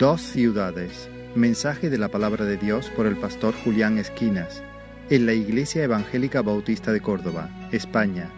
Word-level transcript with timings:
Dos 0.00 0.22
ciudades. 0.22 1.10
Mensaje 1.34 1.90
de 1.90 1.98
la 1.98 2.08
palabra 2.08 2.46
de 2.46 2.56
Dios 2.56 2.90
por 2.96 3.04
el 3.04 3.18
pastor 3.18 3.52
Julián 3.62 3.98
Esquinas 3.98 4.62
en 5.10 5.26
la 5.26 5.34
Iglesia 5.34 5.84
Evangélica 5.84 6.40
Bautista 6.40 6.90
de 6.90 7.02
Córdoba, 7.02 7.50
España, 7.70 8.30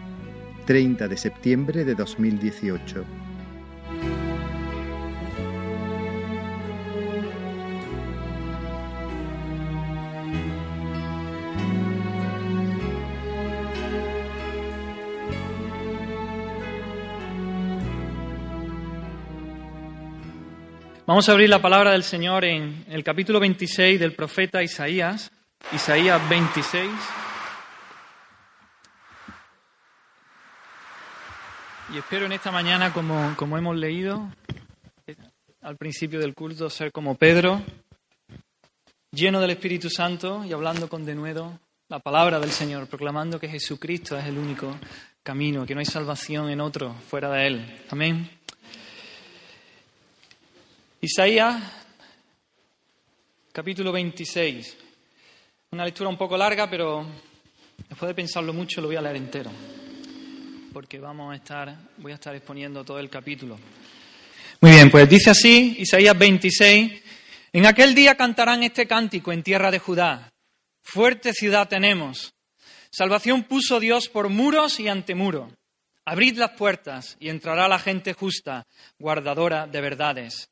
30 0.65 1.07
de 1.07 1.15
septiembre 1.15 1.85
de 1.85 1.95
2018. 1.95 3.05
Vamos 21.13 21.29
a 21.29 21.33
abrir 21.33 21.47
la 21.47 21.61
palabra 21.61 21.91
del 21.91 22.01
Señor 22.01 22.43
en 22.43 22.85
el 22.89 23.03
capítulo 23.03 23.39
26 23.39 23.99
del 23.99 24.13
profeta 24.13 24.63
Isaías, 24.63 25.31
Isaías 25.71 26.27
26. 26.27 26.89
Y 31.93 31.97
espero 31.99 32.25
en 32.25 32.31
esta 32.31 32.49
mañana, 32.49 32.91
como, 32.91 33.35
como 33.37 33.59
hemos 33.59 33.77
leído 33.77 34.27
al 35.61 35.77
principio 35.77 36.19
del 36.19 36.33
culto, 36.33 36.67
ser 36.71 36.91
como 36.91 37.13
Pedro, 37.13 37.61
lleno 39.11 39.39
del 39.39 39.51
Espíritu 39.51 39.91
Santo 39.91 40.43
y 40.43 40.51
hablando 40.51 40.89
con 40.89 41.05
denuedo 41.05 41.59
la 41.89 41.99
palabra 41.99 42.39
del 42.39 42.49
Señor, 42.49 42.87
proclamando 42.87 43.39
que 43.39 43.49
Jesucristo 43.49 44.17
es 44.17 44.25
el 44.25 44.39
único 44.39 44.75
camino, 45.21 45.63
que 45.63 45.75
no 45.75 45.79
hay 45.79 45.85
salvación 45.85 46.49
en 46.49 46.59
otro 46.59 46.95
fuera 47.07 47.29
de 47.29 47.45
Él. 47.45 47.83
Amén. 47.91 48.42
Isaías, 51.03 51.61
capítulo 53.51 53.91
26. 53.91 54.77
Una 55.71 55.83
lectura 55.83 56.09
un 56.09 56.15
poco 56.15 56.37
larga, 56.37 56.69
pero 56.69 57.05
después 57.89 58.07
de 58.07 58.15
pensarlo 58.15 58.53
mucho 58.53 58.79
lo 58.79 58.87
voy 58.87 58.95
a 58.95 59.01
leer 59.01 59.17
entero, 59.17 59.51
porque 60.71 60.99
vamos 60.99 61.33
a 61.33 61.35
estar, 61.35 61.77
voy 61.97 62.13
a 62.13 62.15
estar 62.15 62.33
exponiendo 62.33 62.85
todo 62.85 62.99
el 62.99 63.09
capítulo. 63.09 63.59
Muy 64.61 64.71
bien, 64.71 64.89
pues 64.89 65.09
dice 65.09 65.31
así, 65.31 65.75
Isaías 65.79 66.17
26, 66.17 67.03
en 67.51 67.65
aquel 67.65 67.93
día 67.93 68.15
cantarán 68.15 68.63
este 68.63 68.87
cántico 68.87 69.33
en 69.33 69.43
tierra 69.43 69.71
de 69.71 69.79
Judá. 69.79 70.31
Fuerte 70.81 71.33
ciudad 71.33 71.67
tenemos. 71.67 72.33
Salvación 72.91 73.43
puso 73.43 73.81
Dios 73.81 74.07
por 74.07 74.29
muros 74.29 74.79
y 74.79 74.87
antemuro. 74.87 75.51
Abrid 76.05 76.37
las 76.37 76.51
puertas 76.51 77.17
y 77.19 77.27
entrará 77.27 77.67
la 77.67 77.79
gente 77.79 78.13
justa, 78.13 78.65
guardadora 78.97 79.67
de 79.67 79.81
verdades. 79.81 80.49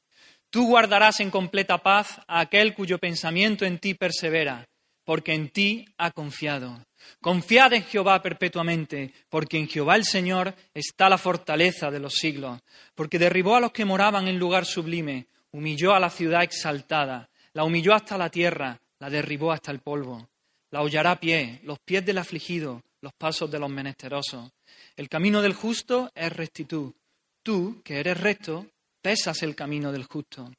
Tú 0.51 0.67
guardarás 0.67 1.21
en 1.21 1.31
completa 1.31 1.77
paz 1.77 2.19
a 2.27 2.41
aquel 2.41 2.75
cuyo 2.75 2.99
pensamiento 2.99 3.63
en 3.63 3.79
ti 3.79 3.93
persevera, 3.93 4.67
porque 5.05 5.33
en 5.33 5.47
ti 5.47 5.85
ha 5.97 6.11
confiado. 6.11 6.85
Confiad 7.21 7.71
en 7.71 7.83
Jehová 7.83 8.21
perpetuamente, 8.21 9.13
porque 9.29 9.57
en 9.57 9.69
Jehová 9.69 9.95
el 9.95 10.03
Señor 10.03 10.53
está 10.73 11.07
la 11.07 11.17
fortaleza 11.17 11.89
de 11.89 11.99
los 11.99 12.15
siglos, 12.15 12.59
porque 12.95 13.17
derribó 13.17 13.55
a 13.55 13.61
los 13.61 13.71
que 13.71 13.85
moraban 13.85 14.27
en 14.27 14.37
lugar 14.37 14.65
sublime, 14.65 15.27
humilló 15.51 15.95
a 15.95 16.01
la 16.01 16.09
ciudad 16.09 16.43
exaltada, 16.43 17.29
la 17.53 17.63
humilló 17.63 17.93
hasta 17.93 18.17
la 18.17 18.29
tierra, 18.29 18.77
la 18.99 19.09
derribó 19.09 19.53
hasta 19.53 19.71
el 19.71 19.79
polvo. 19.79 20.27
La 20.69 20.81
hollará 20.81 21.11
a 21.11 21.19
pie, 21.19 21.61
los 21.63 21.79
pies 21.79 22.05
del 22.05 22.17
afligido, 22.17 22.81
los 22.99 23.13
pasos 23.13 23.49
de 23.49 23.59
los 23.59 23.69
menesterosos. 23.69 24.51
El 24.97 25.07
camino 25.07 25.41
del 25.41 25.53
justo 25.53 26.11
es 26.13 26.31
rectitud. 26.31 26.93
Tú, 27.41 27.81
que 27.83 27.99
eres 27.99 28.19
recto, 28.19 28.67
pesas 29.01 29.41
el 29.43 29.55
camino 29.55 29.91
del 29.91 30.03
justo. 30.03 30.51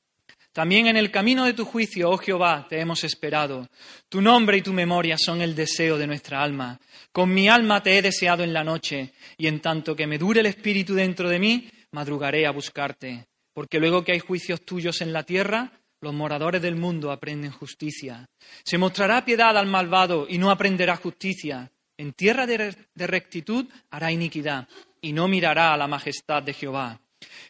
También 0.53 0.87
en 0.87 0.99
el 0.99 1.11
camino 1.11 1.47
de 1.47 1.55
tu 1.55 1.65
juicio, 1.65 2.11
oh 2.11 2.19
Jehová, 2.19 2.67
te 2.69 2.79
hemos 2.79 3.05
esperado. 3.05 3.69
Tu 4.11 4.21
nombre 4.21 4.59
y 4.59 4.63
tu 4.63 4.75
memoria 4.75 5.17
son 5.19 5.41
el 5.41 5.55
deseo 5.55 5.97
de 5.97 6.07
nuestra 6.07 6.43
alma. 6.43 6.79
Con 7.11 7.33
mi 7.33 7.49
alma 7.49 7.83
te 7.83 7.97
he 7.97 8.03
deseado 8.03 8.45
en 8.45 8.53
la 8.53 8.63
noche, 8.63 9.15
y 9.39 9.47
en 9.47 9.61
tanto 9.61 9.97
que 9.97 10.07
me 10.07 10.19
dure 10.19 10.41
el 10.41 10.47
espíritu 10.47 10.95
dentro 10.95 11.31
de 11.31 11.39
mí, 11.39 11.71
madrugaré 11.93 12.47
a 12.47 12.51
buscarte. 12.51 13.29
Porque 13.55 13.79
luego 13.79 14.05
que 14.05 14.13
hay 14.13 14.19
juicios 14.19 14.61
tuyos 14.63 15.01
en 15.01 15.15
la 15.15 15.23
tierra, 15.23 15.73
los 16.03 16.13
moradores 16.13 16.61
del 16.61 16.77
mundo 16.77 17.13
aprenden 17.13 17.51
justicia. 17.51 18.27
Se 18.63 18.77
mostrará 18.77 19.25
piedad 19.25 19.57
al 19.57 19.69
malvado 19.69 20.27
y 20.29 20.37
no 20.37 20.51
aprenderá 20.51 20.97
justicia. 20.97 21.71
En 21.97 22.13
tierra 22.13 22.47
de 22.47 23.07
rectitud 23.07 23.67
hará 23.91 24.13
iniquidad 24.13 24.69
y 25.01 25.13
no 25.13 25.29
mirará 25.29 25.73
a 25.73 25.77
la 25.77 25.87
majestad 25.87 26.43
de 26.43 26.53
Jehová. 26.53 27.01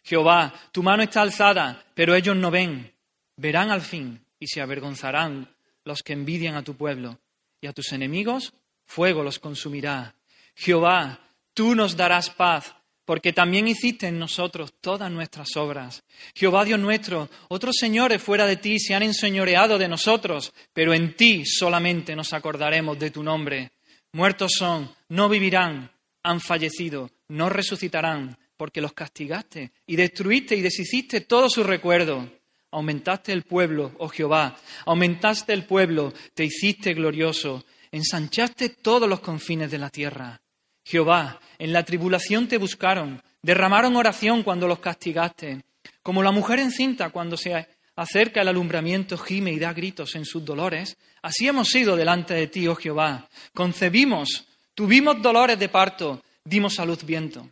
Jehová, 0.03 0.53
tu 0.71 0.83
mano 0.83 1.03
está 1.03 1.21
alzada, 1.21 1.83
pero 1.93 2.15
ellos 2.15 2.35
no 2.35 2.51
ven. 2.51 2.93
Verán 3.37 3.71
al 3.71 3.81
fin 3.81 4.23
y 4.39 4.47
se 4.47 4.61
avergonzarán 4.61 5.49
los 5.85 6.03
que 6.03 6.13
envidian 6.13 6.55
a 6.55 6.63
tu 6.63 6.75
pueblo, 6.75 7.19
y 7.61 7.67
a 7.67 7.73
tus 7.73 7.91
enemigos 7.93 8.53
fuego 8.85 9.23
los 9.23 9.39
consumirá. 9.39 10.15
Jehová, 10.55 11.19
tú 11.53 11.75
nos 11.75 11.95
darás 11.95 12.29
paz, 12.29 12.75
porque 13.05 13.33
también 13.33 13.67
hiciste 13.67 14.07
en 14.07 14.19
nosotros 14.19 14.73
todas 14.79 15.11
nuestras 15.11 15.55
obras. 15.57 16.03
Jehová 16.35 16.63
Dios 16.63 16.79
nuestro, 16.79 17.29
otros 17.49 17.75
señores 17.79 18.21
fuera 18.21 18.45
de 18.45 18.57
ti 18.57 18.79
se 18.79 18.93
han 18.93 19.03
enseñoreado 19.03 19.77
de 19.77 19.87
nosotros, 19.87 20.53
pero 20.73 20.93
en 20.93 21.15
ti 21.15 21.45
solamente 21.45 22.15
nos 22.15 22.33
acordaremos 22.33 22.97
de 22.99 23.11
tu 23.11 23.23
nombre. 23.23 23.71
Muertos 24.13 24.53
son, 24.57 24.93
no 25.09 25.27
vivirán, 25.27 25.91
han 26.21 26.39
fallecido, 26.39 27.09
no 27.29 27.49
resucitarán 27.49 28.37
porque 28.63 28.79
los 28.79 28.93
castigaste 28.93 29.73
y 29.85 29.97
destruiste 29.97 30.55
y 30.55 30.61
deshiciste 30.61 31.19
todo 31.19 31.49
su 31.49 31.65
recuerdo. 31.65 32.31
Aumentaste 32.71 33.33
el 33.33 33.43
pueblo, 33.43 33.91
oh 33.97 34.07
Jehová, 34.07 34.55
aumentaste 34.85 35.51
el 35.51 35.65
pueblo, 35.65 36.13
te 36.33 36.45
hiciste 36.45 36.93
glorioso, 36.93 37.65
ensanchaste 37.91 38.69
todos 38.69 39.09
los 39.09 39.19
confines 39.19 39.69
de 39.69 39.79
la 39.79 39.89
tierra. 39.89 40.39
Jehová, 40.85 41.41
en 41.59 41.73
la 41.73 41.83
tribulación 41.83 42.47
te 42.47 42.57
buscaron, 42.57 43.21
derramaron 43.41 43.97
oración 43.97 44.43
cuando 44.43 44.65
los 44.65 44.79
castigaste. 44.79 45.65
Como 46.01 46.23
la 46.23 46.31
mujer 46.31 46.59
encinta 46.59 47.09
cuando 47.09 47.35
se 47.35 47.67
acerca 47.97 48.43
el 48.43 48.47
alumbramiento 48.47 49.17
gime 49.17 49.51
y 49.51 49.59
da 49.59 49.73
gritos 49.73 50.15
en 50.15 50.23
sus 50.23 50.45
dolores, 50.45 50.95
así 51.21 51.49
hemos 51.49 51.67
sido 51.67 51.97
delante 51.97 52.33
de 52.33 52.47
ti, 52.47 52.65
oh 52.69 52.75
Jehová. 52.75 53.27
Concebimos, 53.53 54.47
tuvimos 54.73 55.21
dolores 55.21 55.59
de 55.59 55.67
parto, 55.67 56.23
dimos 56.45 56.79
a 56.79 56.85
luz 56.85 57.03
viento. 57.03 57.49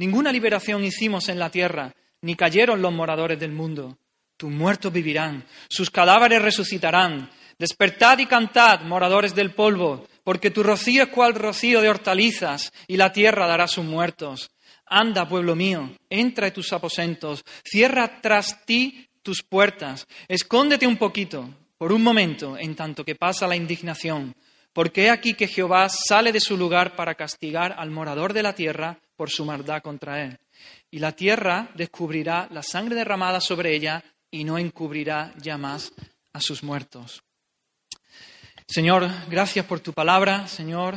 Ninguna 0.00 0.32
liberación 0.32 0.82
hicimos 0.82 1.28
en 1.28 1.38
la 1.38 1.50
tierra, 1.50 1.94
ni 2.22 2.34
cayeron 2.34 2.80
los 2.80 2.90
moradores 2.90 3.38
del 3.38 3.52
mundo. 3.52 3.98
Tus 4.38 4.50
muertos 4.50 4.90
vivirán, 4.90 5.44
sus 5.68 5.90
cadáveres 5.90 6.40
resucitarán. 6.40 7.28
Despertad 7.58 8.18
y 8.18 8.24
cantad, 8.24 8.80
moradores 8.80 9.34
del 9.34 9.52
polvo, 9.52 10.06
porque 10.24 10.50
tu 10.50 10.62
rocío 10.62 11.02
es 11.02 11.10
cual 11.10 11.34
rocío 11.34 11.82
de 11.82 11.90
hortalizas, 11.90 12.72
y 12.88 12.96
la 12.96 13.12
tierra 13.12 13.46
dará 13.46 13.68
sus 13.68 13.84
muertos. 13.84 14.50
Anda, 14.86 15.28
pueblo 15.28 15.54
mío, 15.54 15.90
entra 16.08 16.46
en 16.46 16.54
tus 16.54 16.72
aposentos, 16.72 17.44
cierra 17.62 18.22
tras 18.22 18.64
ti 18.64 19.06
tus 19.22 19.42
puertas, 19.42 20.06
escóndete 20.28 20.86
un 20.86 20.96
poquito, 20.96 21.46
por 21.76 21.92
un 21.92 22.02
momento, 22.02 22.56
en 22.56 22.74
tanto 22.74 23.04
que 23.04 23.16
pasa 23.16 23.46
la 23.46 23.54
indignación, 23.54 24.34
porque 24.72 25.04
he 25.04 25.10
aquí 25.10 25.34
que 25.34 25.46
Jehová 25.46 25.90
sale 25.90 26.32
de 26.32 26.40
su 26.40 26.56
lugar 26.56 26.96
para 26.96 27.16
castigar 27.16 27.74
al 27.76 27.90
morador 27.90 28.32
de 28.32 28.42
la 28.42 28.54
tierra 28.54 28.98
por 29.20 29.28
su 29.28 29.44
maldad 29.44 29.82
contra 29.82 30.22
él. 30.22 30.38
Y 30.90 30.98
la 30.98 31.12
tierra 31.12 31.68
descubrirá 31.74 32.48
la 32.52 32.62
sangre 32.62 32.94
derramada 32.94 33.38
sobre 33.38 33.74
ella 33.74 34.02
y 34.30 34.44
no 34.44 34.56
encubrirá 34.56 35.34
ya 35.36 35.58
más 35.58 35.92
a 36.32 36.40
sus 36.40 36.62
muertos. 36.62 37.22
Señor, 38.70 39.10
gracias 39.28 39.66
por 39.66 39.80
tu 39.80 39.92
palabra, 39.92 40.46
Señor. 40.46 40.96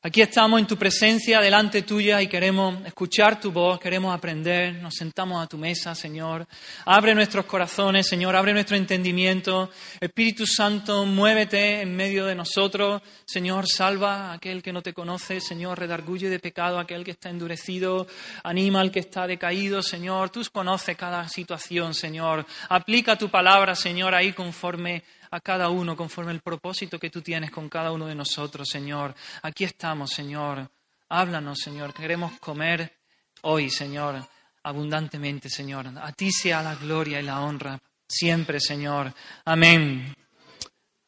Aquí 0.00 0.22
estamos 0.22 0.58
en 0.58 0.66
tu 0.66 0.78
presencia, 0.78 1.42
delante 1.42 1.82
tuya, 1.82 2.22
y 2.22 2.26
queremos 2.26 2.86
escuchar 2.86 3.38
tu 3.38 3.52
voz, 3.52 3.78
queremos 3.78 4.14
aprender. 4.14 4.76
Nos 4.76 4.94
sentamos 4.94 5.44
a 5.44 5.46
tu 5.46 5.58
mesa, 5.58 5.94
Señor. 5.94 6.46
Abre 6.86 7.14
nuestros 7.14 7.44
corazones, 7.44 8.08
Señor, 8.08 8.34
abre 8.34 8.54
nuestro 8.54 8.76
entendimiento. 8.78 9.70
Espíritu 10.00 10.46
Santo, 10.46 11.04
muévete 11.04 11.82
en 11.82 11.94
medio 11.94 12.24
de 12.24 12.34
nosotros. 12.34 13.02
Señor, 13.26 13.68
salva 13.68 14.30
a 14.30 14.32
aquel 14.32 14.62
que 14.62 14.72
no 14.72 14.80
te 14.80 14.94
conoce. 14.94 15.38
Señor, 15.42 15.78
redarguye 15.78 16.30
de 16.30 16.38
pecado 16.38 16.78
a 16.78 16.82
aquel 16.82 17.04
que 17.04 17.10
está 17.10 17.28
endurecido. 17.28 18.06
Anima 18.42 18.80
al 18.80 18.90
que 18.90 19.00
está 19.00 19.26
decaído, 19.26 19.82
Señor. 19.82 20.30
Tú 20.30 20.40
conoces 20.50 20.96
cada 20.96 21.28
situación, 21.28 21.92
Señor. 21.92 22.46
Aplica 22.70 23.18
tu 23.18 23.28
palabra, 23.28 23.74
Señor, 23.74 24.14
ahí 24.14 24.32
conforme 24.32 25.04
a 25.32 25.40
cada 25.40 25.70
uno 25.70 25.96
conforme 25.96 26.30
el 26.30 26.40
propósito 26.40 26.98
que 26.98 27.08
tú 27.08 27.22
tienes 27.22 27.50
con 27.50 27.68
cada 27.68 27.90
uno 27.90 28.06
de 28.06 28.14
nosotros, 28.14 28.68
Señor. 28.70 29.14
Aquí 29.42 29.64
estamos, 29.64 30.10
Señor. 30.10 30.70
Háblanos, 31.08 31.58
Señor. 31.58 31.94
Queremos 31.94 32.38
comer 32.38 32.98
hoy, 33.40 33.70
Señor, 33.70 34.22
abundantemente, 34.62 35.48
Señor. 35.48 35.86
A 35.98 36.12
ti 36.12 36.30
sea 36.30 36.62
la 36.62 36.74
gloria 36.74 37.18
y 37.18 37.22
la 37.22 37.40
honra 37.40 37.80
siempre, 38.06 38.60
Señor. 38.60 39.12
Amén. 39.46 40.14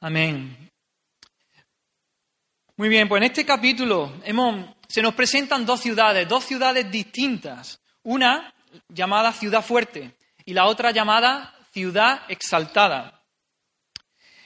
Amén. 0.00 0.70
Muy 2.76 2.88
bien, 2.88 3.06
pues 3.06 3.20
en 3.20 3.24
este 3.24 3.44
capítulo 3.44 4.14
se 4.88 5.02
nos 5.02 5.14
presentan 5.14 5.66
dos 5.66 5.82
ciudades, 5.82 6.26
dos 6.26 6.44
ciudades 6.44 6.90
distintas. 6.90 7.78
Una 8.04 8.54
llamada 8.88 9.32
Ciudad 9.32 9.62
Fuerte 9.62 10.16
y 10.46 10.54
la 10.54 10.64
otra 10.64 10.92
llamada 10.92 11.54
ciudad 11.72 12.22
exaltada. 12.28 13.13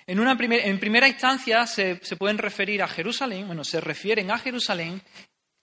En, 0.09 0.21
una 0.21 0.39
en 0.41 0.81
primera 0.81 1.07
instancia 1.07 1.67
se, 1.67 1.97
pueden 2.19 2.39
referir 2.39 2.83
a 2.83 2.89
Jerusalén, 2.89 3.47
bueno, 3.47 3.63
se 3.63 3.79
refieren 3.79 4.31
a 4.31 4.39
Jerusalén, 4.39 5.03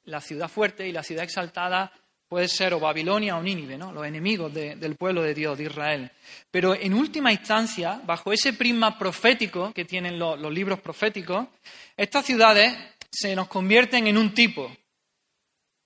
la 0.04 0.22
ciudad 0.22 0.48
fuerte 0.48 0.88
y 0.88 0.92
la 0.92 1.02
ciudad 1.02 1.24
exaltada 1.24 1.92
puede 2.28 2.48
ser 2.48 2.76
o 2.76 2.80
Babilonia 2.80 3.38
o 3.38 3.42
Nínive, 3.42 3.76
¿no? 3.76 3.92
los 3.92 4.06
enemigos 4.06 4.54
del 4.54 4.98
pueblo 4.98 5.24
de 5.24 5.34
Dios, 5.34 5.58
de 5.58 5.64
Israel. 5.64 6.12
Pero 6.52 6.76
en 6.76 6.94
última 6.94 7.32
instancia, 7.32 8.00
bajo 8.06 8.32
ese 8.32 8.54
prisma 8.54 9.00
profético 9.00 9.74
que 9.74 9.84
tienen 9.84 10.20
los, 10.20 10.40
los 10.40 10.54
libros 10.54 10.80
proféticos, 10.80 11.48
estas 11.98 12.24
ciudades 12.24 12.72
se 13.10 13.36
nos 13.36 13.48
convierten 13.48 14.06
en 14.06 14.16
un 14.16 14.32
tipo, 14.36 14.72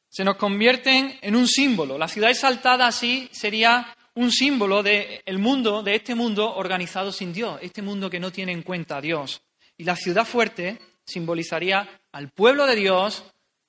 se 0.10 0.26
nos 0.26 0.36
convierten 0.36 1.18
en 1.22 1.38
un 1.38 1.48
símbolo. 1.48 1.98
La 1.98 2.10
ciudad 2.10 2.30
exaltada 2.30 2.88
así 2.88 3.30
sería 3.32 3.96
un 4.16 4.32
símbolo 4.32 4.84
del 4.84 5.40
mundo, 5.40 5.84
de 5.84 5.96
este 5.96 6.16
mundo 6.16 6.56
organizado 6.56 7.12
sin 7.12 7.34
Dios, 7.34 7.60
este 7.62 7.82
mundo 7.82 8.10
que 8.10 8.20
no 8.20 8.32
tiene 8.32 8.52
en 8.52 8.64
cuenta 8.64 8.98
a 8.98 9.02
Dios. 9.02 9.42
Y 9.78 9.84
la 9.84 9.96
ciudad 9.96 10.26
fuerte 10.26 10.80
simbolizaría 11.06 12.02
al 12.12 12.30
pueblo 12.30 12.66
de 12.66 12.76
Dios 12.76 13.24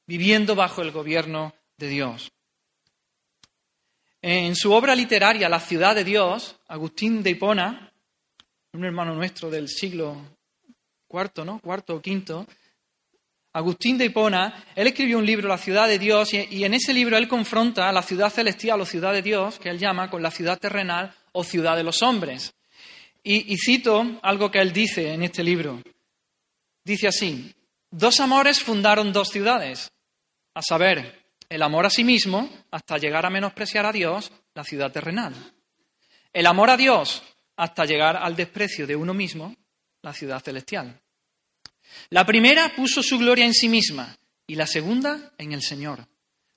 viviendo 0.06 0.54
bajo 0.54 0.82
el 0.82 0.90
gobierno 0.90 1.54
de 1.76 1.88
Dios. 1.88 2.32
En 4.22 4.54
su 4.54 4.72
obra 4.72 4.94
literaria 4.94 5.48
La 5.48 5.60
ciudad 5.60 5.94
de 5.94 6.04
Dios, 6.04 6.56
Agustín 6.66 7.22
de 7.22 7.30
Hipona, 7.30 7.92
un 8.72 8.84
hermano 8.84 9.14
nuestro 9.14 9.50
del 9.50 9.68
siglo 9.68 10.16
IV, 11.08 11.44
¿no? 11.44 11.60
Cuarto 11.60 11.94
o 11.94 12.02
quinto, 12.02 12.46
Agustín 13.52 13.98
de 13.98 14.04
Hipona, 14.04 14.64
él 14.76 14.86
escribió 14.86 15.18
un 15.18 15.26
libro, 15.26 15.48
La 15.48 15.58
ciudad 15.58 15.88
de 15.88 15.98
Dios, 15.98 16.32
y 16.32 16.64
en 16.64 16.74
ese 16.74 16.94
libro 16.94 17.16
él 17.16 17.26
confronta 17.26 17.88
a 17.88 17.92
la 17.92 18.02
ciudad 18.02 18.30
celestial 18.30 18.80
o 18.80 18.86
ciudad 18.86 19.12
de 19.12 19.22
Dios, 19.22 19.58
que 19.58 19.68
él 19.70 19.78
llama, 19.78 20.08
con 20.08 20.22
la 20.22 20.30
ciudad 20.30 20.58
terrenal 20.58 21.12
o 21.32 21.42
ciudad 21.42 21.76
de 21.76 21.82
los 21.82 22.02
hombres. 22.02 22.54
Y, 23.22 23.52
y 23.52 23.56
cito 23.58 24.20
algo 24.22 24.50
que 24.50 24.60
él 24.60 24.72
dice 24.72 25.12
en 25.12 25.22
este 25.22 25.42
libro. 25.42 25.82
Dice 26.84 27.08
así, 27.08 27.52
dos 27.90 28.20
amores 28.20 28.62
fundaron 28.62 29.12
dos 29.12 29.28
ciudades, 29.28 29.90
a 30.54 30.62
saber, 30.62 31.20
el 31.48 31.62
amor 31.62 31.86
a 31.86 31.90
sí 31.90 32.04
mismo 32.04 32.48
hasta 32.70 32.98
llegar 32.98 33.26
a 33.26 33.30
menospreciar 33.30 33.84
a 33.84 33.92
Dios, 33.92 34.30
la 34.54 34.62
ciudad 34.62 34.92
terrenal. 34.92 35.34
El 36.32 36.46
amor 36.46 36.70
a 36.70 36.76
Dios 36.76 37.22
hasta 37.56 37.84
llegar 37.84 38.16
al 38.16 38.36
desprecio 38.36 38.86
de 38.86 38.94
uno 38.94 39.12
mismo, 39.12 39.54
la 40.02 40.14
ciudad 40.14 40.40
celestial. 40.40 41.00
La 42.10 42.26
primera 42.26 42.74
puso 42.74 43.02
su 43.02 43.18
gloria 43.18 43.44
en 43.44 43.54
sí 43.54 43.68
misma 43.68 44.16
y 44.46 44.54
la 44.54 44.66
segunda 44.66 45.32
en 45.38 45.52
el 45.52 45.62
Señor, 45.62 46.08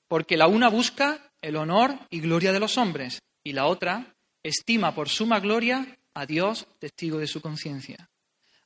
porque 0.07 0.37
la 0.37 0.47
una 0.47 0.69
busca 0.69 1.31
el 1.41 1.55
honor 1.55 1.97
y 2.09 2.19
gloria 2.19 2.51
de 2.51 2.59
los 2.59 2.77
hombres 2.77 3.21
y 3.43 3.53
la 3.53 3.65
otra 3.65 4.15
estima 4.41 4.95
por 4.95 5.09
suma 5.09 5.39
gloria 5.39 5.97
a 6.13 6.25
Dios, 6.25 6.67
testigo 6.79 7.17
de 7.17 7.27
su 7.27 7.41
conciencia. 7.41 8.09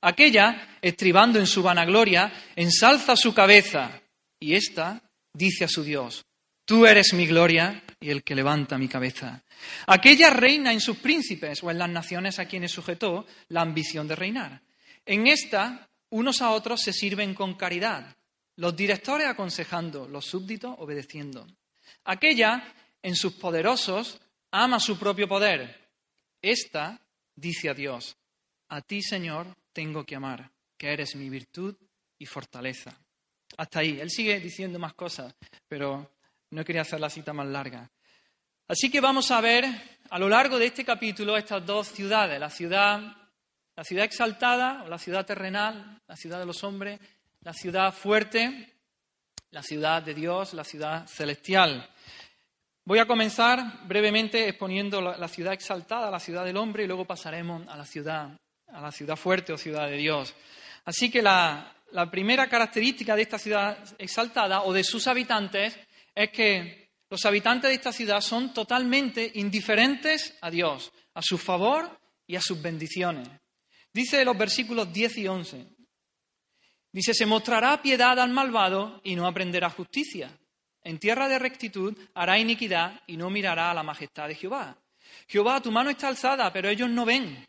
Aquella, 0.02 0.78
estribando 0.82 1.40
en 1.40 1.48
su 1.48 1.64
vanagloria, 1.64 2.32
ensalza 2.56 3.16
su 3.16 3.34
cabeza 3.34 4.02
y 4.40 4.54
ésta 4.54 5.02
dice 5.34 5.66
a 5.66 5.68
su 5.68 5.84
Dios, 5.84 6.24
Tú 6.68 6.86
eres 6.86 7.14
mi 7.14 7.26
gloria 7.26 7.82
y 7.98 8.10
el 8.10 8.24
que 8.24 8.36
levanta 8.36 8.78
mi 8.78 8.90
cabeza. 8.90 9.42
Aquella 9.86 10.30
reina 10.30 10.74
en 10.74 10.82
sus 10.82 10.98
príncipes 10.98 11.64
o 11.64 11.72
en 11.72 11.78
las 11.78 11.90
naciones 11.90 12.40
a 12.40 12.46
quienes 12.46 12.74
sujetó 12.74 13.26
la 13.48 13.62
ambición 13.62 14.06
de 14.06 14.18
reinar. 14.18 14.62
En 15.06 15.28
esta, 15.28 15.88
unos 16.10 16.42
a 16.42 16.52
otros 16.52 16.82
se 16.82 16.94
sirven 16.94 17.34
con 17.34 17.56
caridad, 17.56 18.16
los 18.56 18.76
directores 18.76 19.28
aconsejando, 19.28 20.08
los 20.08 20.26
súbditos 20.26 20.76
obedeciendo. 20.80 21.46
Aquella, 22.06 22.74
en 23.02 23.16
sus 23.16 23.34
poderosos, 23.34 24.20
ama 24.52 24.80
su 24.80 24.98
propio 24.98 25.28
poder. 25.28 25.90
Esta 26.42 27.00
dice 27.36 27.70
a 27.70 27.74
Dios, 27.74 28.18
a 28.70 28.82
ti, 28.82 29.02
Señor, 29.02 29.56
tengo 29.74 30.06
que 30.06 30.16
amar, 30.16 30.52
que 30.78 30.92
eres 30.92 31.16
mi 31.16 31.30
virtud 31.30 31.76
y 32.18 32.26
fortaleza. 32.26 32.98
Hasta 33.58 33.80
ahí. 33.80 34.00
Él 34.00 34.10
sigue 34.10 34.40
diciendo 34.40 34.80
más 34.80 34.94
cosas, 34.94 35.34
pero 35.68 36.18
no 36.52 36.66
quería 36.66 36.82
hacer 36.82 37.00
la 37.00 37.10
cita 37.10 37.34
más 37.34 37.48
larga. 37.48 37.90
Así 38.68 38.90
que 38.90 39.00
vamos 39.00 39.32
a 39.32 39.40
ver 39.40 39.66
a 40.10 40.20
lo 40.20 40.28
largo 40.28 40.60
de 40.60 40.66
este 40.66 40.84
capítulo 40.84 41.38
estas 41.38 41.66
dos 41.66 41.88
ciudades, 41.88 42.40
la 42.40 42.50
ciudad, 42.50 43.17
la 43.78 43.84
ciudad 43.84 44.06
exaltada 44.06 44.84
o 44.84 44.90
la 44.90 44.98
ciudad 44.98 45.24
terrenal, 45.24 46.02
la 46.08 46.16
ciudad 46.16 46.40
de 46.40 46.48
los 46.48 46.64
hombres, 46.64 47.00
la 47.42 47.54
ciudad 47.54 47.94
fuerte, 47.94 48.74
la 49.52 49.62
ciudad 49.62 50.02
de 50.02 50.16
Dios, 50.16 50.56
la 50.56 50.64
ciudad 50.64 51.06
celestial. 51.08 51.88
Voy 52.86 52.98
a 52.98 53.06
comenzar 53.06 53.86
brevemente 53.86 54.50
exponiendo 54.50 55.00
la 55.00 55.28
ciudad 55.28 55.54
exaltada, 55.54 56.10
la 56.10 56.20
ciudad 56.20 56.44
del 56.44 56.58
hombre, 56.58 56.86
y 56.86 56.88
luego 56.88 57.06
pasaremos 57.06 57.68
a 57.68 57.78
la 57.78 57.86
ciudad, 57.86 58.32
a 58.68 58.82
la 58.82 58.92
ciudad 58.92 59.16
fuerte 59.16 59.54
o 59.54 59.58
ciudad 59.60 59.88
de 59.88 59.98
Dios. 59.98 60.34
Así 60.84 61.12
que 61.12 61.22
la, 61.22 61.72
la 61.92 62.10
primera 62.10 62.48
característica 62.48 63.16
de 63.16 63.22
esta 63.22 63.38
ciudad 63.38 63.78
exaltada 64.00 64.64
o 64.64 64.74
de 64.74 64.84
sus 64.84 65.06
habitantes 65.06 65.78
es 66.16 66.32
que 66.32 66.90
los 67.12 67.24
habitantes 67.26 67.70
de 67.70 67.76
esta 67.76 67.92
ciudad 67.92 68.22
son 68.22 68.56
totalmente 68.56 69.34
indiferentes 69.36 70.36
a 70.42 70.50
Dios, 70.50 70.92
a 71.14 71.22
su 71.22 71.38
favor 71.38 72.00
y 72.26 72.36
a 72.36 72.42
sus 72.42 72.60
bendiciones. 72.60 73.30
Dice 73.98 74.24
los 74.24 74.38
versículos 74.38 74.94
10 74.94 75.18
y 75.18 75.28
11. 75.28 75.66
Dice, 76.92 77.16
se 77.16 77.26
mostrará 77.26 77.82
piedad 77.82 78.20
al 78.20 78.30
malvado 78.30 79.02
y 79.04 79.16
no 79.16 79.26
aprenderá 79.26 79.72
justicia. 79.72 80.30
En 80.84 81.00
tierra 81.00 81.28
de 81.28 81.40
rectitud 81.40 81.98
hará 82.14 82.38
iniquidad 82.38 83.02
y 83.08 83.18
no 83.18 83.32
mirará 83.32 83.72
a 83.72 83.74
la 83.74 83.82
majestad 83.82 84.28
de 84.28 84.36
Jehová. 84.36 84.78
Jehová, 85.28 85.60
tu 85.62 85.72
mano 85.72 85.90
está 85.90 86.10
alzada, 86.10 86.54
pero 86.54 86.70
ellos 86.70 86.92
no 86.92 87.06
ven. 87.06 87.44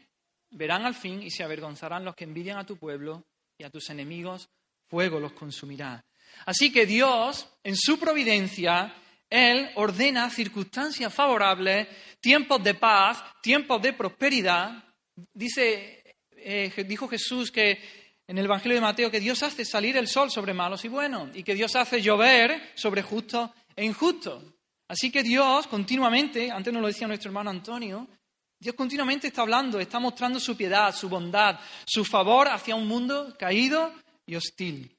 Verán 0.48 0.86
al 0.86 0.94
fin 0.94 1.22
y 1.22 1.30
se 1.30 1.44
avergonzarán 1.44 2.02
los 2.02 2.14
que 2.14 2.24
envidian 2.24 2.56
a 2.56 2.64
tu 2.64 2.78
pueblo 2.78 3.26
y 3.58 3.64
a 3.64 3.70
tus 3.70 3.90
enemigos 3.90 4.48
fuego 4.86 5.20
los 5.20 5.32
consumirá. 5.34 6.02
Así 6.46 6.72
que 6.72 6.86
Dios, 6.86 7.46
en 7.62 7.76
su 7.76 7.98
providencia, 7.98 8.94
Él 9.28 9.68
ordena 9.74 10.30
circunstancias 10.30 11.12
favorables, 11.12 11.88
tiempos 12.20 12.64
de 12.64 12.72
paz, 12.72 13.22
tiempos 13.42 13.82
de 13.82 13.92
prosperidad. 13.92 14.82
Dice, 15.34 15.97
eh, 16.50 16.84
dijo 16.84 17.06
Jesús 17.08 17.50
que 17.50 17.78
en 18.26 18.38
el 18.38 18.46
Evangelio 18.46 18.76
de 18.76 18.80
Mateo 18.80 19.10
que 19.10 19.20
Dios 19.20 19.42
hace 19.42 19.66
salir 19.66 19.98
el 19.98 20.08
sol 20.08 20.30
sobre 20.30 20.54
malos 20.54 20.82
y 20.82 20.88
buenos 20.88 21.28
y 21.34 21.42
que 21.42 21.54
Dios 21.54 21.76
hace 21.76 22.00
llover 22.00 22.72
sobre 22.74 23.02
justos 23.02 23.50
e 23.76 23.84
injustos. 23.84 24.42
Así 24.88 25.10
que 25.10 25.22
Dios 25.22 25.66
continuamente, 25.66 26.50
antes 26.50 26.72
nos 26.72 26.80
lo 26.80 26.88
decía 26.88 27.06
nuestro 27.06 27.28
hermano 27.28 27.50
Antonio, 27.50 28.08
Dios 28.58 28.74
continuamente 28.74 29.26
está 29.26 29.42
hablando, 29.42 29.78
está 29.78 30.00
mostrando 30.00 30.40
su 30.40 30.56
piedad, 30.56 30.94
su 30.94 31.10
bondad, 31.10 31.60
su 31.86 32.02
favor 32.02 32.48
hacia 32.48 32.74
un 32.74 32.88
mundo 32.88 33.36
caído 33.38 33.92
y 34.24 34.34
hostil. 34.34 34.96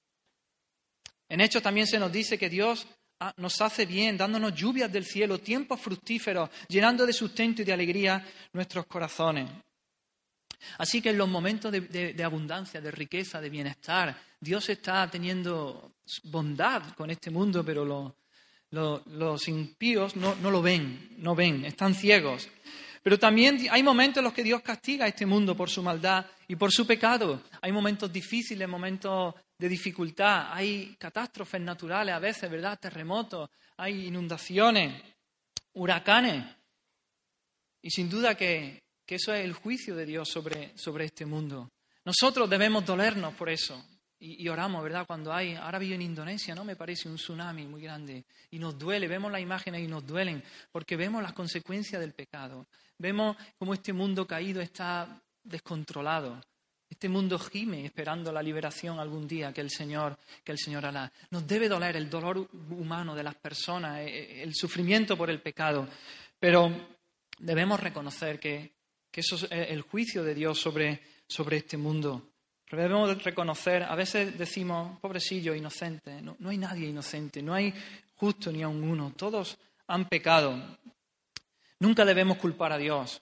En 1.27 1.41
Hechos 1.41 1.63
también 1.63 1.87
se 1.87 1.97
nos 1.97 2.11
dice 2.11 2.37
que 2.37 2.49
Dios 2.49 2.85
ah, 3.19 3.33
nos 3.37 3.59
hace 3.59 3.87
bien, 3.87 4.17
dándonos 4.17 4.53
lluvias 4.53 4.91
del 4.91 5.05
cielo, 5.05 5.39
tiempos 5.39 5.81
fructíferos, 5.81 6.51
llenando 6.67 7.07
de 7.07 7.13
sustento 7.13 7.63
y 7.63 7.65
de 7.65 7.73
alegría 7.73 8.23
nuestros 8.53 8.85
corazones. 8.85 9.49
Así 10.77 11.01
que 11.01 11.09
en 11.09 11.17
los 11.17 11.29
momentos 11.29 11.71
de, 11.71 12.23
abundancia, 12.23 12.81
de 12.81 12.91
riqueza, 12.91 13.41
de 13.41 13.49
bienestar, 13.49 14.15
Dios 14.39 14.69
está 14.69 15.09
teniendo 15.09 15.93
bondad 16.23 16.93
con 16.95 17.09
este 17.09 17.31
mundo, 17.31 17.63
pero 17.63 18.15
los 18.71 19.47
impíos 19.47 20.15
no, 20.15 20.35
no 20.35 20.51
lo 20.51 20.61
ven, 20.61 21.15
no 21.17 21.35
ven, 21.35 21.65
están 21.65 21.93
ciegos. 21.93 22.49
Pero 23.01 23.17
también 23.17 23.67
hay 23.71 23.81
momentos 23.81 24.17
en 24.17 24.25
los 24.25 24.33
que 24.33 24.43
Dios 24.43 24.61
castiga 24.61 25.05
a 25.05 25.07
este 25.07 25.25
mundo 25.25 25.55
por 25.55 25.69
su 25.69 25.81
maldad 25.81 26.25
y 26.47 26.55
por 26.55 26.71
su 26.71 26.85
pecado. 26.85 27.41
Hay 27.61 27.71
momentos 27.71 28.11
difíciles, 28.11 28.67
momentos 28.67 29.35
de 29.57 29.69
dificultad, 29.69 30.53
hay 30.53 30.95
catástrofes 30.97 31.61
naturales 31.61 32.13
a 32.13 32.19
veces, 32.19 32.49
¿verdad? 32.49 32.79
Terremotos, 32.79 33.49
hay 33.77 34.07
inundaciones, 34.07 35.01
huracanes. 35.73 36.45
Y 37.81 37.89
sin 37.89 38.09
duda 38.09 38.35
que, 38.35 38.83
eso 39.15 39.33
es 39.33 39.43
el 39.43 39.53
juicio 39.53 39.95
de 39.95 40.05
Dios 40.05 40.29
sobre, 40.29 40.77
sobre 40.77 41.05
este 41.05 41.25
mundo. 41.25 41.71
Nosotros 42.05 42.49
debemos 42.49 42.85
dolernos 42.85 43.33
por 43.33 43.49
eso. 43.49 43.83
Y, 44.21 44.49
oramos, 44.49 44.83
¿verdad? 44.83 45.07
Cuando 45.07 45.31
hay, 45.31 45.55
ahora 45.55 45.79
vivo 45.79 45.95
en 45.95 46.01
Indonesia, 46.01 46.53
¿no? 46.53 46.65
Me 46.65 46.75
parece 46.75 47.07
un 47.07 47.15
tsunami 47.15 47.65
muy 47.65 47.81
grande. 47.81 48.25
Y 48.51 48.59
nos 48.59 48.77
duele, 48.77 49.07
vemos 49.07 49.31
las 49.31 49.41
imágenes 49.41 49.81
y 49.81 49.87
nos 49.87 50.05
duelen, 50.05 50.43
porque 50.73 50.97
vemos 50.97 51.23
las 51.23 51.31
consecuencias 51.31 52.01
del 52.01 52.11
pecado. 52.11 52.67
Vemos 52.97 53.37
cómo 53.57 53.73
este 53.73 53.93
mundo 53.93 54.27
caído 54.27 54.59
está 54.61 55.21
descontrolado. 55.41 56.41
Este 56.89 57.07
mundo 57.07 57.39
gime 57.39 57.85
esperando 57.85 58.33
la 58.33 58.43
liberación 58.43 58.99
algún 58.99 59.25
día 59.25 59.53
que 59.53 59.61
el 59.61 59.69
Señor, 59.69 60.17
que 60.43 60.51
el 60.51 60.57
Señor. 60.57 60.83
Nos 61.29 61.47
debe 61.47 61.69
doler 61.69 61.95
el 61.95 62.09
dolor 62.09 62.49
humano 62.71 63.15
de 63.15 63.23
las 63.23 63.35
personas, 63.35 63.99
eh, 63.99 64.07
eh, 64.07 64.43
el 64.43 64.53
sufrimiento 64.53 65.15
por 65.15 65.29
el 65.29 65.39
pecado. 65.41 65.87
Pero 66.37 66.71
debemos 67.37 67.79
reconocer 67.79 68.37
que, 68.37 68.78
que 69.11 69.21
eso 69.21 69.35
es 69.35 69.51
el 69.51 69.81
juicio 69.81 70.23
de 70.23 70.35
Dios 70.35 70.59
sobre, 70.59 71.01
sobre 71.27 71.57
este 71.57 71.77
mundo. 71.77 72.29
Debemos 72.71 73.23
reconocer, 73.23 73.83
a 73.83 73.95
veces 73.95 74.37
decimos, 74.37 74.99
pobrecillo, 74.99 75.55
inocente. 75.55 76.21
No, 76.21 76.35
no 76.39 76.49
hay 76.49 76.57
nadie 76.57 76.87
inocente, 76.87 77.41
no 77.41 77.53
hay 77.53 77.73
justo 78.15 78.51
ni 78.51 78.61
aun 78.61 78.83
uno. 78.83 79.13
Todos 79.15 79.57
han 79.87 80.07
pecado. 80.07 80.77
Nunca 81.79 82.05
debemos 82.05 82.37
culpar 82.37 82.73
a 82.73 82.77
Dios. 82.77 83.21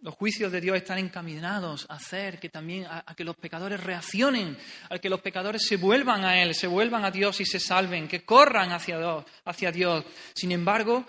Los 0.00 0.14
juicios 0.14 0.52
de 0.52 0.60
Dios 0.60 0.76
están 0.76 0.98
encaminados 0.98 1.86
a 1.88 1.94
hacer 1.94 2.38
que 2.38 2.48
también 2.48 2.86
a, 2.86 3.02
que 3.14 3.24
los 3.24 3.36
pecadores 3.36 3.82
reaccionen, 3.82 4.56
a 4.88 4.98
que 4.98 5.08
los 5.08 5.20
pecadores 5.20 5.66
se 5.66 5.76
vuelvan 5.76 6.24
a 6.24 6.40
Él, 6.40 6.54
se 6.54 6.66
vuelvan 6.66 7.04
a 7.04 7.10
Dios 7.10 7.40
y 7.40 7.46
se 7.46 7.58
salven, 7.58 8.06
que 8.06 8.24
corran 8.24 8.72
hacia 8.72 8.98
Dios. 8.98 9.24
Hacia 9.44 9.72
Dios. 9.72 10.04
Sin 10.34 10.52
embargo, 10.52 11.04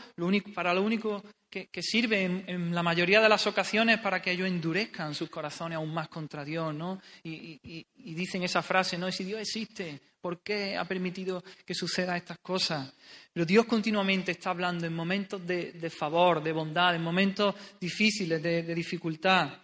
para 0.53 0.73
lo 0.73 0.83
único 0.83 1.23
que, 1.49 1.81
sirve 1.81 2.23
en, 2.23 2.75
la 2.75 2.83
mayoría 2.83 3.21
de 3.21 3.29
las 3.29 3.47
ocasiones 3.47 3.99
para 3.99 4.21
que 4.21 4.31
ellos 4.31 4.47
endurezcan 4.47 5.15
sus 5.15 5.29
corazones 5.29 5.77
aún 5.77 5.93
más 5.93 6.09
contra 6.09 6.43
Dios, 6.43 6.73
¿no? 6.73 7.01
Y, 7.23 7.85
dicen 7.95 8.43
esa 8.43 8.61
frase, 8.61 8.97
¿no? 8.97 9.11
Si 9.11 9.23
Dios 9.23 9.41
existe, 9.41 9.99
¿por 10.19 10.41
qué 10.41 10.75
ha 10.75 10.85
permitido 10.85 11.43
que 11.65 11.73
sucedan 11.73 12.17
estas 12.17 12.39
cosas? 12.39 12.93
Pero 13.31 13.45
Dios 13.45 13.65
continuamente 13.65 14.31
está 14.31 14.49
hablando 14.49 14.85
en 14.85 14.93
momentos 14.93 15.45
de, 15.45 15.73
de 15.73 15.89
favor, 15.89 16.43
de 16.43 16.51
bondad, 16.51 16.95
en 16.95 17.03
momentos 17.03 17.55
difíciles, 17.79 18.41
de, 18.41 18.63
de 18.63 18.75
dificultad. 18.75 19.59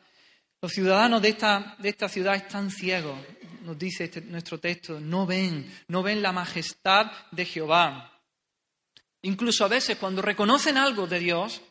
Los 0.61 0.71
ciudadanos 0.71 1.21
de 1.21 1.27
esta, 1.29 1.75
de 1.79 1.89
esta, 1.89 2.07
ciudad 2.07 2.35
están 2.35 2.71
ciegos, 2.71 3.19
nos 3.63 3.77
dice 3.77 4.05
este, 4.05 4.21
nuestro 4.21 4.59
texto, 4.61 4.97
no 4.97 5.25
ven, 5.25 5.69
no 5.89 6.01
ven 6.01 6.21
la 6.21 6.31
majestad 6.31 7.11
de 7.31 7.43
Jehová. 7.43 8.21
Incluso 9.23 9.65
a 9.65 9.67
veces 9.67 9.97
cuando 9.97 10.21
reconocen 10.21 10.77
algo 10.77 11.05
de 11.05 11.19
Dios, 11.19 11.61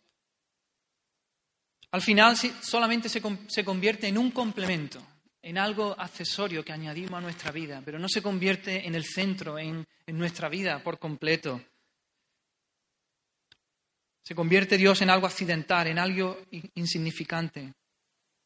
al 1.93 2.01
final 2.01 2.37
solamente 2.37 3.09
se, 3.09 3.21
convierte 3.65 4.09
en 4.09 4.17
un 4.17 4.31
complemento, 4.31 5.01
en 5.43 5.59
algo 5.59 5.95
accesorio 5.99 6.65
que 6.65 6.73
añadimos 6.73 7.15
a 7.15 7.21
nuestra 7.21 7.53
vida, 7.53 7.83
pero 7.85 7.99
no 7.99 8.09
se 8.09 8.23
convierte 8.23 8.87
en 8.87 8.95
el 8.95 9.05
centro, 9.05 9.59
en, 9.59 9.87
en 10.07 10.19
nuestra 10.19 10.49
vida 10.49 10.83
por 10.83 10.99
completo. 10.99 11.61
Se 14.23 14.35
convierte 14.35 14.79
Dios 14.79 15.03
en 15.03 15.11
algo 15.11 15.27
accidental, 15.27 15.87
en 15.87 15.99
algo 15.99 16.41
insignificante. 16.75 17.75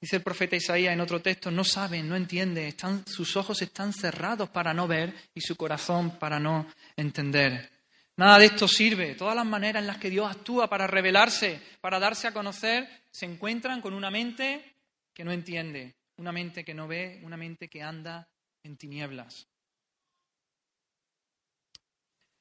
Dice 0.00 0.16
el 0.16 0.22
profeta 0.22 0.56
Isaías 0.56 0.92
en 0.92 1.00
otro 1.00 1.22
texto, 1.22 1.50
no 1.50 1.62
saben, 1.62 2.08
no 2.08 2.16
entienden, 2.16 2.64
están, 2.64 3.06
sus 3.06 3.36
ojos 3.36 3.62
están 3.62 3.92
cerrados 3.92 4.48
para 4.48 4.74
no 4.74 4.88
ver 4.88 5.14
y 5.34 5.40
su 5.40 5.54
corazón 5.54 6.18
para 6.18 6.40
no 6.40 6.66
entender. 6.96 7.70
Nada 8.16 8.38
de 8.38 8.46
esto 8.46 8.66
sirve. 8.66 9.14
Todas 9.14 9.36
las 9.36 9.44
maneras 9.44 9.82
en 9.82 9.86
las 9.86 9.98
que 9.98 10.10
Dios 10.10 10.30
actúa 10.30 10.68
para 10.68 10.86
revelarse, 10.86 11.60
para 11.80 11.98
darse 11.98 12.26
a 12.26 12.32
conocer, 12.32 12.88
se 13.16 13.24
encuentran 13.24 13.80
con 13.80 13.94
una 13.94 14.10
mente 14.10 14.74
que 15.14 15.24
no 15.24 15.32
entiende, 15.32 15.94
una 16.18 16.32
mente 16.32 16.66
que 16.66 16.74
no 16.74 16.86
ve, 16.86 17.18
una 17.22 17.38
mente 17.38 17.66
que 17.66 17.82
anda 17.82 18.28
en 18.62 18.76
tinieblas. 18.76 19.48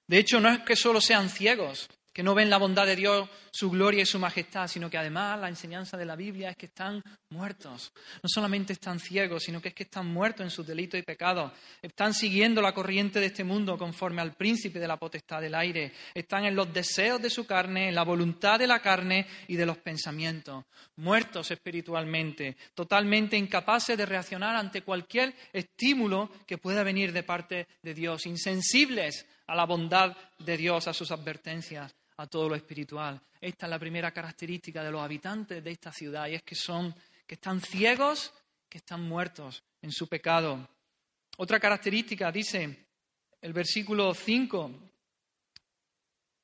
De 0.05 0.17
hecho, 0.17 0.41
no 0.41 0.50
es 0.50 0.60
que 0.63 0.75
solo 0.75 1.00
sean 1.00 1.29
ciegos, 1.29 1.89
que 2.15 2.24
no 2.24 2.34
ven 2.34 2.50
la 2.50 2.57
bondad 2.57 2.86
de 2.86 2.95
Dios, 2.95 3.27
su 3.51 3.69
gloria 3.69 4.03
y 4.03 4.05
su 4.05 4.19
majestad, 4.19 4.69
sino 4.69 4.89
que 4.89 4.98
además 4.98 5.38
la 5.38 5.50
enseñanza 5.50 5.98
de 5.98 6.05
la 6.05 6.15
Biblia 6.15 6.51
es 6.51 6.55
que 6.55 6.67
están 6.67 7.03
muertos. 7.31 7.91
No 8.24 8.29
solamente 8.29 8.72
están 8.72 9.01
ciegos, 9.01 9.43
sino 9.43 9.62
que 9.62 9.67
es 9.67 9.74
que 9.74 9.84
están 9.84 10.07
muertos 10.07 10.45
en 10.45 10.50
sus 10.50 10.65
delitos 10.65 10.98
y 10.98 11.03
pecados. 11.03 11.51
Están 11.81 12.13
siguiendo 12.13 12.62
la 12.62 12.74
corriente 12.74 13.19
de 13.19 13.25
este 13.25 13.43
mundo 13.43 13.77
conforme 13.77 14.22
al 14.22 14.31
príncipe 14.31 14.79
de 14.79 14.88
la 14.88 14.95
potestad 14.95 15.41
del 15.41 15.55
aire. 15.55 15.91
Están 16.13 16.45
en 16.45 16.55
los 16.55 16.74
deseos 16.74 17.22
de 17.22 17.29
su 17.29 17.45
carne, 17.45 17.89
en 17.89 17.95
la 17.95 18.03
voluntad 18.03 18.60
de 18.60 18.67
la 18.67 18.79
carne 18.79 19.27
y 19.50 19.57
de 19.57 19.65
los 19.65 19.79
pensamientos. 19.79 20.63
Muertos 20.95 21.51
espiritualmente, 21.51 22.55
totalmente 22.74 23.36
incapaces 23.36 23.98
de 23.98 24.05
reaccionar 24.05 24.55
ante 24.55 24.84
cualquier 24.84 25.34
estímulo 25.51 26.29
que 26.48 26.60
pueda 26.60 26.81
venir 26.81 27.12
de 27.12 27.24
parte 27.24 27.67
de 27.84 27.93
Dios, 27.93 28.25
insensibles 28.25 29.25
a 29.48 29.53
la 29.53 29.65
bondad 29.65 30.15
de 30.39 30.55
Dios, 30.55 30.88
a 30.88 30.93
sus 30.93 31.12
advertencias 31.12 31.93
a 32.17 32.27
todo 32.27 32.50
lo 32.50 32.55
espiritual. 32.55 33.22
Esta 33.39 33.65
es 33.65 33.69
la 33.69 33.79
primera 33.79 34.12
característica 34.12 34.84
de 34.84 34.91
los 34.91 35.01
habitantes 35.01 35.63
de 35.63 35.72
esta 35.72 35.91
ciudad 35.91 36.27
y 36.27 36.36
es 36.36 36.43
que 36.43 36.55
son 36.55 36.95
que 37.27 37.36
están 37.36 37.60
ciegos, 37.60 38.34
que 38.69 38.77
están 38.77 39.01
muertos 39.03 39.63
en 39.81 39.91
su 39.91 40.07
pecado. 40.07 40.69
Otra 41.38 41.60
característica 41.60 42.31
dice 42.31 42.88
el 43.41 43.53
versículo 43.53 44.13
5 44.13 44.72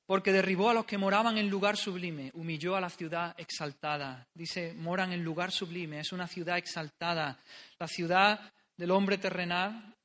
porque 0.06 0.34
derribó 0.34 0.70
a 0.70 0.74
los 0.74 0.86
que 0.86 0.98
moraban 0.98 1.38
en 1.38 1.50
lugar 1.50 1.78
sublime, 1.78 2.32
humilló 2.34 2.75
a 2.75 2.82
la 2.82 2.90
ciudad 2.90 3.34
exaltada. 3.38 4.28
Dice, 4.34 4.74
moran 4.74 5.13
en 5.13 5.24
lugar 5.24 5.51
sublime, 5.51 6.01
es 6.01 6.12
una 6.12 6.28
ciudad 6.28 6.58
exaltada. 6.58 7.40
La 7.80 7.88
ciudad 7.88 8.51
del 8.75 8.92
hombre 8.92 9.18
terrenal 9.20 9.96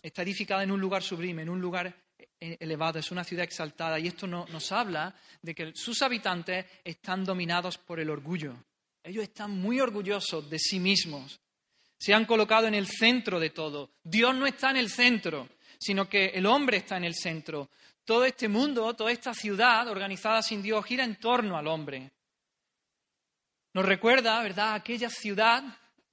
está 0.00 0.22
edificada 0.22 0.62
en 0.62 0.70
un 0.70 0.80
lugar 0.80 1.02
sublime, 1.02 1.42
en 1.42 1.48
un 1.48 1.60
lugar 1.60 1.92
elevado, 2.38 2.98
es 2.98 3.10
una 3.10 3.24
ciudad 3.24 3.44
exaltada. 3.44 3.98
Y 3.98 4.08
esto 4.08 4.26
no, 4.26 4.46
nos 4.46 4.72
habla 4.72 5.14
de 5.42 5.54
que 5.54 5.72
sus 5.74 6.02
habitantes 6.02 6.66
están 6.84 7.24
dominados 7.24 7.78
por 7.78 8.00
el 8.00 8.10
orgullo. 8.10 8.56
Ellos 9.02 9.24
están 9.24 9.50
muy 9.52 9.80
orgullosos 9.80 10.48
de 10.48 10.58
sí 10.58 10.78
mismos. 10.78 11.40
Se 11.98 12.14
han 12.14 12.24
colocado 12.24 12.66
en 12.66 12.74
el 12.74 12.86
centro 12.86 13.38
de 13.38 13.50
todo. 13.50 13.90
Dios 14.02 14.34
no 14.34 14.46
está 14.46 14.70
en 14.70 14.76
el 14.76 14.90
centro, 14.90 15.48
sino 15.78 16.08
que 16.08 16.26
el 16.26 16.46
hombre 16.46 16.78
está 16.78 16.96
en 16.96 17.04
el 17.04 17.14
centro. 17.14 17.70
Todo 18.04 18.24
este 18.24 18.48
mundo, 18.48 18.94
toda 18.94 19.12
esta 19.12 19.34
ciudad 19.34 19.88
organizada 19.88 20.42
sin 20.42 20.62
Dios 20.62 20.84
gira 20.84 21.04
en 21.04 21.16
torno 21.16 21.56
al 21.56 21.66
hombre. 21.66 22.10
Nos 23.72 23.84
recuerda, 23.84 24.42
¿verdad?, 24.42 24.74
aquella 24.74 25.08
ciudad 25.08 25.62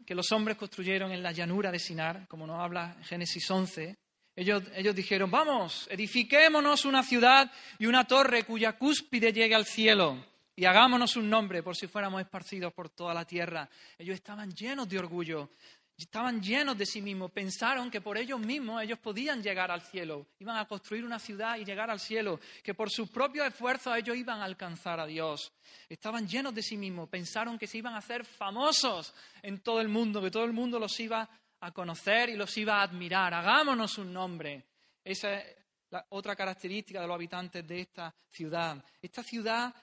que 0.06 0.16
los 0.16 0.32
hombres 0.32 0.58
construyeron 0.58 1.12
en 1.12 1.22
la 1.24 1.32
llanura 1.32 1.72
de 1.72 1.80
Sinar, 1.80 2.28
como 2.28 2.48
nos 2.48 2.60
habla 2.60 2.98
Génesis 3.04 3.50
11, 3.50 3.98
ellos, 4.38 4.96
dijeron, 4.96 5.32
vamos, 5.32 5.88
edifiquémonos 5.90 6.86
una 6.86 7.02
ciudad 7.02 7.52
y 7.80 7.88
una 7.88 8.06
torre 8.06 8.44
cuya 8.44 8.78
cúspide 8.78 9.34
llegue 9.34 9.56
al 9.56 9.66
cielo 9.66 10.24
y 10.56 10.66
hagámonos 10.66 11.16
un 11.16 11.28
nombre 11.28 11.64
por 11.64 11.76
si 11.76 11.88
fuéramos 11.88 12.22
esparcidos 12.22 12.72
por 12.72 12.90
toda 12.90 13.16
la 13.16 13.26
tierra. 13.26 13.68
Ellos 13.98 14.14
estaban 14.14 14.52
llenos 14.54 14.88
de 14.88 15.00
orgullo, 15.00 15.50
estaban 15.98 16.40
llenos 16.40 16.78
de 16.78 16.86
sí 16.86 17.02
mismos, 17.02 17.32
pensaron 17.32 17.90
que 17.90 18.00
por 18.00 18.16
ellos 18.16 18.40
mismos 18.40 18.84
ellos 18.84 19.00
podían 19.00 19.42
llegar 19.42 19.72
al 19.72 19.82
cielo, 19.82 20.28
iban 20.38 20.58
a 20.58 20.68
construir 20.68 21.04
una 21.04 21.18
ciudad 21.18 21.58
y 21.58 21.66
llegar 21.66 21.90
al 21.90 22.00
cielo, 22.00 22.40
que 22.62 22.76
por 22.76 22.92
sus 22.92 23.10
propios 23.10 23.48
esfuerzos 23.48 23.98
ellos 23.98 24.16
iban 24.16 24.40
a 24.42 24.46
alcanzar 24.46 25.00
a 25.00 25.08
Dios. 25.08 25.52
Estaban 25.90 26.28
llenos 26.28 26.54
de 26.54 26.62
sí 26.62 26.78
mismos, 26.78 27.10
pensaron 27.10 27.58
que 27.58 27.66
se 27.66 27.80
iban 27.80 27.96
a 27.96 28.00
hacer 28.00 28.24
famosos 28.24 29.16
en 29.42 29.62
todo 29.62 29.82
el 29.82 29.88
mundo, 29.88 30.22
que 30.22 30.30
todo 30.30 30.46
el 30.46 30.54
mundo 30.54 30.78
los 30.78 31.00
iba 31.00 31.28
a 31.62 31.72
conocer 31.72 32.30
y 32.30 32.36
los 32.36 32.56
iba 32.58 32.80
a 32.80 32.84
admirar. 32.84 33.34
Hagámonos 33.34 33.98
un 33.98 34.14
nombre. 34.14 34.66
Esa 35.04 35.40
es 35.40 35.56
la 35.90 36.06
otra 36.10 36.36
característica 36.36 37.02
de 37.02 37.08
los 37.08 37.16
habitantes 37.16 37.68
de 37.68 37.82
esta 37.82 38.14
ciudad. 38.30 38.84
Esta 39.02 39.24
ciudad, 39.24 39.74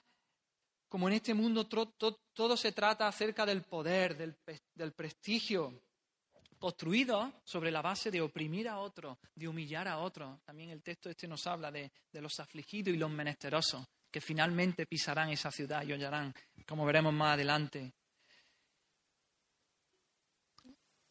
como 0.87 1.07
en 1.07 1.15
este 1.15 1.33
mundo, 1.33 1.67
todo, 1.67 2.57
se 2.57 2.71
trata 2.71 3.07
acerca 3.07 3.45
del 3.45 3.63
poder, 3.63 4.15
del, 4.15 4.93
prestigio, 4.93 5.81
construido 6.59 7.41
sobre 7.43 7.71
la 7.71 7.81
base 7.81 8.11
de 8.11 8.21
oprimir 8.21 8.69
a 8.69 8.79
otro, 8.79 9.19
de 9.33 9.47
humillar 9.47 9.87
a 9.87 9.97
otro. 9.97 10.41
También 10.45 10.69
el 10.69 10.83
texto 10.83 11.09
este 11.09 11.27
nos 11.27 11.45
habla 11.47 11.71
de, 11.71 11.91
de, 12.11 12.21
los 12.21 12.39
afligidos 12.39 12.93
y 12.93 12.97
los 12.97 13.09
menesterosos, 13.09 13.85
que 14.11 14.21
finalmente 14.21 14.85
pisarán 14.85 15.29
esa 15.29 15.51
ciudad 15.51 15.83
y 15.83 15.93
hollarán, 15.93 16.33
como 16.67 16.85
veremos 16.85 17.13
más 17.13 17.33
adelante. 17.33 17.93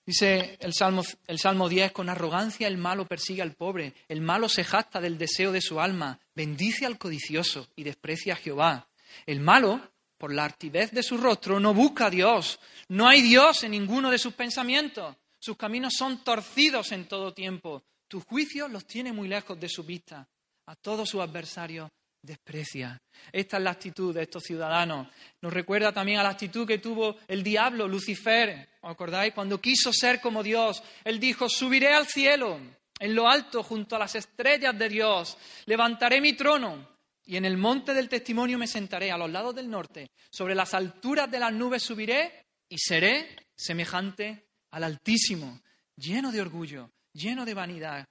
Dice 0.06 0.58
el 0.60 0.74
Salmo, 0.74 1.02
el 1.26 1.38
Salmo 1.38 1.68
10, 1.68 1.92
con 1.92 2.10
arrogancia 2.10 2.68
el 2.68 2.76
malo 2.76 3.06
persigue 3.06 3.40
al 3.40 3.54
pobre, 3.54 3.94
el 4.08 4.20
malo 4.20 4.50
se 4.50 4.62
jacta 4.62 5.00
del 5.00 5.16
deseo 5.16 5.50
de 5.50 5.62
su 5.62 5.80
alma, 5.80 6.18
bendice 6.34 6.84
al 6.84 6.98
codicioso 6.98 7.68
y 7.74 7.84
desprecia 7.84 8.34
a 8.34 8.36
Jehová. 8.36 8.88
El 9.24 9.40
malo, 9.40 9.80
por 10.18 10.32
la 10.32 10.44
altivez 10.44 10.90
de 10.90 11.02
su 11.02 11.16
rostro, 11.16 11.58
no 11.58 11.72
busca 11.72 12.06
a 12.06 12.10
Dios, 12.10 12.60
no 12.88 13.08
hay 13.08 13.22
Dios 13.22 13.64
en 13.64 13.70
ninguno 13.70 14.10
de 14.10 14.18
sus 14.18 14.34
pensamientos, 14.34 15.16
sus 15.38 15.56
caminos 15.56 15.94
son 15.96 16.22
torcidos 16.22 16.92
en 16.92 17.06
todo 17.06 17.32
tiempo, 17.32 17.82
tus 18.06 18.24
juicios 18.24 18.70
los 18.70 18.86
tiene 18.86 19.12
muy 19.12 19.28
lejos 19.28 19.58
de 19.58 19.70
su 19.70 19.84
vista, 19.84 20.28
a 20.66 20.76
todos 20.76 21.08
sus 21.08 21.22
adversarios 21.22 21.90
desprecia. 22.24 23.00
Esta 23.30 23.58
es 23.58 23.62
la 23.62 23.70
actitud 23.70 24.14
de 24.14 24.22
estos 24.22 24.42
ciudadanos. 24.42 25.08
Nos 25.40 25.52
recuerda 25.52 25.92
también 25.92 26.18
a 26.18 26.22
la 26.22 26.30
actitud 26.30 26.66
que 26.66 26.78
tuvo 26.78 27.16
el 27.28 27.42
diablo, 27.42 27.86
Lucifer. 27.86 28.70
¿Os 28.80 28.90
acordáis? 28.90 29.34
Cuando 29.34 29.60
quiso 29.60 29.92
ser 29.92 30.20
como 30.20 30.42
Dios, 30.42 30.82
él 31.04 31.20
dijo, 31.20 31.48
subiré 31.48 31.92
al 31.92 32.06
cielo, 32.06 32.58
en 32.98 33.14
lo 33.14 33.28
alto, 33.28 33.62
junto 33.62 33.96
a 33.96 33.98
las 33.98 34.14
estrellas 34.14 34.76
de 34.78 34.88
Dios, 34.88 35.36
levantaré 35.66 36.20
mi 36.20 36.32
trono 36.32 36.94
y 37.26 37.36
en 37.36 37.44
el 37.44 37.56
monte 37.56 37.94
del 37.94 38.08
testimonio 38.08 38.58
me 38.58 38.66
sentaré 38.66 39.10
a 39.10 39.18
los 39.18 39.30
lados 39.30 39.54
del 39.54 39.70
norte, 39.70 40.10
sobre 40.30 40.54
las 40.54 40.74
alturas 40.74 41.30
de 41.30 41.38
las 41.38 41.52
nubes 41.52 41.82
subiré 41.82 42.44
y 42.68 42.78
seré 42.78 43.36
semejante 43.56 44.46
al 44.70 44.84
Altísimo, 44.84 45.60
lleno 45.96 46.32
de 46.32 46.40
orgullo, 46.40 46.90
lleno 47.12 47.44
de 47.44 47.54
vanidad. 47.54 48.04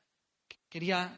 Quería 0.70 1.16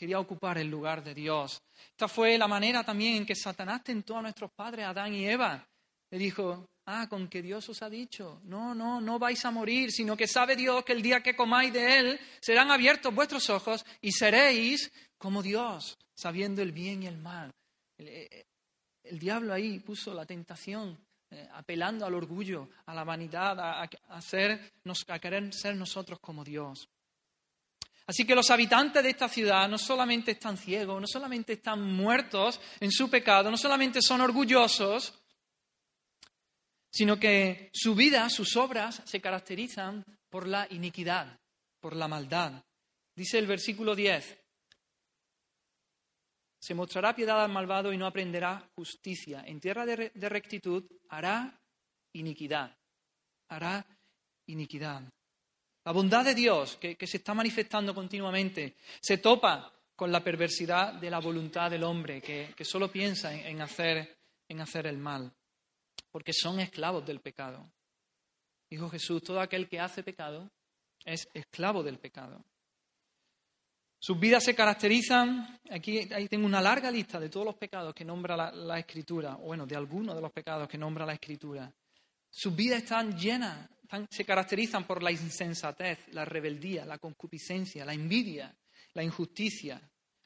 quería 0.00 0.18
ocupar 0.18 0.56
el 0.56 0.66
lugar 0.66 1.04
de 1.04 1.12
Dios. 1.12 1.60
Esta 1.90 2.08
fue 2.08 2.38
la 2.38 2.48
manera 2.48 2.82
también 2.82 3.16
en 3.16 3.26
que 3.26 3.34
Satanás 3.34 3.84
tentó 3.84 4.16
a 4.16 4.22
nuestros 4.22 4.50
padres, 4.50 4.86
Adán 4.86 5.12
y 5.12 5.28
Eva. 5.28 5.68
Le 6.10 6.16
dijo, 6.16 6.70
ah, 6.86 7.06
con 7.06 7.28
que 7.28 7.42
Dios 7.42 7.68
os 7.68 7.82
ha 7.82 7.90
dicho, 7.90 8.40
no, 8.44 8.74
no, 8.74 8.98
no 9.02 9.18
vais 9.18 9.44
a 9.44 9.50
morir, 9.50 9.92
sino 9.92 10.16
que 10.16 10.26
sabe 10.26 10.56
Dios 10.56 10.86
que 10.86 10.94
el 10.94 11.02
día 11.02 11.22
que 11.22 11.36
comáis 11.36 11.70
de 11.74 11.98
Él 11.98 12.20
serán 12.40 12.70
abiertos 12.70 13.14
vuestros 13.14 13.50
ojos 13.50 13.84
y 14.00 14.12
seréis 14.12 14.90
como 15.18 15.42
Dios, 15.42 15.98
sabiendo 16.14 16.62
el 16.62 16.72
bien 16.72 17.02
y 17.02 17.06
el 17.06 17.18
mal. 17.18 17.52
El, 17.98 18.26
el 19.04 19.18
diablo 19.18 19.52
ahí 19.52 19.80
puso 19.80 20.14
la 20.14 20.24
tentación 20.24 20.98
eh, 21.30 21.46
apelando 21.52 22.06
al 22.06 22.14
orgullo, 22.14 22.70
a 22.86 22.94
la 22.94 23.04
vanidad, 23.04 23.60
a, 23.60 23.82
a 23.82 25.18
querer 25.20 25.52
ser 25.52 25.76
nosotros 25.76 26.18
como 26.20 26.42
Dios. 26.42 26.88
Así 28.10 28.24
que 28.24 28.34
los 28.34 28.50
habitantes 28.50 29.04
de 29.04 29.10
esta 29.10 29.28
ciudad 29.28 29.68
no 29.68 29.78
solamente 29.78 30.32
están 30.32 30.56
ciegos, 30.56 31.00
no 31.00 31.06
solamente 31.06 31.52
están 31.52 31.80
muertos 31.80 32.60
en 32.80 32.90
su 32.90 33.08
pecado, 33.08 33.52
no 33.52 33.56
solamente 33.56 34.02
son 34.02 34.20
orgullosos, 34.20 35.14
sino 36.90 37.20
que 37.20 37.70
su 37.72 37.94
vida, 37.94 38.28
sus 38.28 38.56
obras 38.56 39.00
se 39.04 39.20
caracterizan 39.20 40.04
por 40.28 40.48
la 40.48 40.66
iniquidad, 40.70 41.38
por 41.78 41.94
la 41.94 42.08
maldad. 42.08 42.64
Dice 43.14 43.38
el 43.38 43.46
versículo 43.46 43.94
10, 43.94 44.38
se 46.58 46.74
mostrará 46.74 47.14
piedad 47.14 47.40
al 47.40 47.52
malvado 47.52 47.92
y 47.92 47.96
no 47.96 48.06
aprenderá 48.06 48.72
justicia. 48.74 49.44
En 49.46 49.60
tierra 49.60 49.86
de, 49.86 50.10
rectitud 50.28 50.84
hará 51.10 51.62
iniquidad. 52.12 52.76
Hará 53.50 53.86
iniquidad. 54.46 55.04
La 55.84 55.92
bondad 55.92 56.24
de 56.24 56.34
Dios, 56.34 56.76
que, 56.76 56.96
se 57.06 57.16
está 57.16 57.32
manifestando 57.32 57.94
continuamente, 57.94 58.76
se 59.00 59.18
topa 59.18 59.72
con 59.96 60.12
la 60.12 60.22
perversidad 60.22 60.94
de 60.94 61.10
la 61.10 61.20
voluntad 61.20 61.70
del 61.70 61.84
hombre, 61.84 62.20
que, 62.20 62.64
solo 62.64 62.90
piensa 62.90 63.32
en, 63.34 63.60
hacer, 63.60 64.18
en 64.48 64.60
hacer 64.60 64.86
el 64.86 64.98
mal, 64.98 65.32
porque 66.10 66.32
son 66.32 66.60
esclavos 66.60 67.04
del 67.06 67.20
pecado. 67.20 67.70
Dijo 68.68 68.88
Jesús, 68.90 69.22
todo 69.22 69.40
aquel 69.40 69.68
que 69.68 69.80
hace 69.80 70.02
pecado 70.02 70.50
es 71.04 71.28
esclavo 71.34 71.82
del 71.82 71.98
pecado. 71.98 72.44
Sus 74.02 74.18
vidas 74.18 74.44
se 74.44 74.54
caracterizan, 74.54 75.60
aquí 75.70 76.08
ahí 76.14 76.26
tengo 76.26 76.46
una 76.46 76.62
larga 76.62 76.90
lista 76.90 77.20
de 77.20 77.28
todos 77.28 77.44
los 77.44 77.56
pecados 77.56 77.94
que 77.94 78.04
nombra 78.04 78.50
la, 78.50 78.78
Escritura, 78.78 79.34
bueno, 79.34 79.66
de 79.66 79.76
algunos 79.76 80.14
de 80.14 80.22
los 80.22 80.32
pecados 80.32 80.66
que 80.68 80.78
nombra 80.78 81.04
la 81.04 81.12
Escritura. 81.12 81.70
Sus 82.30 82.56
vidas 82.56 82.82
están 82.82 83.18
llenas, 83.18 83.68
se 84.08 84.24
caracterizan 84.24 84.86
por 84.86 85.02
la 85.02 85.10
insensatez, 85.10 85.98
la 86.12 86.24
rebeldía, 86.24 86.84
la 86.84 86.98
concupiscencia, 86.98 87.84
la 87.84 87.94
envidia, 87.94 88.54
la 88.94 89.02
injusticia, 89.02 89.80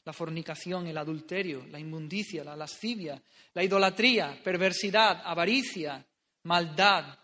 la 0.05 0.13
fornicación, 0.13 0.87
el 0.87 0.99
adulterio, 0.99 1.67
la 1.67 1.79
inmundicia, 1.79 2.45
la 2.45 2.57
lascivia, 2.57 3.21
la 3.55 3.65
idolatría, 3.65 4.39
perversidad, 4.43 5.23
avaricia, 5.25 6.05
maldad, 6.43 7.19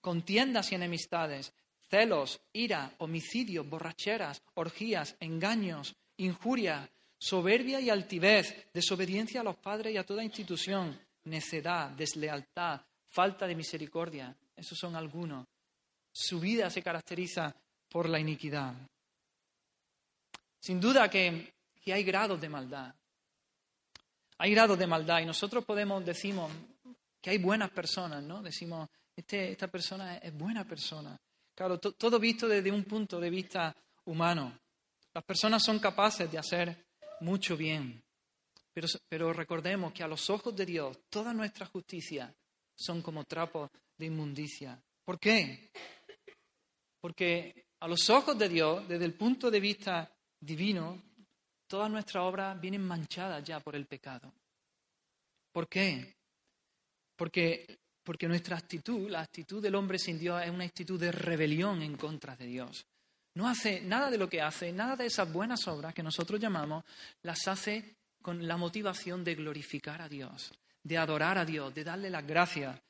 contiendas 0.00 0.70
y 0.72 0.74
enemistades, 0.74 1.52
celos, 1.90 2.40
ira, 2.52 2.94
homicidios, 2.98 3.68
borracheras, 3.68 4.42
orgías, 4.54 5.16
engaños, 5.20 5.96
injuria, 6.18 6.90
soberbia 7.18 7.80
y 7.80 7.90
altivez, 7.90 8.68
desobediencia 8.72 9.40
a 9.40 9.44
los 9.44 9.56
padres 9.56 9.94
y 9.94 9.96
a 9.96 10.04
toda 10.04 10.22
institución, 10.22 10.98
necedad, 11.24 11.90
deslealtad, 11.90 12.82
falta 13.08 13.46
de 13.46 13.54
misericordia. 13.54 14.36
Esos 14.54 14.78
son 14.78 14.96
algunos. 14.96 15.46
Su 16.20 16.40
vida 16.40 16.68
se 16.68 16.82
caracteriza 16.82 17.54
por 17.88 18.08
la 18.08 18.18
iniquidad. 18.18 18.74
Sin 20.58 20.80
duda 20.80 21.08
que, 21.08 21.54
hay 21.86 22.02
grados 22.02 22.40
de 22.40 22.48
maldad. 22.48 22.92
Hay 24.38 24.50
grados 24.50 24.76
de 24.76 24.88
maldad 24.88 25.20
y 25.20 25.26
nosotros 25.26 25.64
podemos, 25.64 26.04
decimos 26.04 26.50
que 27.22 27.30
hay 27.30 27.38
buenas 27.38 27.70
personas, 27.70 28.20
¿no? 28.24 28.42
Decimos, 28.42 28.88
este, 29.14 29.52
esta 29.52 29.68
persona 29.68 30.16
es 30.16 30.36
buena 30.36 30.64
persona. 30.64 31.16
Claro, 31.54 31.78
todo 31.78 32.18
visto 32.18 32.48
desde 32.48 32.72
un 32.72 32.82
punto 32.82 33.20
de 33.20 33.30
vista 33.30 33.74
humano. 34.06 34.58
Las 35.14 35.22
personas 35.22 35.62
son 35.62 35.78
capaces 35.78 36.30
de 36.30 36.38
hacer 36.38 36.84
mucho 37.20 37.56
bien, 37.56 38.02
pero, 38.72 38.88
pero 39.08 39.32
recordemos 39.32 39.92
que 39.92 40.02
a 40.02 40.08
los 40.08 40.28
ojos 40.30 40.54
de 40.56 40.66
Dios 40.66 40.98
toda 41.08 41.32
nuestra 41.32 41.66
justicia 41.66 42.34
son 42.74 43.02
como 43.02 43.22
trapos 43.22 43.70
de 43.96 44.06
inmundicia. 44.06 44.82
¿Por 45.04 45.18
qué? 45.20 45.70
Porque 47.00 47.66
a 47.80 47.88
los 47.88 48.08
ojos 48.10 48.38
de 48.38 48.48
Dios, 48.48 48.86
desde 48.88 49.04
el 49.04 49.14
punto 49.14 49.50
de 49.50 49.60
vista 49.60 50.10
divino, 50.40 51.00
todas 51.66 51.90
nuestras 51.90 52.24
obras 52.24 52.60
vienen 52.60 52.86
manchadas 52.86 53.44
ya 53.44 53.60
por 53.60 53.76
el 53.76 53.86
pecado. 53.86 54.32
¿Por 55.52 55.68
qué? 55.68 56.16
Porque 57.16 57.78
porque 58.08 58.26
nuestra 58.26 58.56
actitud, 58.56 59.10
la 59.10 59.20
actitud 59.20 59.62
del 59.62 59.74
hombre 59.74 59.98
sin 59.98 60.18
Dios, 60.18 60.42
es 60.42 60.48
una 60.48 60.64
actitud 60.64 60.98
de 60.98 61.12
rebelión 61.12 61.82
en 61.82 61.94
contra 61.98 62.34
de 62.36 62.46
Dios. 62.46 62.86
No 63.34 63.46
hace 63.46 63.82
nada 63.82 64.08
de 64.10 64.16
lo 64.16 64.30
que 64.30 64.40
hace, 64.40 64.72
nada 64.72 64.96
de 64.96 65.04
esas 65.04 65.30
buenas 65.30 65.68
obras 65.68 65.92
que 65.92 66.02
nosotros 66.02 66.40
llamamos, 66.40 66.84
las 67.20 67.46
hace 67.48 67.96
con 68.22 68.48
la 68.48 68.56
motivación 68.56 69.22
de 69.22 69.34
glorificar 69.34 70.00
a 70.00 70.08
Dios, 70.08 70.50
de 70.82 70.96
adorar 70.96 71.36
a 71.36 71.44
Dios, 71.44 71.74
de 71.74 71.84
darle 71.84 72.08
las 72.08 72.26
gracias. 72.26 72.80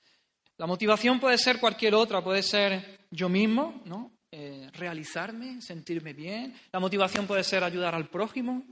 La 0.58 0.66
motivación 0.66 1.20
puede 1.20 1.38
ser 1.38 1.60
cualquier 1.60 1.94
otra, 1.94 2.22
puede 2.22 2.42
ser 2.42 2.98
yo 3.10 3.28
mismo, 3.28 3.80
¿no? 3.84 4.10
Eh, 4.30 4.68
realizarme, 4.74 5.62
sentirme 5.62 6.12
bien. 6.12 6.54
La 6.72 6.80
motivación 6.80 7.26
puede 7.26 7.44
ser 7.44 7.62
ayudar 7.64 7.94
al 7.94 8.08
prójimo, 8.08 8.64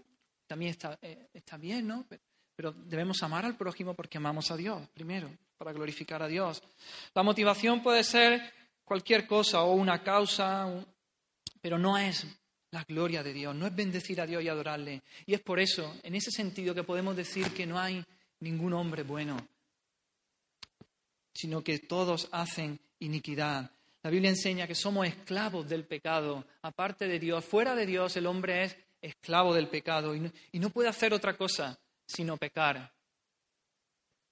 también 0.46 0.72
está, 0.72 0.98
eh, 1.00 1.28
está 1.32 1.56
bien, 1.56 1.86
¿no? 1.86 2.04
Pero 2.56 2.72
debemos 2.72 3.22
amar 3.22 3.44
al 3.44 3.56
prójimo 3.56 3.94
porque 3.94 4.18
amamos 4.18 4.50
a 4.50 4.56
Dios 4.56 4.82
primero 4.92 5.30
para 5.56 5.72
glorificar 5.72 6.22
a 6.22 6.28
Dios. 6.28 6.62
La 7.14 7.22
motivación 7.22 7.82
puede 7.82 8.02
ser 8.02 8.52
cualquier 8.84 9.26
cosa 9.26 9.62
o 9.62 9.74
una 9.74 10.02
causa, 10.02 10.66
pero 11.60 11.78
no 11.78 11.96
es 11.96 12.26
la 12.72 12.84
gloria 12.84 13.22
de 13.22 13.32
Dios, 13.32 13.54
no 13.54 13.66
es 13.66 13.74
bendecir 13.74 14.20
a 14.20 14.26
Dios 14.26 14.42
y 14.42 14.48
adorarle. 14.48 15.02
Y 15.24 15.34
es 15.34 15.40
por 15.40 15.60
eso, 15.60 15.94
en 16.02 16.14
ese 16.14 16.30
sentido, 16.30 16.74
que 16.74 16.82
podemos 16.82 17.16
decir 17.16 17.52
que 17.52 17.64
no 17.64 17.78
hay 17.78 18.04
ningún 18.40 18.72
hombre 18.72 19.02
bueno, 19.02 19.36
sino 21.36 21.62
que 21.62 21.78
todos 21.78 22.28
hacen 22.32 22.80
iniquidad. 22.98 23.70
La 24.02 24.10
Biblia 24.10 24.30
enseña 24.30 24.66
que 24.66 24.74
somos 24.74 25.06
esclavos 25.06 25.68
del 25.68 25.84
pecado. 25.84 26.46
Aparte 26.62 27.06
de 27.06 27.18
Dios, 27.18 27.44
fuera 27.44 27.74
de 27.74 27.86
Dios, 27.86 28.16
el 28.16 28.26
hombre 28.26 28.64
es 28.64 28.76
esclavo 29.00 29.54
del 29.54 29.68
pecado 29.68 30.14
y 30.14 30.20
no, 30.20 30.32
y 30.52 30.58
no 30.58 30.70
puede 30.70 30.88
hacer 30.88 31.12
otra 31.12 31.36
cosa 31.36 31.78
sino 32.06 32.36
pecar. 32.36 32.92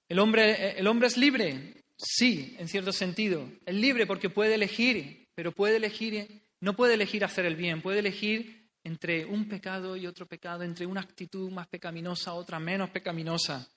¿El 0.07 0.19
hombre, 0.19 0.79
¿El 0.79 0.87
hombre 0.87 1.07
es 1.07 1.17
libre? 1.17 1.83
Sí, 1.97 2.55
en 2.59 2.67
cierto 2.67 2.91
sentido. 2.91 3.49
Es 3.65 3.75
libre 3.75 4.05
porque 4.05 4.29
puede 4.29 4.55
elegir, 4.55 5.27
pero 5.33 5.51
puede 5.51 5.77
elegir, 5.77 6.41
no 6.61 6.75
puede 6.75 6.93
elegir 6.93 7.25
hacer 7.25 7.45
el 7.45 7.55
bien, 7.55 7.81
puede 7.81 7.99
elegir 7.99 8.69
entre 8.83 9.25
un 9.25 9.47
pecado 9.47 9.97
y 9.97 10.05
otro 10.05 10.27
pecado, 10.27 10.63
entre 10.63 10.85
una 10.85 11.01
actitud 11.01 11.51
más 11.51 11.67
pecaminosa, 11.67 12.33
otra 12.33 12.59
menos 12.59 12.91
pecaminosa. 12.91 13.67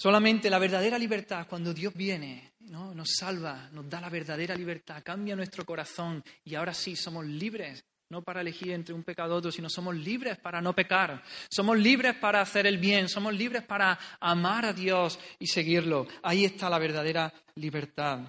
Solamente 0.00 0.48
la 0.48 0.58
verdadera 0.58 0.98
libertad, 0.98 1.46
cuando 1.46 1.74
Dios 1.74 1.92
viene, 1.92 2.54
¿no? 2.60 2.94
nos 2.94 3.16
salva, 3.18 3.68
nos 3.70 3.86
da 3.86 4.00
la 4.00 4.08
verdadera 4.08 4.54
libertad, 4.54 5.02
cambia 5.04 5.36
nuestro 5.36 5.66
corazón 5.66 6.24
y 6.42 6.54
ahora 6.54 6.72
sí 6.72 6.96
somos 6.96 7.26
libres 7.26 7.84
no 8.08 8.22
para 8.22 8.40
elegir 8.40 8.70
entre 8.70 8.94
un 8.94 9.04
pecado 9.04 9.34
y 9.34 9.36
otro, 9.36 9.52
sino 9.52 9.68
somos 9.68 9.94
libres 9.94 10.38
para 10.38 10.62
no 10.62 10.74
pecar, 10.74 11.22
somos 11.50 11.78
libres 11.78 12.14
para 12.14 12.40
hacer 12.40 12.66
el 12.66 12.78
bien, 12.78 13.10
somos 13.10 13.34
libres 13.34 13.62
para 13.62 13.98
amar 14.20 14.64
a 14.64 14.72
Dios 14.72 15.18
y 15.38 15.46
seguirlo. 15.46 16.08
Ahí 16.22 16.46
está 16.46 16.70
la 16.70 16.78
verdadera 16.78 17.30
libertad. 17.56 18.20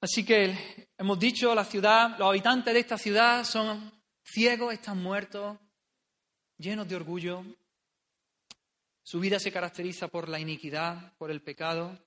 Así 0.00 0.24
que 0.24 0.88
hemos 0.98 1.20
dicho, 1.20 1.54
la 1.54 1.64
ciudad, 1.64 2.18
los 2.18 2.28
habitantes 2.28 2.74
de 2.74 2.80
esta 2.80 2.98
ciudad 2.98 3.44
son 3.44 3.92
ciegos, 4.24 4.74
están 4.74 5.00
muertos, 5.00 5.56
llenos 6.56 6.88
de 6.88 6.96
orgullo. 6.96 7.44
Su 9.08 9.20
vida 9.20 9.40
se 9.40 9.50
caracteriza 9.50 10.08
por 10.08 10.28
la 10.28 10.38
iniquidad, 10.38 11.14
por 11.16 11.30
el 11.30 11.40
pecado. 11.40 11.98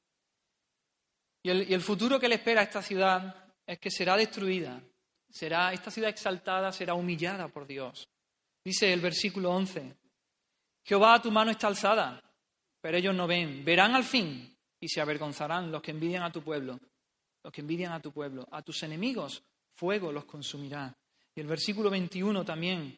Y 1.42 1.50
el, 1.50 1.82
futuro 1.82 2.20
que 2.20 2.30
le 2.30 2.36
espera 2.36 2.62
a 2.62 2.66
esta 2.66 2.84
ciudad 2.84 3.44
es 3.66 3.80
que 3.80 3.90
será 3.90 4.16
destruida 4.16 4.80
será, 5.28 5.74
esta 5.74 5.90
ciudad 5.90 6.12
exaltada 6.12 6.72
será 6.72 6.94
humillada 6.94 7.48
por 7.48 7.66
Dios. 7.66 8.08
Dice 8.64 8.94
el 8.94 9.02
versículo 9.02 9.50
11, 9.50 9.98
Jehová 10.84 11.20
tu 11.20 11.32
mano 11.32 11.50
está 11.50 11.66
alzada, 11.66 12.22
pero 12.80 12.98
ellos 12.98 13.16
no 13.16 13.26
ven. 13.26 13.66
Verán 13.66 13.96
al 13.96 14.04
fin 14.04 14.56
y 14.80 14.88
se 14.88 15.02
avergonzarán 15.02 15.72
los 15.72 15.82
que 15.82 15.90
envidian 15.90 16.22
a 16.22 16.32
tu 16.32 16.44
pueblo, 16.44 16.80
los 17.44 17.52
que 17.52 17.62
envidian 17.62 17.94
a 17.94 18.00
tu 18.00 18.12
pueblo. 18.12 18.48
A 18.52 18.62
tus 18.62 18.84
enemigos 18.84 19.42
fuego 19.74 20.12
los 20.12 20.26
consumirá. 20.26 20.96
Y 21.34 21.42
el 21.42 21.48
versículo 21.48 21.90
21 21.90 22.46
también 22.46 22.96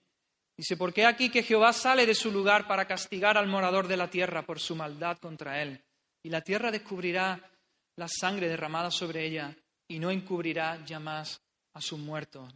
dice, 0.58 0.78
porque 0.78 1.06
aquí 1.06 1.30
que 1.30 1.44
Jehová 1.44 1.74
sale 1.74 2.06
de 2.06 2.16
su 2.16 2.32
lugar 2.32 2.68
para 2.68 2.88
castigar 2.88 3.38
al 3.38 3.48
morador 3.48 3.88
de 3.88 3.98
la 3.98 4.10
tierra 4.10 4.46
por 4.46 4.60
su 4.60 4.76
maldad 4.76 5.18
contra 5.18 5.62
él. 5.62 5.82
Y 6.24 6.30
la 6.30 6.42
tierra 6.42 6.72
descubrirá 6.72 7.52
la 7.96 8.08
sangre 8.08 8.48
derramada 8.48 8.92
sobre 8.92 9.26
ella 9.26 9.56
y 9.88 10.00
no 10.00 10.10
encubrirá 10.10 10.84
ya 10.86 11.00
más 11.00 11.42
a 11.74 11.82
sus 11.82 12.00
muertos. 12.00 12.54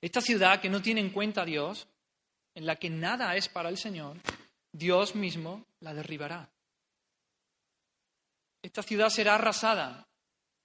Esta 0.00 0.20
ciudad 0.20 0.60
que 0.60 0.68
no 0.68 0.82
tiene 0.82 1.00
en 1.00 1.10
cuenta 1.10 1.42
a 1.42 1.46
Dios, 1.46 1.86
en 2.54 2.66
la 2.66 2.76
que 2.76 2.90
nada 2.90 3.36
es 3.36 3.48
para 3.48 3.68
el 3.68 3.78
Señor, 3.78 4.16
Dios 4.72 5.14
mismo 5.14 5.66
la 5.80 5.94
derribará. 5.94 6.50
Esta 8.62 8.82
ciudad 8.82 9.10
será 9.10 9.34
arrasada, 9.34 10.08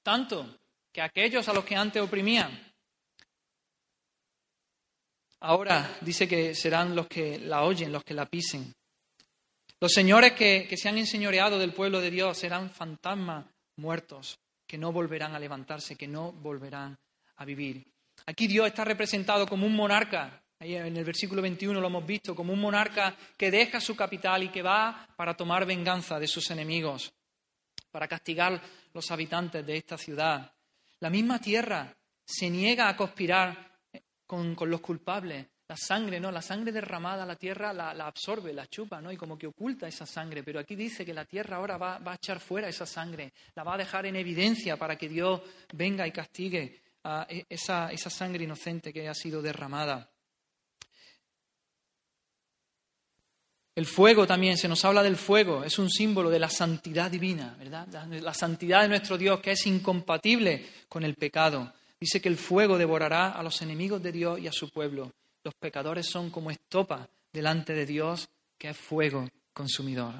tanto 0.03 0.59
que 0.91 1.01
aquellos 1.01 1.47
a 1.47 1.53
los 1.53 1.65
que 1.65 1.75
antes 1.75 2.01
oprimían, 2.01 2.73
ahora 5.39 5.97
dice 6.02 6.28
que 6.28 6.56
serán 6.56 6.95
los 6.95 7.08
que 7.08 7.39
la 7.39 7.63
oyen, 7.63 7.91
los 7.91 8.04
que 8.04 8.13
la 8.13 8.26
pisen. 8.26 8.73
Los 9.80 9.91
señores 9.91 10.34
que, 10.34 10.76
se 10.76 10.89
han 10.89 10.97
enseñoreado 10.97 11.60
del 11.60 11.73
pueblo 11.73 12.02
de 12.02 12.10
Dios 12.10 12.38
serán 12.38 12.71
fantasmas 12.71 13.45
muertos, 13.76 14.39
que 14.65 14.78
no 14.78 14.91
volverán 14.91 15.36
a 15.36 15.39
levantarse, 15.39 15.95
que 15.95 16.08
no 16.08 16.32
volverán 16.32 16.97
a 17.36 17.45
vivir. 17.45 17.86
Aquí 18.26 18.47
Dios 18.47 18.67
está 18.67 18.84
representado 18.84 19.45
como 19.45 19.67
un 19.67 19.76
monarca, 19.76 20.41
en 20.60 20.97
el 20.97 21.06
versículo 21.06 21.43
21 21.43 21.80
lo 21.80 21.88
hemos 21.88 22.06
visto, 22.06 22.36
como 22.36 22.54
un 22.54 22.60
monarca 22.60 23.15
que 23.38 23.52
deja 23.52 23.80
su 23.80 23.95
capital 23.95 24.41
y 24.43 24.50
que 24.50 24.63
va 24.63 25.08
para 25.15 25.38
tomar 25.38 25.67
venganza 25.67 26.19
de 26.19 26.28
sus 26.28 26.50
enemigos, 26.50 27.13
para 27.91 28.08
castigar 28.08 28.60
los 28.93 29.12
habitantes 29.12 29.63
de 29.63 29.78
esta 29.78 29.97
ciudad. 30.00 30.52
La 31.00 31.12
misma 31.12 31.39
tierra 31.39 31.95
se 32.26 32.50
niega 32.50 32.89
a 32.89 32.97
conspirar 32.97 33.66
con, 34.27 34.55
los 34.69 34.81
culpables, 34.81 35.47
la 35.67 35.77
sangre, 35.77 36.19
¿no? 36.19 36.31
La 36.31 36.41
sangre 36.41 36.71
derramada, 36.71 37.25
la 37.25 37.35
tierra 37.35 37.73
la, 37.73 37.91
absorbe, 38.05 38.53
la 38.53 38.67
chupa, 38.67 39.01
¿no? 39.01 39.11
Y 39.11 39.17
como 39.17 39.37
que 39.37 39.47
oculta 39.47 39.87
esa 39.87 40.05
sangre. 40.05 40.43
Pero 40.43 40.59
aquí 40.59 40.75
dice 40.75 41.05
que 41.05 41.13
la 41.13 41.25
tierra 41.25 41.57
ahora 41.57 41.77
va, 41.77 42.01
a 42.05 42.15
echar 42.15 42.39
fuera 42.39 42.67
esa 42.67 42.85
sangre, 42.85 43.33
la 43.55 43.63
va 43.63 43.75
a 43.75 43.77
dejar 43.77 44.05
en 44.05 44.17
evidencia 44.17 44.77
para 44.77 44.97
que 44.97 45.09
Dios 45.09 45.41
venga 45.73 46.05
y 46.05 46.11
castigue 46.11 46.81
a 47.05 47.25
e, 47.29 47.45
esa, 47.49 47.91
esa 47.91 48.09
sangre 48.09 48.43
inocente 48.43 48.93
que 48.93 49.07
ha 49.07 49.13
sido 49.15 49.41
derramada. 49.41 50.11
El 53.77 53.85
fuego 53.85 54.25
también, 54.25 54.57
se 54.57 54.67
nos 54.67 54.83
habla 54.85 55.03
del 55.03 55.17
fuego, 55.17 55.63
es 55.63 55.77
un 55.77 55.87
símbolo 55.87 56.31
de 56.31 56.39
la 56.39 56.49
santidad 56.49 57.11
divina, 57.11 57.55
¿verdad? 57.59 57.87
La 58.09 58.33
santidad 58.33 58.81
de 58.81 58.87
nuestro 58.87 59.19
Dios 59.19 59.39
que 59.39 59.51
es 59.51 59.67
incompatible 59.67 60.65
con 60.89 61.03
el 61.03 61.13
pecado. 61.13 61.71
Dice 61.99 62.21
que 62.21 62.29
el 62.29 62.38
fuego 62.38 62.77
devorará 62.77 63.31
a 63.31 63.43
los 63.43 63.62
enemigos 63.62 64.01
de 64.03 64.12
Dios 64.12 64.39
y 64.39 64.47
a 64.47 64.51
su 64.51 64.69
pueblo. 64.69 65.12
Los 65.43 65.53
pecadores 65.55 66.07
son 66.07 66.29
como 66.29 66.51
estopa 66.51 67.10
delante 67.31 67.73
de 67.73 67.86
Dios, 67.86 68.29
que 68.57 68.69
es 68.69 68.77
fuego 68.77 69.27
consumidor. 69.53 70.13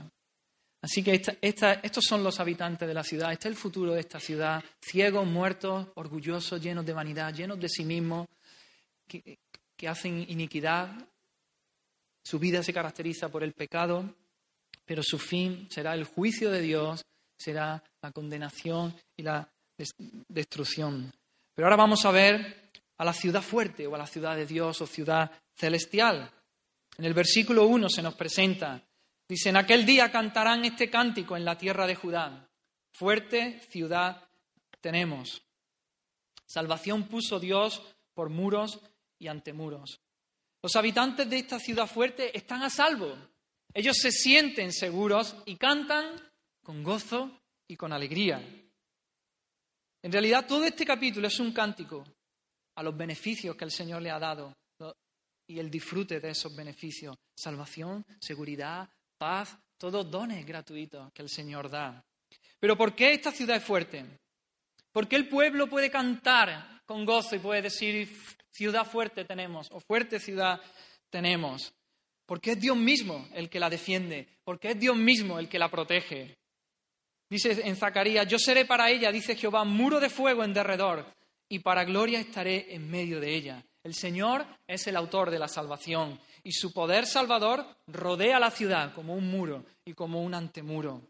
Así 0.82 1.04
que 1.04 1.22
estos 1.42 2.06
son 2.06 2.24
los 2.24 2.40
habitantes 2.40 2.88
de 2.88 2.94
la 2.94 3.04
ciudad, 3.04 3.32
este 3.32 3.48
es 3.48 3.56
el 3.56 3.60
futuro 3.60 3.94
de 3.94 4.00
esta 4.00 4.20
ciudad, 4.20 4.64
ciegos, 4.80 5.28
muertos, 5.28 5.88
orgullosos, 5.96 6.62
llenos 6.62 6.86
de 6.86 6.94
vanidad, 6.94 7.34
llenos 7.34 7.60
de 7.60 7.68
sí 7.68 7.84
mismos, 7.84 8.28
que 9.08 9.88
hacen 9.88 10.26
iniquidad. 10.30 10.90
Su 12.24 12.40
vida 12.40 12.62
se 12.62 12.74
caracteriza 12.74 13.30
por 13.30 13.44
el 13.44 13.54
pecado, 13.54 14.16
pero 14.86 15.02
su 15.04 15.18
fin 15.18 15.68
será 15.70 15.94
el 15.94 16.06
juicio 16.06 16.52
de 16.52 16.62
Dios, 16.62 17.04
será 17.38 17.84
la 18.02 18.12
condenación 18.12 18.96
y 19.16 19.24
la 19.24 19.50
destrucción. 20.28 21.12
Pero 21.58 21.66
ahora 21.66 21.78
vamos 21.78 22.06
a 22.06 22.12
ver 22.12 22.70
a 22.98 23.04
la 23.04 23.14
ciudad 23.14 23.42
fuerte 23.42 23.88
o 23.88 23.96
a 23.96 23.98
la 23.98 24.06
ciudad 24.06 24.36
de 24.36 24.46
Dios 24.46 24.80
o 24.80 24.86
ciudad 24.86 25.32
celestial. 25.56 26.32
En 27.00 27.06
el 27.06 27.16
versículo 27.16 27.66
1 27.66 27.90
se 27.90 28.04
nos 28.04 28.14
presenta, 28.14 28.80
dice, 29.28 29.50
en 29.50 29.58
aquel 29.58 29.84
día 29.84 30.12
cantarán 30.12 30.66
este 30.66 30.88
cántico 30.88 31.36
en 31.36 31.44
la 31.44 31.58
tierra 31.58 31.88
de 31.88 31.96
Judá. 31.96 32.48
Fuerte 32.94 33.60
ciudad 33.72 34.24
tenemos. 34.82 35.42
Salvación 36.46 37.08
puso 37.08 37.40
Dios 37.40 37.82
por 38.14 38.30
muros 38.30 38.80
y 39.18 39.28
antemuros. 39.28 40.00
Los 40.62 40.76
habitantes 40.76 41.28
de 41.28 41.40
esta 41.40 41.60
ciudad 41.60 41.88
fuerte 41.88 42.38
están 42.38 42.62
a 42.62 42.70
salvo. 42.70 43.18
Ellos 43.74 43.98
se 43.98 44.12
sienten 44.12 44.72
seguros 44.72 45.36
y 45.48 45.56
cantan 45.56 46.22
con 46.62 46.84
gozo 46.84 47.32
y 47.68 47.76
con 47.76 47.94
alegría. 47.94 48.67
En 50.08 50.14
realidad 50.14 50.48
todo 50.48 50.64
este 50.64 50.86
capítulo 50.86 51.28
es 51.28 51.38
un 51.42 51.52
cántico 51.52 52.02
a 52.78 52.82
los 52.82 52.96
beneficios 52.96 53.58
que 53.58 53.66
el 53.66 53.72
Señor 53.72 54.02
le 54.02 54.10
ha 54.10 54.18
dado 54.18 54.54
y 55.46 55.60
el 55.60 55.70
disfrute 55.70 56.22
de 56.22 56.30
esos 56.30 56.56
beneficios. 56.56 57.14
Salvación, 57.38 58.06
seguridad, 58.18 58.88
paz, 59.18 59.58
todos 59.78 60.10
dones 60.10 60.46
gratuitos 60.46 61.12
que 61.12 61.24
el 61.24 61.28
Señor 61.28 61.70
da. 61.70 62.02
Pero 62.58 62.78
¿por 62.78 62.96
qué 62.96 63.12
esta 63.12 63.34
ciudad 63.34 63.58
es 63.58 63.64
fuerte? 63.66 64.06
¿Por 64.94 65.10
qué 65.10 65.18
el 65.18 65.28
pueblo 65.28 65.68
puede 65.68 65.92
cantar 65.92 66.82
con 66.86 67.04
gozo 67.04 67.36
y 67.36 67.40
puede 67.40 67.64
decir 67.64 68.10
ciudad 68.50 68.86
fuerte 68.86 69.26
tenemos 69.26 69.68
o 69.74 69.82
fuerte 69.82 70.22
ciudad 70.22 70.62
tenemos? 71.10 71.74
Porque 72.26 72.52
es 72.52 72.62
Dios 72.62 72.78
mismo 72.78 73.28
el 73.34 73.50
que 73.50 73.60
la 73.60 73.70
defiende, 73.70 74.30
porque 74.46 74.72
es 74.72 74.80
Dios 74.80 74.96
mismo 74.96 75.38
el 75.38 75.50
que 75.50 75.60
la 75.60 75.70
protege. 75.70 76.38
Dice 77.30 77.62
en 77.64 77.76
Zacarías, 77.76 78.28
yo 78.28 78.40
seré 78.40 78.66
para 78.66 78.90
ella, 78.90 79.12
dice 79.12 79.36
Jehová, 79.36 79.66
muro 79.66 80.00
de 80.00 80.10
fuego 80.10 80.44
en 80.44 80.54
derredor, 80.54 81.06
y 81.50 81.60
para 81.60 81.84
gloria 81.84 82.20
estaré 82.20 82.74
en 82.74 82.90
medio 82.90 83.20
de 83.20 83.36
ella. 83.36 83.64
El 83.84 83.94
Señor 83.94 84.46
es 84.66 84.86
el 84.88 84.96
autor 84.98 85.32
de 85.32 85.40
la 85.40 85.48
salvación 85.48 86.20
y 86.44 86.52
su 86.52 86.74
poder 86.74 87.06
salvador 87.06 87.66
rodea 87.88 88.40
la 88.40 88.52
ciudad 88.52 88.94
como 88.94 89.14
un 89.14 89.30
muro 89.30 89.66
y 89.86 89.94
como 89.94 90.22
un 90.22 90.34
antemuro. 90.34 91.02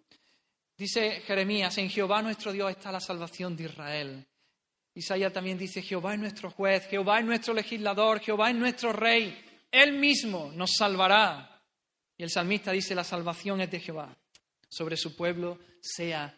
Dice 0.78 1.22
Jeremías, 1.22 1.76
en 1.80 1.90
Jehová 1.90 2.22
nuestro 2.22 2.52
Dios 2.52 2.70
está 2.70 2.92
la 2.92 3.00
salvación 3.00 3.56
de 3.56 3.64
Israel. 3.64 4.28
Isaías 4.94 5.34
también 5.34 5.58
dice, 5.58 5.82
Jehová 5.82 6.14
es 6.14 6.20
nuestro 6.20 6.50
juez, 6.50 6.88
Jehová 6.88 7.20
es 7.20 7.26
nuestro 7.26 7.54
legislador, 7.54 8.20
Jehová 8.20 8.50
es 8.50 8.56
nuestro 8.56 8.94
rey, 8.94 9.44
Él 9.72 9.94
mismo 9.94 10.52
nos 10.56 10.72
salvará. 10.78 11.62
Y 12.18 12.24
el 12.24 12.32
salmista 12.32 12.72
dice, 12.72 12.96
la 12.96 13.04
salvación 13.04 13.62
es 13.62 13.70
de 13.70 13.80
Jehová, 13.80 14.16
sobre 14.68 14.98
su 14.98 15.16
pueblo 15.16 15.60
sea 15.82 16.38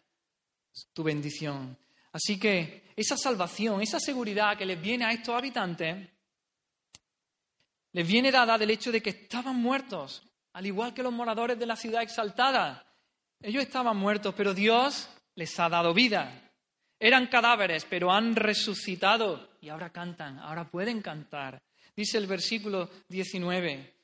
tu 0.93 1.03
bendición. 1.03 1.77
Así 2.11 2.39
que 2.39 2.91
esa 2.95 3.17
salvación, 3.17 3.81
esa 3.81 3.99
seguridad 3.99 4.57
que 4.57 4.65
les 4.65 4.81
viene 4.81 5.05
a 5.05 5.11
estos 5.11 5.35
habitantes, 5.35 6.09
les 7.91 8.07
viene 8.07 8.31
dada 8.31 8.57
del 8.57 8.71
hecho 8.71 8.91
de 8.91 9.01
que 9.01 9.11
estaban 9.11 9.55
muertos, 9.55 10.23
al 10.53 10.65
igual 10.65 10.93
que 10.93 11.03
los 11.03 11.13
moradores 11.13 11.57
de 11.57 11.65
la 11.65 11.75
ciudad 11.75 12.01
exaltada. 12.01 12.85
Ellos 13.41 13.63
estaban 13.63 13.97
muertos, 13.97 14.33
pero 14.35 14.53
Dios 14.53 15.09
les 15.35 15.59
ha 15.59 15.69
dado 15.69 15.93
vida. 15.93 16.51
Eran 16.99 17.27
cadáveres, 17.27 17.85
pero 17.89 18.11
han 18.11 18.35
resucitado 18.35 19.49
y 19.61 19.69
ahora 19.69 19.91
cantan, 19.91 20.39
ahora 20.39 20.69
pueden 20.69 21.01
cantar. 21.01 21.61
Dice 21.95 22.17
el 22.17 22.27
versículo 22.27 22.89
19. 23.07 23.98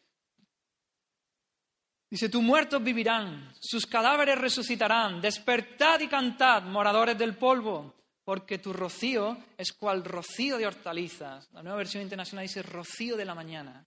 Dice, 2.09 2.29
tus 2.29 2.41
muertos 2.41 2.83
vivirán, 2.83 3.51
sus 3.59 3.85
cadáveres 3.85 4.37
resucitarán, 4.37 5.19
despertad 5.19 5.99
y 5.99 6.07
cantad, 6.07 6.63
moradores 6.63 7.17
del 7.17 7.35
polvo, 7.35 7.95
porque 8.23 8.59
tu 8.59 8.73
rocío 8.73 9.37
es 9.57 9.71
cual 9.73 10.03
rocío 10.03 10.57
de 10.57 10.67
hortalizas. 10.67 11.51
La 11.51 11.63
nueva 11.63 11.77
versión 11.77 12.03
internacional 12.03 12.45
dice 12.45 12.63
rocío 12.63 13.15
de 13.17 13.25
la 13.25 13.35
mañana. 13.35 13.85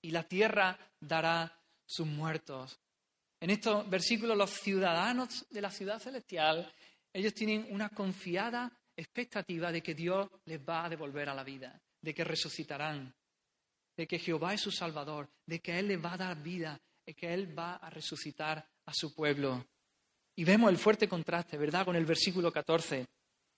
Y 0.00 0.10
la 0.10 0.22
tierra 0.22 0.78
dará 1.00 1.52
sus 1.84 2.06
muertos. 2.06 2.78
En 3.40 3.50
estos 3.50 3.88
versículos 3.88 4.36
los 4.36 4.50
ciudadanos 4.50 5.46
de 5.50 5.60
la 5.60 5.70
ciudad 5.70 6.00
celestial, 6.00 6.72
ellos 7.12 7.34
tienen 7.34 7.66
una 7.70 7.88
confiada 7.88 8.70
expectativa 8.96 9.70
de 9.70 9.80
que 9.80 9.94
Dios 9.94 10.28
les 10.44 10.60
va 10.60 10.84
a 10.84 10.88
devolver 10.88 11.28
a 11.28 11.34
la 11.34 11.44
vida, 11.44 11.80
de 12.00 12.12
que 12.12 12.24
resucitarán, 12.24 13.14
de 13.96 14.06
que 14.06 14.18
Jehová 14.18 14.54
es 14.54 14.60
su 14.60 14.72
Salvador, 14.72 15.28
de 15.46 15.60
que 15.60 15.78
Él 15.78 15.88
les 15.88 16.04
va 16.04 16.14
a 16.14 16.18
dar 16.18 16.42
vida, 16.42 16.80
de 17.08 17.14
que 17.14 17.32
Él 17.32 17.58
va 17.58 17.76
a 17.76 17.88
resucitar 17.88 18.62
a 18.84 18.92
su 18.92 19.14
pueblo. 19.14 19.64
Y 20.36 20.44
vemos 20.44 20.68
el 20.68 20.76
fuerte 20.76 21.08
contraste, 21.08 21.56
¿verdad?, 21.56 21.86
con 21.86 21.96
el 21.96 22.04
versículo 22.04 22.52
14. 22.52 23.06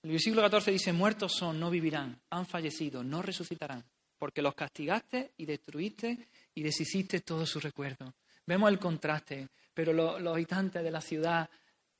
El 0.04 0.10
versículo 0.12 0.40
14 0.42 0.70
dice, 0.70 0.92
muertos 0.92 1.32
son, 1.32 1.58
no 1.58 1.68
vivirán, 1.68 2.16
han 2.30 2.46
fallecido, 2.46 3.02
no 3.02 3.22
resucitarán, 3.22 3.84
porque 4.16 4.40
los 4.40 4.54
castigaste 4.54 5.32
y 5.36 5.46
destruiste 5.46 6.28
y 6.54 6.62
deshiciste 6.62 7.22
todo 7.22 7.44
su 7.44 7.58
recuerdo. 7.58 8.14
Vemos 8.46 8.70
el 8.70 8.78
contraste, 8.78 9.48
pero 9.74 9.92
los, 9.92 10.24
habitantes 10.28 10.84
de 10.84 10.90
la 10.92 11.00
ciudad, 11.00 11.50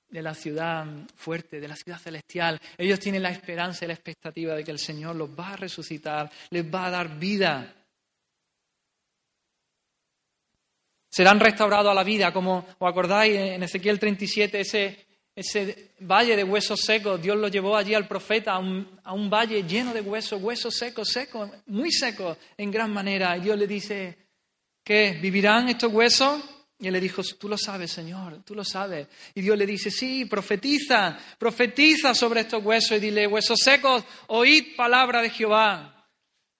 de 0.08 0.22
la 0.22 0.34
ciudad 0.34 0.86
fuerte, 1.16 1.58
de 1.58 1.66
la 1.66 1.74
ciudad 1.74 1.98
celestial, 1.98 2.60
ellos 2.78 3.00
tienen 3.00 3.24
la 3.24 3.32
esperanza 3.32 3.84
y 3.84 3.88
la 3.88 3.94
expectativa 3.94 4.54
de 4.54 4.62
que 4.62 4.70
el 4.70 4.78
Señor 4.78 5.16
los 5.16 5.36
va 5.36 5.54
a 5.54 5.56
resucitar, 5.56 6.30
les 6.50 6.72
va 6.72 6.86
a 6.86 6.90
dar 6.90 7.18
vida. 7.18 7.74
Serán 11.10 11.40
restaurados 11.40 11.90
a 11.90 11.94
la 11.94 12.04
vida, 12.04 12.32
como 12.32 12.64
os 12.78 12.88
acordáis 12.88 13.36
en 13.36 13.62
Ezequiel 13.62 13.98
37, 13.98 14.60
ese 14.60 15.10
ese 15.34 15.92
valle 16.00 16.36
de 16.36 16.44
huesos 16.44 16.80
secos, 16.80 17.20
Dios 17.20 17.36
lo 17.36 17.48
llevó 17.48 17.76
allí 17.76 17.94
al 17.94 18.08
profeta 18.08 18.52
a 18.52 18.58
un, 18.58 19.30
valle 19.30 19.62
lleno 19.62 19.94
de 19.94 20.00
huesos, 20.00 20.42
huesos 20.42 20.74
secos, 20.74 21.08
secos, 21.08 21.50
muy 21.66 21.92
secos 21.92 22.36
en 22.56 22.70
gran 22.70 22.92
manera. 22.92 23.36
Y 23.36 23.40
Dios 23.40 23.58
le 23.58 23.66
dice, 23.66 24.18
¿qué? 24.84 25.18
¿Vivirán 25.20 25.68
estos 25.68 25.92
huesos? 25.92 26.42
Y 26.78 26.88
él 26.88 26.94
le 26.94 27.00
dijo, 27.00 27.22
tú 27.38 27.48
lo 27.48 27.58
sabes, 27.58 27.90
Señor, 27.92 28.42
tú 28.42 28.54
lo 28.54 28.64
sabes. 28.64 29.06
Y 29.34 29.42
Dios 29.42 29.56
le 29.56 29.66
dice, 29.66 29.90
sí, 29.90 30.24
profetiza, 30.24 31.16
profetiza 31.38 32.14
sobre 32.14 32.40
estos 32.40 32.64
huesos 32.64 32.96
y 32.96 33.00
dile, 33.00 33.26
huesos 33.26 33.58
secos, 33.62 34.02
oíd 34.28 34.74
palabra 34.76 35.22
de 35.22 35.30
Jehová. 35.30 35.99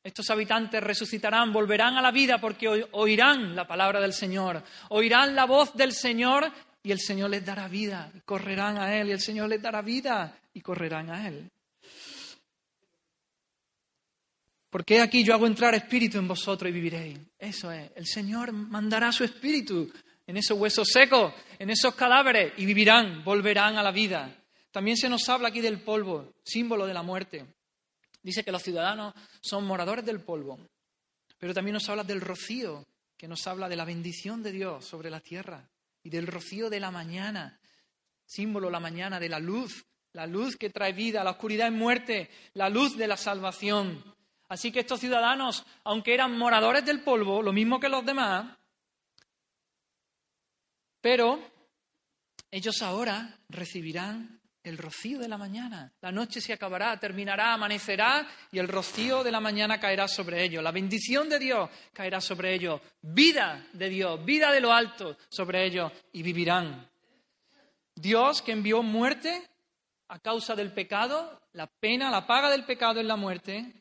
Estos 0.03 0.31
habitantes 0.31 0.83
resucitarán, 0.83 1.53
volverán 1.53 1.97
a 1.97 2.03
la 2.03 2.11
vida 2.11 2.41
porque 2.41 2.87
oirán 2.93 3.55
la 3.55 3.67
palabra 3.67 4.01
del 4.01 4.15
Señor, 4.15 4.63
oirán 4.89 5.35
la 5.35 5.45
voz 5.45 5.75
del 5.75 5.93
Señor 5.93 6.51
y 6.83 6.91
el 6.91 7.01
Señor 7.01 7.31
les 7.31 7.45
dará 7.45 7.69
vida, 7.69 8.11
y 8.15 8.21
correrán 8.21 8.79
a 8.79 8.97
Él, 8.97 9.09
y 9.09 9.13
el 9.13 9.21
Señor 9.21 9.51
les 9.51 9.61
dará 9.61 9.83
vida, 9.83 10.39
y 10.55 10.61
correrán 10.63 11.11
a 11.11 11.29
Él. 11.29 11.51
Porque 14.71 15.01
aquí 15.01 15.23
yo 15.23 15.35
hago 15.35 15.47
entrar 15.47 15.75
espíritu 15.75 16.19
en 16.19 16.29
vosotros 16.29 16.71
y 16.71 16.73
viviréis. 16.73 17.19
Eso 17.39 17.71
es, 17.71 17.91
el 17.97 18.07
Señor 18.07 18.53
mandará 18.53 19.13
su 19.13 19.25
espíritu 19.25 19.93
en 20.27 20.37
esos 20.37 20.57
huesos 20.57 20.89
secos, 20.89 21.35
en 21.59 21.71
esos 21.71 21.95
cadáveres, 21.95 22.55
y 22.57 22.65
vivirán, 22.65 23.23
volverán 23.25 23.77
a 23.77 23.83
la 23.83 23.91
vida. 23.91 24.35
También 24.71 24.97
se 24.97 25.09
nos 25.09 25.29
habla 25.29 25.49
aquí 25.49 25.61
del 25.61 25.81
polvo, 25.81 26.33
símbolo 26.43 26.87
de 26.87 26.95
la 26.95 27.03
muerte. 27.03 27.45
Dice 28.23 28.45
que 28.45 28.53
los 28.53 28.63
ciudadanos 28.63 29.15
son 29.41 29.65
moradores 29.65 30.05
del 30.05 30.21
polvo, 30.21 30.59
pero 31.39 31.55
también 31.55 31.75
nos 31.75 31.89
habla 31.89 32.05
del 32.05 32.21
rocío, 32.21 32.87
que 33.17 33.29
nos 33.29 33.47
habla 33.47 33.69
de 33.69 33.77
la 33.77 33.85
bendición 33.85 34.43
de 34.43 34.53
Dios 34.53 34.85
sobre 34.85 35.11
la 35.11 35.21
tierra, 35.21 35.69
y 36.03 36.11
del 36.11 36.27
rocío 36.27 36.71
de 36.71 36.81
la 36.81 36.91
mañana, 36.91 37.59
símbolo 38.25 38.71
la 38.71 38.81
mañana 38.81 39.19
de 39.19 39.29
la 39.29 39.39
luz, 39.39 39.85
la 40.13 40.27
luz 40.27 40.57
que 40.57 40.71
trae 40.71 40.93
vida, 40.93 41.25
la 41.25 41.33
oscuridad 41.33 41.69
es 41.69 41.73
muerte, 41.75 42.31
la 42.55 42.69
luz 42.69 42.97
de 42.97 43.07
la 43.07 43.17
salvación. 43.17 44.03
Así 44.49 44.73
que 44.73 44.81
estos 44.81 45.01
ciudadanos, 45.01 45.65
aunque 45.85 46.15
eran 46.15 46.37
moradores 46.37 46.85
del 46.85 47.03
polvo, 47.03 47.43
lo 47.43 47.53
mismo 47.53 47.79
que 47.79 47.89
los 47.89 48.05
demás, 48.05 48.57
pero 51.01 51.41
ellos 52.51 52.83
ahora 52.83 53.39
recibirán 53.49 54.40
el 54.63 54.77
rocío 54.77 55.19
de 55.19 55.29
la 55.29 55.39
mañana. 55.39 55.93
La 56.01 56.13
noche 56.13 56.41
se 56.41 56.53
acabará, 56.53 56.99
terminará, 56.99 57.55
amanecerá 57.55 58.29
y 58.53 58.59
el 58.59 58.69
rocío 58.69 59.25
de 59.25 59.33
la 59.33 59.41
mañana 59.41 59.81
caerá 59.81 60.07
sobre 60.07 60.45
ellos. 60.45 60.63
La 60.63 60.73
bendición 60.73 61.29
de 61.29 61.39
Dios 61.39 61.71
caerá 61.93 62.21
sobre 62.21 62.55
ellos. 62.55 62.81
Vida 63.01 63.67
de 63.73 63.89
Dios, 63.89 64.25
vida 64.25 64.53
de 64.53 64.61
lo 64.61 64.73
alto 64.73 65.17
sobre 65.29 65.65
ellos 65.65 65.93
y 66.13 66.23
vivirán. 66.23 66.89
Dios 67.95 68.43
que 68.43 68.53
envió 68.53 68.83
muerte 68.83 69.49
a 70.09 70.19
causa 70.19 70.55
del 70.55 70.73
pecado, 70.73 71.41
la 71.53 71.67
pena, 71.67 72.11
la 72.11 72.27
paga 72.27 72.51
del 72.51 72.65
pecado 72.65 73.01
es 73.01 73.07
la 73.07 73.17
muerte, 73.17 73.73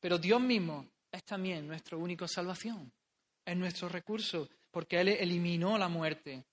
pero 0.00 0.18
Dios 0.18 0.40
mismo 0.40 0.86
es 1.10 1.24
también 1.24 1.66
nuestra 1.66 1.96
única 1.96 2.26
salvación, 2.26 2.92
es 3.44 3.56
nuestro 3.56 3.88
recurso, 3.88 4.48
porque 4.70 5.00
Él 5.00 5.08
eliminó 5.08 5.76
la 5.78 5.88
muerte. 5.88 6.44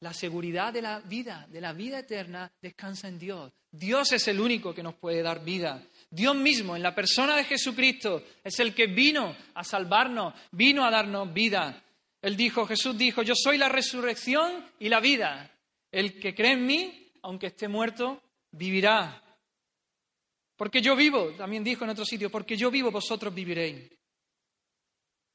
La 0.00 0.12
seguridad 0.12 0.72
de 0.72 0.82
la 0.82 1.00
vida, 1.00 1.46
de 1.50 1.60
la 1.60 1.72
vida 1.72 1.98
eterna, 1.98 2.50
descansa 2.62 3.08
en 3.08 3.18
Dios. 3.18 3.52
Dios 3.70 4.12
es 4.12 4.28
el 4.28 4.40
único 4.40 4.74
que 4.74 4.82
nos 4.82 4.94
puede 4.94 5.22
dar 5.22 5.44
vida. 5.44 5.82
Dios 6.10 6.36
mismo, 6.36 6.76
en 6.76 6.82
la 6.82 6.94
persona 6.94 7.36
de 7.36 7.44
Jesucristo, 7.44 8.22
es 8.42 8.58
el 8.60 8.74
que 8.74 8.86
vino 8.86 9.36
a 9.54 9.64
salvarnos, 9.64 10.34
vino 10.52 10.84
a 10.84 10.90
darnos 10.90 11.32
vida. 11.32 11.82
Él 12.22 12.36
dijo, 12.36 12.66
Jesús 12.66 12.96
dijo, 12.96 13.22
yo 13.22 13.34
soy 13.36 13.58
la 13.58 13.68
resurrección 13.68 14.64
y 14.78 14.88
la 14.88 15.00
vida. 15.00 15.50
El 15.90 16.18
que 16.18 16.34
cree 16.34 16.52
en 16.52 16.66
mí, 16.66 17.12
aunque 17.22 17.48
esté 17.48 17.68
muerto, 17.68 18.22
vivirá. 18.52 19.22
Porque 20.56 20.80
yo 20.80 20.96
vivo, 20.96 21.32
también 21.36 21.62
dijo 21.62 21.84
en 21.84 21.90
otro 21.90 22.04
sitio, 22.04 22.30
porque 22.30 22.56
yo 22.56 22.70
vivo, 22.70 22.90
vosotros 22.90 23.34
viviréis. 23.34 23.90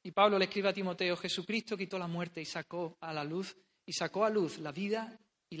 Y 0.02 0.10
Pablo 0.10 0.38
le 0.38 0.44
escribe 0.44 0.68
a 0.68 0.74
Timoteo, 0.74 1.16
Jesucristo 1.16 1.76
quitó 1.76 1.98
la 1.98 2.06
muerte 2.06 2.40
y 2.40 2.44
sacó 2.44 2.98
a 3.00 3.12
la 3.12 3.24
luz 3.24 3.56
y 3.86 3.92
sacó 3.92 4.24
a 4.24 4.30
luz 4.30 4.58
la 4.58 4.72
vida 4.72 5.18
y 5.50 5.56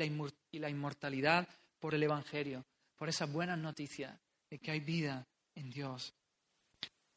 la, 0.58 0.68
inmortalidad 0.68 1.48
por 1.78 1.94
el 1.94 2.02
Evangelio, 2.02 2.64
por 2.96 3.08
esas 3.08 3.30
buenas 3.30 3.58
noticias 3.58 4.18
de 4.50 4.58
que 4.58 4.70
hay 4.70 4.80
vida 4.80 5.26
en 5.54 5.70
Dios. 5.70 6.12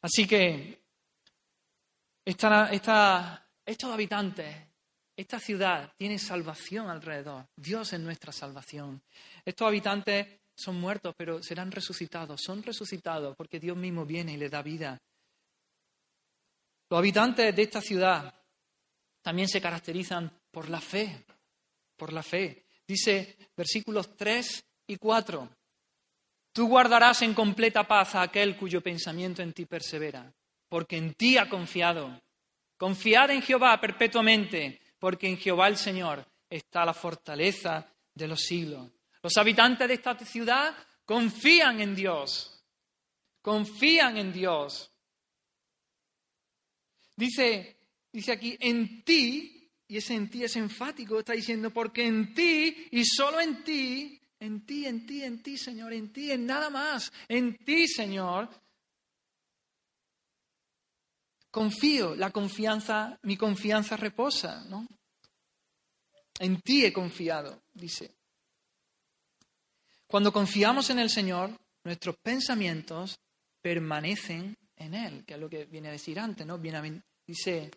Así 0.02 0.28
que 0.28 0.82
estos 2.24 3.92
habitantes, 3.92 4.56
esta 5.16 5.40
ciudad 5.40 5.92
tiene 5.98 6.20
salvación 6.20 6.90
alrededor. 6.90 7.48
Dios 7.56 7.94
es 7.94 8.00
nuestra 8.00 8.32
salvación. 8.32 9.02
Estos 9.44 9.68
habitantes 9.68 10.28
son 10.54 10.80
muertos, 10.80 11.16
pero 11.18 11.42
serán 11.42 11.72
resucitados. 11.72 12.42
Son 12.44 12.62
resucitados 12.62 13.36
porque 13.36 13.60
Dios 13.60 13.78
mismo 13.78 14.06
viene 14.06 14.34
y 14.34 14.38
les 14.38 14.52
da 14.52 14.62
vida. 14.62 15.02
Los 16.90 17.00
habitantes 17.00 17.56
de 17.56 17.62
esta 17.62 17.82
ciudad 17.82 18.34
también 19.22 19.48
se 19.48 19.60
caracterizan 19.60 20.32
por 20.58 20.70
la 20.70 20.82
fe, 20.82 21.24
por 21.96 22.12
la 22.12 22.24
fe. 22.24 22.66
Dice 22.88 23.38
versículos 23.56 24.18
3 24.18 24.66
y 24.88 24.98
4, 24.98 25.48
tú 26.52 26.68
guardarás 26.68 27.22
en 27.22 27.36
completa 27.36 27.88
paz 27.88 28.16
a 28.16 28.24
aquel 28.24 28.58
cuyo 28.58 28.82
pensamiento 28.82 29.44
en 29.44 29.54
ti 29.54 29.68
persevera, 29.68 30.34
porque 30.68 30.98
en 30.98 31.14
ti 31.14 31.38
ha 31.38 31.48
confiado. 31.48 32.20
Confiad 32.76 33.30
en 33.30 33.44
Jehová 33.44 33.80
perpetuamente, 33.80 34.82
porque 34.98 35.28
en 35.28 35.38
Jehová 35.38 35.68
el 35.68 35.78
Señor 35.78 36.26
está 36.50 36.84
la 36.84 36.96
fortaleza 36.96 37.94
de 38.16 38.28
los 38.28 38.42
siglos. 38.42 38.90
Los 39.22 39.38
habitantes 39.38 39.88
de 39.88 39.94
esta 39.94 40.18
ciudad 40.18 40.76
confían 41.06 41.82
en 41.82 41.94
Dios, 41.94 42.66
confían 43.44 44.18
en 44.18 44.34
Dios. 44.34 44.92
Dice, 47.16 47.78
dice 48.12 48.32
aquí, 48.32 48.58
en 48.60 49.04
ti 49.04 49.57
y 49.88 49.98
ese 49.98 50.16
en 50.16 50.30
ti 50.30 50.44
es 50.44 50.56
enfático, 50.56 51.20
está 51.20 51.34
diciendo, 51.34 51.72
porque 51.72 52.06
en 52.06 52.34
ti 52.34 52.88
y 52.92 53.06
solo 53.06 53.40
en 53.40 53.64
ti, 53.64 54.20
en 54.40 54.66
ti, 54.66 54.86
en 54.86 55.06
ti, 55.06 55.24
en 55.24 55.42
ti, 55.42 55.58
Señor, 55.58 55.94
en 55.94 56.12
ti, 56.12 56.32
en 56.32 56.46
nada 56.46 56.70
más, 56.70 57.12
en 57.28 57.56
ti, 57.58 57.88
Señor, 57.88 58.50
confío, 61.50 62.16
la 62.16 62.32
confianza, 62.32 63.18
mi 63.24 63.38
confianza 63.38 63.96
reposa, 63.96 64.64
¿no? 64.66 64.88
En 66.40 66.62
ti 66.62 66.86
he 66.86 66.94
confiado, 66.94 67.64
dice. 67.74 68.12
Cuando 70.06 70.32
confiamos 70.32 70.90
en 70.90 71.00
el 71.00 71.10
Señor, 71.10 71.58
nuestros 71.84 72.18
pensamientos 72.18 73.20
permanecen 73.62 74.56
en 74.76 74.94
Él, 74.94 75.26
que 75.26 75.34
es 75.34 75.40
lo 75.40 75.50
que 75.50 75.66
viene 75.66 75.88
a 75.88 75.94
decir 75.94 76.20
antes, 76.20 76.46
¿no? 76.46 76.60
dice, 77.26 77.72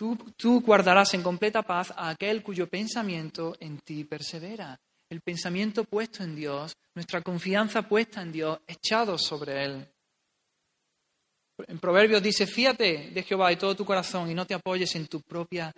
Tú, 0.00 0.62
guardarás 0.62 1.12
en 1.12 1.22
completa 1.22 1.60
paz 1.60 1.92
a 1.94 2.08
aquel 2.08 2.42
cuyo 2.42 2.66
pensamiento 2.66 3.54
en 3.60 3.80
ti 3.80 4.04
persevera. 4.04 4.80
El 5.10 5.20
pensamiento 5.20 5.84
puesto 5.84 6.24
en 6.24 6.34
Dios, 6.34 6.72
nuestra 6.94 7.20
confianza 7.20 7.82
puesta 7.82 8.22
en 8.22 8.32
Dios, 8.32 8.60
echado 8.66 9.18
sobre 9.18 9.62
Él. 9.62 9.86
En 11.68 11.78
Proverbios 11.78 12.22
dice, 12.22 12.46
fíate 12.46 13.10
de 13.10 13.22
Jehová 13.22 13.50
de 13.50 13.56
todo 13.56 13.76
tu 13.76 13.84
corazón 13.84 14.30
y 14.30 14.34
no 14.34 14.46
te 14.46 14.54
apoyes 14.54 14.94
en 14.94 15.06
tu 15.06 15.20
propia, 15.20 15.70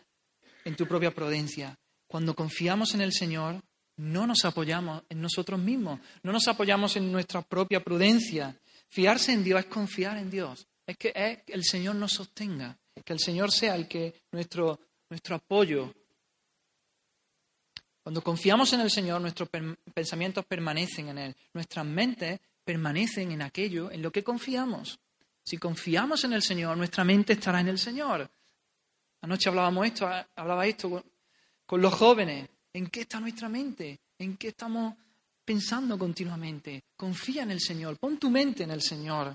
en 0.65 0.77
tu 0.77 0.87
propia 0.87 1.13
prudencia. 1.13 1.77
Cuando 2.07 2.37
confiamos 2.37 2.95
en 2.95 3.01
el 3.01 3.13
Señor, 3.13 3.61
no 3.97 4.29
nos 4.29 4.45
apoyamos 4.45 5.03
en 5.09 5.21
nosotros 5.21 5.59
mismos, 5.59 5.99
no 6.23 6.31
nos 6.31 6.47
apoyamos 6.47 6.95
en 6.95 7.11
nuestra 7.11 7.43
propia 7.43 7.83
prudencia. 7.83 8.57
Fiarse 8.89 9.33
en 9.33 9.43
Dios 9.43 9.59
es 9.59 9.67
confiar 9.67 10.17
en 10.17 10.31
Dios, 10.31 10.69
es 10.87 10.97
que 10.97 11.43
el 11.49 11.65
Señor 11.65 11.97
nos 11.97 12.13
sostenga. 12.13 12.79
Que 13.05 13.13
el 13.13 13.21
Señor 13.21 13.51
sea 13.51 13.75
el 13.75 13.89
que 13.89 14.23
nuestro, 14.33 14.79
nuestro 15.09 15.37
apoyo. 15.37 15.93
Cuando 18.03 18.23
confiamos 18.23 18.73
en 18.73 18.81
el 18.81 18.91
Señor, 18.91 19.21
nuestros 19.21 19.49
pensamientos 19.95 20.45
permanecen 20.45 21.09
en 21.09 21.19
Él. 21.19 21.37
Nuestras 21.55 21.87
mentes 21.87 22.41
permanecen 22.65 23.33
en 23.33 23.43
aquello 23.43 23.91
en 23.91 24.03
lo 24.03 24.11
que 24.11 24.23
confiamos. 24.23 24.99
Si 25.45 25.59
confiamos 25.59 26.23
en 26.25 26.33
el 26.33 26.43
Señor, 26.43 26.77
nuestra 26.77 27.05
mente 27.05 27.33
estará 27.33 27.61
en 27.61 27.69
el 27.69 27.79
Señor. 27.79 28.29
Anoche 29.23 29.49
hablábamos 29.49 29.87
esto, 29.87 30.09
hablaba 30.37 30.67
esto 30.67 31.05
con 31.67 31.81
los 31.81 31.95
jóvenes. 31.95 32.49
¿En 32.73 32.89
qué 32.89 33.03
está 33.03 33.21
nuestra 33.21 33.49
mente? 33.49 34.01
¿En 34.19 34.37
qué 34.37 34.49
estamos 34.49 34.95
pensando 35.45 35.99
continuamente? 35.99 36.85
Confía 36.97 37.43
en 37.43 37.51
el 37.51 37.61
Señor, 37.61 37.99
pon 37.99 38.19
tu 38.19 38.31
mente 38.31 38.65
en 38.65 38.71
el 38.71 38.83
Señor. 38.83 39.35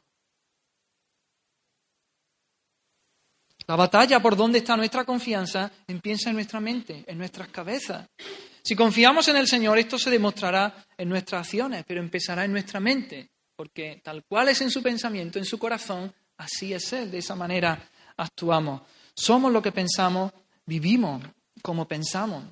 La 3.67 3.75
batalla 3.75 4.21
por 4.21 4.37
dónde 4.37 4.59
está 4.59 4.77
nuestra 4.77 5.03
confianza 5.03 5.69
empieza 5.87 6.29
en 6.29 6.35
nuestra 6.37 6.61
mente, 6.61 7.03
en 7.05 7.17
nuestras 7.17 7.49
cabezas. 7.49 8.07
Si 8.63 8.75
confiamos 8.75 9.27
en 9.27 9.35
el 9.35 9.47
Señor, 9.47 9.77
esto 9.77 9.99
se 9.99 10.09
demostrará 10.09 10.85
en 10.97 11.09
nuestras 11.09 11.41
acciones, 11.41 11.83
pero 11.85 11.99
empezará 11.99 12.45
en 12.45 12.53
nuestra 12.53 12.79
mente, 12.79 13.29
porque 13.55 14.01
tal 14.01 14.23
cual 14.23 14.49
es 14.49 14.61
en 14.61 14.71
su 14.71 14.81
pensamiento, 14.81 15.37
en 15.37 15.45
su 15.45 15.59
corazón, 15.59 16.13
así 16.37 16.73
es 16.73 16.93
Él, 16.93 17.11
de 17.11 17.17
esa 17.17 17.35
manera 17.35 17.89
actuamos. 18.15 18.83
Somos 19.13 19.51
lo 19.51 19.61
que 19.61 19.73
pensamos, 19.73 20.31
vivimos 20.65 21.23
como 21.61 21.85
pensamos. 21.85 22.45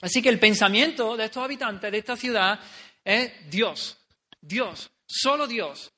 Así 0.00 0.22
que 0.22 0.28
el 0.28 0.38
pensamiento 0.38 1.16
de 1.16 1.24
estos 1.24 1.42
habitantes 1.42 1.90
de 1.90 1.98
esta 1.98 2.16
ciudad 2.16 2.60
es 3.04 3.32
Dios, 3.50 3.96
Dios, 4.40 4.88
solo 5.04 5.48
Dios. 5.48 5.90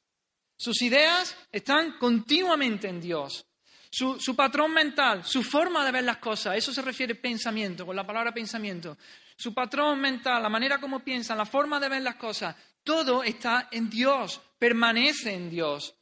Sus 0.57 0.81
ideas 0.81 1.37
están 1.53 1.99
continuamente 1.99 2.89
en 2.89 3.01
Dios. 3.01 3.45
Su, 3.91 4.37
patrón 4.37 4.73
mental, 4.73 5.25
su 5.25 5.43
forma 5.43 5.85
de 5.85 5.91
ver 5.91 6.05
las 6.05 6.19
cosas, 6.19 6.57
eso 6.57 6.73
se 6.73 6.81
refiere 6.81 7.17
pensamiento, 7.17 7.85
con 7.85 7.97
la 7.97 8.07
palabra 8.07 8.33
pensamiento. 8.33 8.97
Su 9.37 9.53
patrón 9.53 10.01
mental, 10.01 10.41
la 10.41 10.49
manera 10.49 10.79
como 10.79 11.01
piensan, 11.01 11.37
la 11.37 11.45
forma 11.45 11.81
de 11.81 11.89
ver 11.89 12.03
las 12.03 12.15
cosas, 12.15 12.55
todo 12.85 13.25
está 13.25 13.69
en 13.73 13.91
Dios, 13.91 14.41
permanece 14.59 15.35
en 15.35 15.51
Dios. 15.51 15.97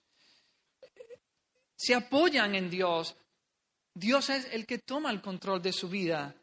Se 1.74 1.94
apoyan 1.94 2.54
en 2.54 2.68
Dios. 2.68 3.16
Dios 3.94 4.28
es 4.28 4.48
el 4.52 4.66
que 4.66 4.78
toma 4.78 5.10
el 5.10 5.22
control 5.22 5.62
de 5.62 5.72
su 5.72 5.88
vida. 5.88 6.34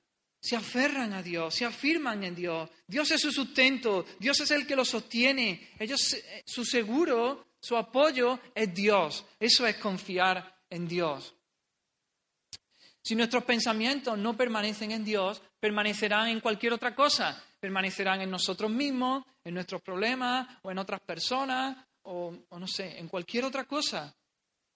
Se 0.41 0.55
aferran 0.55 1.13
a 1.13 1.21
Dios, 1.21 1.53
se 1.53 1.65
afirman 1.65 2.23
en 2.23 2.33
Dios. 2.33 2.69
Dios 2.87 3.11
es 3.11 3.21
su 3.21 3.31
sustento, 3.31 4.05
Dios 4.19 4.39
es 4.39 4.49
el 4.49 4.65
que 4.65 4.75
lo 4.75 4.85
sostiene. 4.85 5.73
Ellos, 5.77 6.13
eh, 6.13 6.43
su 6.45 6.65
seguro, 6.65 7.49
su 7.59 7.77
apoyo 7.77 8.39
es 8.55 8.73
Dios. 8.73 9.25
Eso 9.39 9.67
es 9.67 9.75
confiar 9.77 10.55
en 10.69 10.87
Dios. 10.87 11.34
Si 13.05 13.13
nuestros 13.13 13.43
pensamientos 13.43 14.17
no 14.17 14.35
permanecen 14.35 14.89
en 14.89 15.05
Dios, 15.05 15.39
permanecerán 15.59 16.27
en 16.29 16.39
cualquier 16.39 16.73
otra 16.73 16.95
cosa. 16.95 17.39
Permanecerán 17.59 18.21
en 18.21 18.31
nosotros 18.31 18.71
mismos, 18.71 19.23
en 19.43 19.53
nuestros 19.53 19.83
problemas 19.83 20.47
o 20.63 20.71
en 20.71 20.79
otras 20.79 21.01
personas 21.01 21.77
o, 22.01 22.33
no 22.49 22.67
sé, 22.67 22.97
en 22.97 23.07
cualquier 23.07 23.45
otra 23.45 23.65
cosa. 23.65 24.11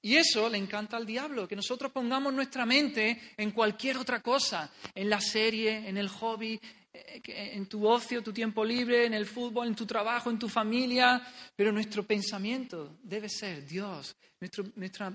Y 0.03 0.15
eso 0.15 0.47
le 0.47 0.59
encanta 0.59 0.95
al 0.95 1.07
diablo, 1.07 1.47
que 1.47 1.55
nosotros 1.55 1.91
pongamos 1.91 2.31
nuestra 2.31 2.67
mente 2.67 3.19
en 3.35 3.49
cualquier 3.49 3.97
otra 3.97 4.21
cosa, 4.21 4.71
en 4.93 5.09
la 5.09 5.19
serie, 5.19 5.89
en 5.89 5.97
el 5.97 6.07
hobby, 6.07 6.61
en 6.91 7.67
tu 7.67 7.88
ocio, 7.88 8.23
tu 8.23 8.34
tiempo 8.34 8.65
libre, 8.65 9.06
en 9.06 9.13
el 9.13 9.25
fútbol, 9.25 9.67
en 9.67 9.75
tu 9.75 9.86
trabajo, 9.86 10.30
en 10.30 10.39
tu 10.39 10.49
familia, 10.49 11.21
pero 11.56 11.71
nuestro 11.71 12.04
pensamiento 12.04 12.97
debe 13.04 13.30
ser 13.30 13.65
Dios. 13.65 14.15
Nuestro, 14.39 14.65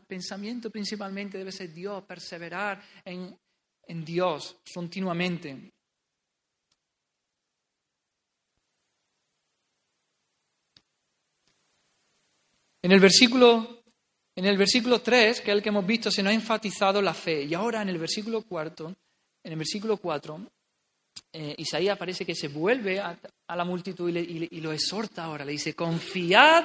pensamiento 0.07 0.71
principalmente 0.71 1.39
debe 1.39 1.51
ser 1.51 1.73
Dios, 1.73 2.05
perseverar 2.05 2.83
en, 3.05 3.37
en 3.87 4.05
Dios 4.05 4.57
continuamente. 4.73 5.73
En 12.83 12.93
el 12.93 13.01
versículo 13.01 13.85
en 14.37 14.47
el 14.47 14.59
versículo 14.59 15.01
3, 15.01 15.41
que 15.41 15.51
es 15.51 15.57
el 15.57 15.63
que 15.63 15.69
hemos 15.69 15.87
visto, 15.87 16.11
se 16.11 16.21
nos 16.23 16.33
ha 16.33 16.35
enfatizado 16.35 17.01
la 17.01 17.15
fe. 17.15 17.45
Y 17.45 17.55
ahora 17.55 17.83
en 17.83 17.89
el 17.89 17.99
versículo 17.99 18.43
4, 18.43 18.89
en 19.45 19.53
el 19.53 19.57
versículo 19.57 19.97
4, 19.97 20.41
eh, 21.33 21.55
Isaías 21.59 21.99
parece 21.99 22.25
que 22.25 22.35
se 22.35 22.49
vuelve 22.49 23.01
a, 23.01 23.19
la 23.49 23.65
multitud 23.65 24.09
y, 24.09 24.61
lo 24.61 24.73
exhorta 24.73 25.25
ahora. 25.25 25.45
Le 25.45 25.53
dice, 25.53 25.75
confiad 25.75 26.65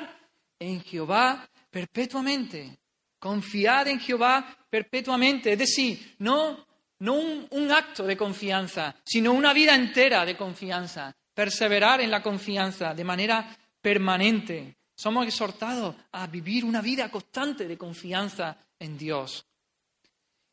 en 0.59 0.81
Jehová 0.81 1.47
perpetuamente. 1.69 2.77
Confiad 3.17 3.88
en 3.88 3.99
Jehová 3.99 4.57
perpetuamente. 4.69 5.53
Es 5.53 5.59
decir, 5.59 6.15
no, 6.19 6.65
no 6.99 7.13
un, 7.15 7.47
un 7.51 7.71
acto 7.71 8.03
de 8.03 8.15
confianza, 8.15 8.95
sino 9.03 9.33
una 9.33 9.53
vida 9.53 9.75
entera 9.75 10.25
de 10.25 10.38
confianza. 10.38 11.15
Perseverar 11.33 12.01
en 12.01 12.12
la 12.12 12.21
confianza 12.21 12.93
de 12.93 13.03
manera 13.03 13.57
permanente. 13.81 14.77
Somos 14.95 15.25
exhortados 15.25 15.95
a 16.12 16.27
vivir 16.27 16.65
una 16.65 16.81
vida 16.81 17.09
constante 17.09 17.67
de 17.67 17.77
confianza 17.77 18.57
en 18.77 18.97
Dios. 18.97 19.45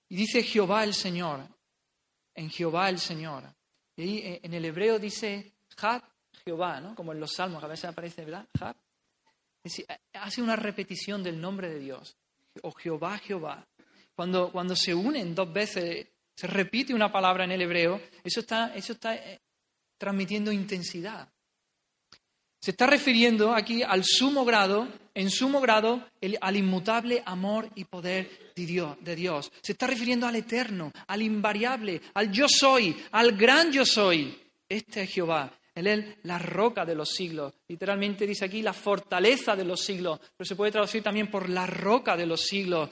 Y 0.09 0.17
dice 0.17 0.43
Jehová 0.43 0.85
el 0.85 0.95
Señor, 0.95 1.41
en 2.35 2.51
Jehová 2.51 2.89
el 2.89 2.99
Señor. 2.99 3.56
Y 3.97 4.03
ahí 4.03 4.19
eh, 4.19 4.41
en 4.43 4.55
el 4.55 4.65
hebreo 4.65 4.99
dice 4.99 5.53
Had 5.77 6.03
Jehová, 6.45 6.81
¿no? 6.81 6.95
como 6.95 7.13
en 7.13 7.21
los 7.21 7.33
salmos, 7.33 7.63
a 7.65 7.67
veces 7.67 7.87
aparece, 7.87 8.25
¿verdad? 8.25 8.47
Had. 8.61 8.77
hace 10.15 10.43
una 10.43 10.57
repetición 10.57 11.23
del 11.23 11.41
nombre 11.41 11.69
de 11.69 11.79
Dios, 11.79 12.17
o 12.63 12.73
Jehová, 12.73 13.19
Jehová. 13.19 13.67
Cuando, 14.15 14.53
cuando 14.53 14.77
se 14.77 14.95
unen 14.95 15.35
dos 15.35 15.53
veces, 15.53 16.07
se 16.35 16.47
repite 16.47 16.95
una 16.95 17.11
palabra 17.11 17.45
en 17.45 17.53
el 17.53 17.63
hebreo, 17.63 18.01
eso 18.23 18.41
está, 18.41 18.75
eso 18.75 18.93
está 18.93 19.15
eh, 19.17 19.41
transmitiendo 19.99 20.53
intensidad. 20.53 21.29
Se 22.61 22.73
está 22.73 22.87
refiriendo 22.87 23.55
aquí 23.55 23.83
al 23.83 24.05
sumo 24.05 24.45
grado, 24.45 24.89
en 25.15 25.31
sumo 25.31 25.61
grado, 25.61 26.05
al 26.41 26.57
inmutable 26.57 27.23
amor 27.25 27.71
y 27.75 27.85
poder 27.85 28.53
de 28.55 28.67
Dios, 28.67 28.97
de 29.01 29.15
Dios. 29.17 29.53
Se 29.63 29.73
está 29.73 29.87
refiriendo 29.87 30.27
al 30.27 30.37
eterno, 30.37 30.93
al 31.07 31.23
invariable, 31.23 32.01
al 32.15 32.33
yo 32.33 32.47
soy, 32.49 32.97
al 33.13 33.37
gran 33.37 33.73
yo 33.73 33.85
soy. 33.85 34.37
Este 34.69 35.03
es 35.03 35.11
Jehová. 35.11 35.53
Él 35.75 35.87
es 35.87 36.05
la 36.23 36.39
roca 36.39 36.87
de 36.87 36.95
los 36.95 37.11
siglos. 37.11 37.53
Literalmente 37.69 38.27
dice 38.27 38.47
aquí 38.47 38.63
la 38.63 38.73
fortaleza 38.73 39.55
de 39.55 39.65
los 39.65 39.83
siglos, 39.83 40.19
pero 40.35 40.49
se 40.49 40.57
puede 40.57 40.73
traducir 40.73 41.03
también 41.03 41.31
por 41.31 41.51
la 41.51 41.67
roca 41.67 42.17
de 42.17 42.27
los 42.27 42.41
siglos. 42.41 42.89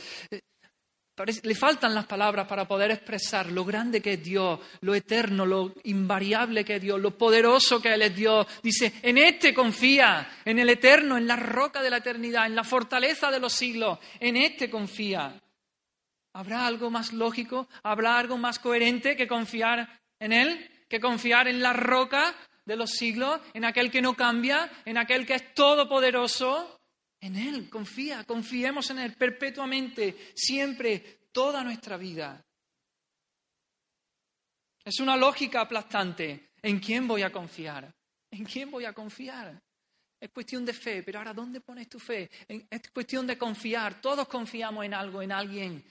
Le 1.17 1.55
faltan 1.55 1.95
las 1.95 2.07
palabras 2.07 2.49
para 2.49 2.67
poder 2.67 2.91
expresar 2.91 3.53
lo 3.53 3.65
grande 3.65 4.03
que 4.03 4.15
es 4.15 4.25
Dios, 4.25 4.59
lo 4.81 4.97
eterno, 4.97 5.47
lo 5.47 5.73
invariable 5.85 6.65
que 6.65 6.77
es 6.77 6.83
Dios, 6.83 7.01
lo 7.01 7.17
poderoso 7.17 7.81
que 7.81 7.95
Él 7.95 8.03
es 8.03 8.17
Dios. 8.17 8.47
Dice, 8.61 8.95
en 9.01 9.19
este 9.19 9.55
confía, 9.55 10.29
en 10.45 10.59
el 10.59 10.69
eterno, 10.71 11.17
en 11.17 11.29
la 11.29 11.37
roca 11.37 11.83
de 11.83 11.91
la 11.91 11.99
eternidad, 11.99 12.47
en 12.47 12.57
la 12.57 12.65
fortaleza 12.65 13.31
de 13.31 13.39
los 13.39 13.53
siglos, 13.53 14.01
en 14.19 14.37
este 14.37 14.69
confía. 14.69 15.41
¿Habrá 16.33 16.67
algo 16.67 16.91
más 16.91 17.13
lógico? 17.13 17.69
¿Habrá 17.85 18.19
algo 18.19 18.37
más 18.37 18.59
coherente 18.59 19.15
que 19.15 19.29
confiar 19.29 20.01
en 20.19 20.33
Él? 20.33 20.69
¿Que 20.89 20.99
confiar 20.99 21.47
en 21.47 21.63
la 21.63 21.73
roca 21.73 22.35
de 22.65 22.75
los 22.75 22.91
siglos, 22.91 23.41
en 23.53 23.65
aquel 23.65 23.93
que 23.93 24.03
no 24.03 24.15
cambia, 24.15 24.69
en 24.85 24.99
aquel 24.99 25.27
que 25.27 25.35
es 25.35 25.55
todopoderoso? 25.55 26.74
En 27.25 27.37
Él, 27.37 27.71
confía, 27.71 28.23
confiemos 28.25 28.91
en 28.91 28.99
Él 28.99 29.15
perpetuamente, 29.15 30.33
siempre, 30.35 31.21
toda 31.33 31.65
nuestra 31.65 31.97
vida. 31.97 32.45
Es 34.85 35.01
una 35.01 35.17
lógica 35.17 35.63
aplastante. 35.63 36.51
¿En 36.61 36.79
quién 36.81 37.09
voy 37.09 37.23
a 37.23 37.33
confiar? 37.33 37.91
¿En 38.31 38.45
quién 38.45 38.71
voy 38.71 38.85
a 38.85 38.93
confiar? 38.93 39.59
Es 40.21 40.31
cuestión 40.33 40.67
de 40.67 40.75
fe, 40.75 41.03
pero 41.03 41.19
ahora, 41.19 41.33
¿dónde 41.33 41.63
pones 41.63 41.89
tu 41.89 41.99
fe? 41.99 42.31
Es 42.47 42.91
cuestión 42.91 43.27
de 43.27 43.39
confiar. 43.39 44.03
Todos 44.03 44.29
confiamos 44.29 44.85
en 44.85 44.93
algo, 44.93 45.23
en 45.23 45.33
alguien. 45.33 45.83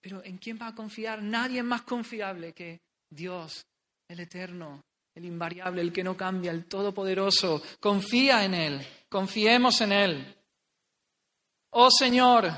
Pero 0.00 0.22
¿en 0.22 0.38
quién 0.38 0.60
va 0.62 0.68
a 0.68 0.74
confiar? 0.76 1.20
Nadie 1.20 1.58
es 1.58 1.64
más 1.64 1.82
confiable 1.82 2.52
que 2.52 2.82
Dios, 3.10 3.66
el 4.06 4.20
eterno, 4.20 4.84
el 5.12 5.24
invariable, 5.24 5.80
el 5.80 5.92
que 5.92 6.04
no 6.04 6.16
cambia, 6.16 6.52
el 6.52 6.66
todopoderoso. 6.66 7.60
Confía 7.80 8.44
en 8.44 8.54
Él. 8.54 8.86
Confiemos 9.08 9.80
en 9.80 9.90
Él. 9.90 10.37
Oh 11.70 11.90
Señor, 11.90 12.50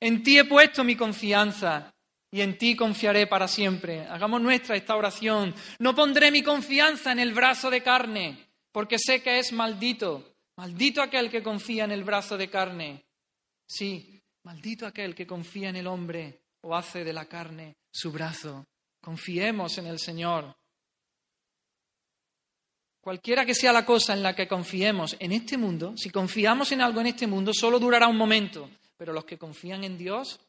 en 0.00 0.22
ti 0.22 0.38
he 0.38 0.44
puesto 0.44 0.84
mi 0.84 0.96
confianza 0.96 1.94
y 2.30 2.40
en 2.40 2.58
ti 2.58 2.76
confiaré 2.76 3.26
para 3.26 3.48
siempre. 3.48 4.06
Hagamos 4.06 4.40
nuestra 4.40 4.76
esta 4.76 4.96
oración. 4.96 5.54
No 5.78 5.94
pondré 5.94 6.30
mi 6.30 6.42
confianza 6.42 7.12
en 7.12 7.18
el 7.18 7.32
brazo 7.32 7.70
de 7.70 7.82
carne, 7.82 8.48
porque 8.72 8.98
sé 8.98 9.22
que 9.22 9.38
es 9.38 9.52
maldito. 9.52 10.34
Maldito 10.56 11.02
aquel 11.02 11.30
que 11.30 11.42
confía 11.42 11.84
en 11.84 11.92
el 11.92 12.04
brazo 12.04 12.36
de 12.36 12.48
carne. 12.48 13.06
Sí, 13.66 14.20
maldito 14.42 14.86
aquel 14.86 15.14
que 15.14 15.26
confía 15.26 15.68
en 15.68 15.76
el 15.76 15.86
hombre 15.86 16.40
o 16.62 16.74
hace 16.74 17.04
de 17.04 17.12
la 17.12 17.26
carne 17.26 17.76
su 17.90 18.10
brazo. 18.10 18.66
Confiemos 19.00 19.78
en 19.78 19.86
el 19.86 19.98
Señor. 19.98 20.56
Cualquiera 23.06 23.46
que 23.46 23.54
sea 23.54 23.72
la 23.72 23.86
cosa 23.86 24.14
en 24.14 24.22
la 24.24 24.34
que 24.34 24.48
confiemos 24.48 25.14
en 25.20 25.30
este 25.30 25.56
mundo, 25.56 25.96
si 25.96 26.10
confiamos 26.10 26.72
en 26.72 26.80
algo 26.80 27.00
en 27.00 27.06
este 27.06 27.28
mundo, 27.28 27.52
solo 27.54 27.78
durará 27.78 28.08
un 28.08 28.16
momento. 28.16 28.68
Pero 28.96 29.12
los 29.12 29.24
que 29.24 29.38
confían 29.38 29.84
en 29.84 29.96
Dios 29.96 30.40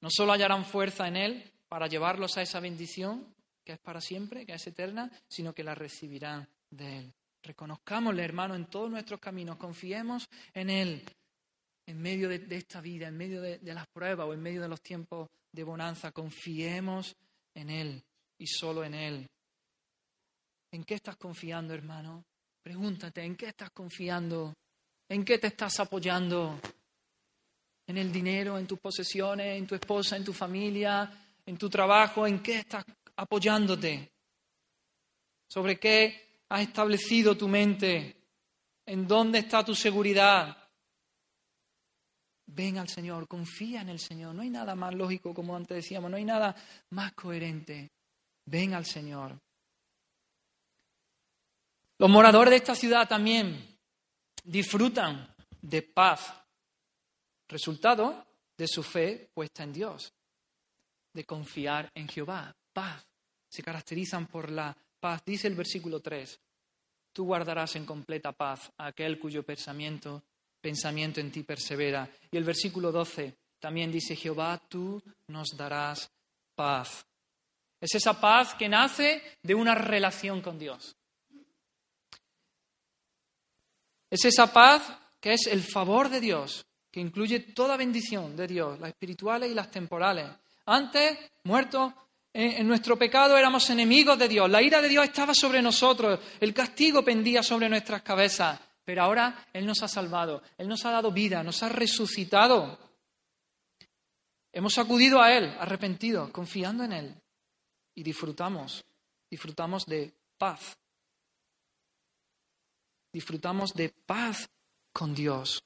no 0.00 0.08
solo 0.08 0.30
hallarán 0.30 0.64
fuerza 0.64 1.08
en 1.08 1.16
Él 1.16 1.52
para 1.68 1.88
llevarlos 1.88 2.36
a 2.36 2.42
esa 2.42 2.60
bendición, 2.60 3.26
que 3.64 3.72
es 3.72 3.78
para 3.80 4.00
siempre, 4.00 4.46
que 4.46 4.52
es 4.52 4.64
eterna, 4.68 5.10
sino 5.26 5.52
que 5.52 5.64
la 5.64 5.74
recibirán 5.74 6.46
de 6.70 6.98
Él. 6.98 7.12
Reconozcámosle, 7.42 8.22
hermano, 8.22 8.54
en 8.54 8.66
todos 8.66 8.88
nuestros 8.88 9.18
caminos, 9.18 9.56
confiemos 9.56 10.28
en 10.54 10.70
Él 10.70 11.02
en 11.86 12.00
medio 12.00 12.28
de, 12.28 12.46
esta 12.50 12.80
vida, 12.80 13.08
en 13.08 13.16
medio 13.16 13.42
de 13.42 13.74
las 13.74 13.88
pruebas 13.88 14.28
o 14.28 14.32
en 14.32 14.40
medio 14.40 14.62
de 14.62 14.68
los 14.68 14.80
tiempos 14.80 15.28
de 15.50 15.64
bonanza, 15.64 16.12
confiemos 16.12 17.16
en 17.52 17.70
Él 17.70 18.04
y 18.38 18.46
solo 18.46 18.84
en 18.84 18.94
Él. 18.94 19.28
¿En 20.76 20.84
qué 20.84 20.96
estás 20.96 21.16
confiando, 21.16 21.72
hermano? 21.72 22.22
Pregúntate, 22.62 23.24
¿en 23.24 23.34
qué 23.34 23.46
estás 23.46 23.70
confiando? 23.70 24.52
¿En 25.08 25.24
qué 25.24 25.38
te 25.38 25.46
estás 25.46 25.80
apoyando? 25.80 26.60
¿En 27.86 27.96
el 27.96 28.12
dinero, 28.12 28.58
en 28.58 28.66
tus 28.66 28.78
posesiones, 28.78 29.56
en 29.56 29.66
tu 29.66 29.74
esposa, 29.74 30.18
en 30.18 30.24
tu 30.24 30.34
familia, 30.34 31.10
en 31.46 31.56
tu 31.56 31.70
trabajo? 31.70 32.26
¿En 32.26 32.42
qué 32.42 32.58
estás 32.58 32.84
apoyándote? 33.16 34.12
¿Sobre 35.48 35.78
qué 35.78 36.42
has 36.50 36.60
establecido 36.60 37.38
tu 37.38 37.48
mente? 37.48 38.14
¿En 38.84 39.08
dónde 39.08 39.38
está 39.38 39.64
tu 39.64 39.74
seguridad? 39.74 40.58
Ven 42.48 42.76
al 42.76 42.90
Señor, 42.90 43.26
confía 43.26 43.80
en 43.80 43.88
el 43.88 43.98
Señor. 43.98 44.34
No 44.34 44.42
hay 44.42 44.50
nada 44.50 44.74
más 44.74 44.94
lógico, 44.94 45.32
como 45.32 45.56
antes 45.56 45.78
decíamos, 45.78 46.10
no 46.10 46.18
hay 46.18 46.26
nada 46.26 46.54
más 46.90 47.14
coherente. 47.14 47.92
Ven 48.44 48.74
al 48.74 48.84
Señor. 48.84 49.40
Los 51.98 52.10
moradores 52.10 52.50
de 52.50 52.56
esta 52.56 52.74
ciudad 52.74 53.08
también 53.08 53.78
disfrutan 54.44 55.34
de 55.62 55.82
paz, 55.82 56.32
resultado 57.48 58.26
de 58.56 58.68
su 58.68 58.82
fe 58.82 59.30
puesta 59.32 59.62
en 59.62 59.72
Dios, 59.72 60.12
de 61.12 61.24
confiar 61.24 61.90
en 61.94 62.08
Jehová. 62.08 62.54
Paz. 62.72 63.06
Se 63.48 63.62
caracterizan 63.62 64.26
por 64.26 64.50
la 64.50 64.76
paz. 65.00 65.22
Dice 65.24 65.48
el 65.48 65.54
versículo 65.54 66.00
3, 66.00 66.38
tú 67.12 67.24
guardarás 67.24 67.76
en 67.76 67.86
completa 67.86 68.32
paz 68.32 68.70
a 68.76 68.88
aquel 68.88 69.18
cuyo 69.18 69.42
pensamiento, 69.42 70.22
pensamiento 70.60 71.20
en 71.20 71.30
ti 71.30 71.42
persevera. 71.42 72.10
Y 72.30 72.36
el 72.36 72.44
versículo 72.44 72.92
12 72.92 73.34
también 73.58 73.90
dice, 73.90 74.14
Jehová, 74.14 74.60
tú 74.68 75.02
nos 75.28 75.48
darás 75.56 76.10
paz. 76.54 77.06
Es 77.80 77.94
esa 77.94 78.20
paz 78.20 78.54
que 78.54 78.68
nace 78.68 79.22
de 79.42 79.54
una 79.54 79.74
relación 79.74 80.42
con 80.42 80.58
Dios. 80.58 80.95
Es 84.16 84.24
esa 84.24 84.50
paz 84.50 84.82
que 85.20 85.34
es 85.34 85.46
el 85.46 85.62
favor 85.62 86.08
de 86.08 86.22
Dios, 86.22 86.64
que 86.90 87.00
incluye 87.00 87.38
toda 87.38 87.76
bendición 87.76 88.34
de 88.34 88.46
Dios, 88.46 88.80
las 88.80 88.88
espirituales 88.88 89.50
y 89.50 89.54
las 89.54 89.70
temporales. 89.70 90.26
Antes, 90.64 91.18
muertos 91.44 91.92
en, 92.32 92.66
nuestro 92.66 92.96
pecado, 92.96 93.36
éramos 93.36 93.68
enemigos 93.68 94.18
de 94.18 94.26
Dios. 94.26 94.48
La 94.48 94.62
ira 94.62 94.80
de 94.80 94.88
Dios 94.88 95.04
estaba 95.04 95.34
sobre 95.34 95.60
nosotros. 95.60 96.18
El 96.40 96.54
castigo 96.54 97.04
pendía 97.04 97.42
sobre 97.42 97.68
nuestras 97.68 98.00
cabezas. 98.00 98.58
Pero 98.82 99.02
ahora 99.02 99.48
Él 99.52 99.66
nos 99.66 99.82
ha 99.82 99.88
salvado. 99.88 100.42
Él 100.56 100.66
nos 100.66 100.86
ha 100.86 100.92
dado 100.92 101.12
vida, 101.12 101.42
nos 101.42 101.62
ha 101.62 101.68
resucitado. 101.68 102.78
Hemos 104.50 104.78
acudido 104.78 105.20
a 105.20 105.30
Él, 105.30 105.54
arrepentidos, 105.60 106.30
confiando 106.30 106.84
en 106.84 106.92
Él. 106.94 107.14
Y 107.94 108.02
disfrutamos, 108.02 108.82
disfrutamos 109.28 109.84
de 109.84 110.10
paz. 110.38 110.78
Disfrutamos 113.12 113.72
de 113.72 113.90
paz 113.90 114.48
con 114.92 115.14
Dios. 115.14 115.62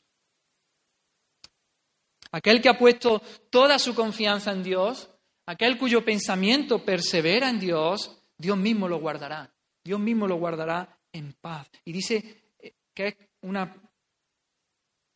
Aquel 2.33 2.61
que 2.63 2.69
ha 2.69 2.79
puesto 2.79 3.21
toda 3.51 3.79
su 3.79 3.95
confianza 3.95 4.53
en 4.53 4.63
Dios, 4.63 5.11
aquel 5.47 5.79
cuyo 5.79 6.05
pensamiento 6.05 6.85
persevera 6.85 7.51
en 7.51 7.59
Dios, 7.59 8.23
Dios 8.39 8.57
mismo 8.57 8.89
lo 8.89 8.99
guardará. 9.01 9.53
Dios 9.83 9.99
mismo 9.99 10.27
lo 10.29 10.37
guardará 10.37 10.99
en 11.13 11.33
paz. 11.35 11.69
Y 11.85 11.93
dice 11.93 12.55
eh, 12.59 12.75
que 12.95 13.09
es 13.09 13.17
una 13.43 13.75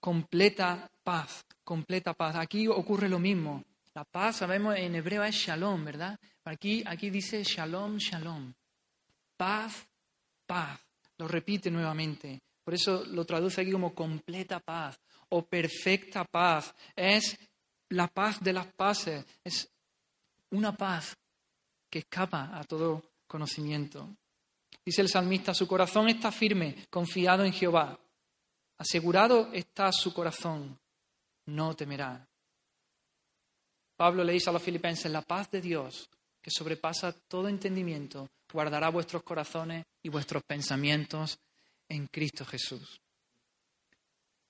completa 0.00 0.90
paz, 1.02 1.44
completa 1.62 2.14
paz. 2.14 2.36
Aquí 2.36 2.66
ocurre 2.66 3.08
lo 3.08 3.18
mismo. 3.18 3.64
La 3.94 4.04
paz, 4.04 4.36
sabemos, 4.36 4.76
en 4.76 4.94
hebreo 4.96 5.22
es 5.22 5.36
shalom, 5.36 5.84
¿verdad? 5.84 6.18
Aquí, 6.44 6.82
aquí 6.84 7.10
dice 7.10 7.44
shalom, 7.44 7.96
shalom. 7.98 8.52
Paz, 9.36 9.86
paz. 10.46 10.80
Lo 11.18 11.28
repite 11.28 11.70
nuevamente. 11.70 12.40
Por 12.64 12.74
eso 12.74 13.04
lo 13.04 13.24
traduce 13.24 13.60
aquí 13.60 13.70
como 13.70 13.94
completa 13.94 14.60
paz 14.60 14.98
o 15.30 15.44
perfecta 15.44 16.24
paz. 16.24 16.74
Es 16.96 17.38
la 17.90 18.08
paz 18.08 18.42
de 18.42 18.52
las 18.52 18.66
paces. 18.72 19.24
Es 19.44 19.68
una 20.50 20.76
paz 20.76 21.16
que 21.90 22.00
escapa 22.00 22.50
a 22.58 22.64
todo 22.64 23.02
conocimiento. 23.26 24.16
Dice 24.84 25.00
el 25.02 25.08
salmista, 25.08 25.54
su 25.54 25.66
corazón 25.66 26.08
está 26.08 26.30
firme, 26.30 26.86
confiado 26.90 27.44
en 27.44 27.52
Jehová. 27.52 27.98
Asegurado 28.78 29.52
está 29.52 29.92
su 29.92 30.12
corazón, 30.12 30.78
no 31.46 31.74
temerá. 31.74 32.26
Pablo 33.96 34.24
le 34.24 34.32
dice 34.32 34.50
a 34.50 34.52
los 34.52 34.62
filipenses, 34.62 35.10
la 35.10 35.22
paz 35.22 35.50
de 35.50 35.60
Dios, 35.60 36.10
que 36.42 36.50
sobrepasa 36.50 37.12
todo 37.12 37.48
entendimiento, 37.48 38.28
guardará 38.54 38.88
vuestros 38.88 39.24
corazones 39.24 39.84
y 40.00 40.08
vuestros 40.08 40.44
pensamientos 40.44 41.40
en 41.88 42.06
Cristo 42.06 42.44
Jesús. 42.44 43.00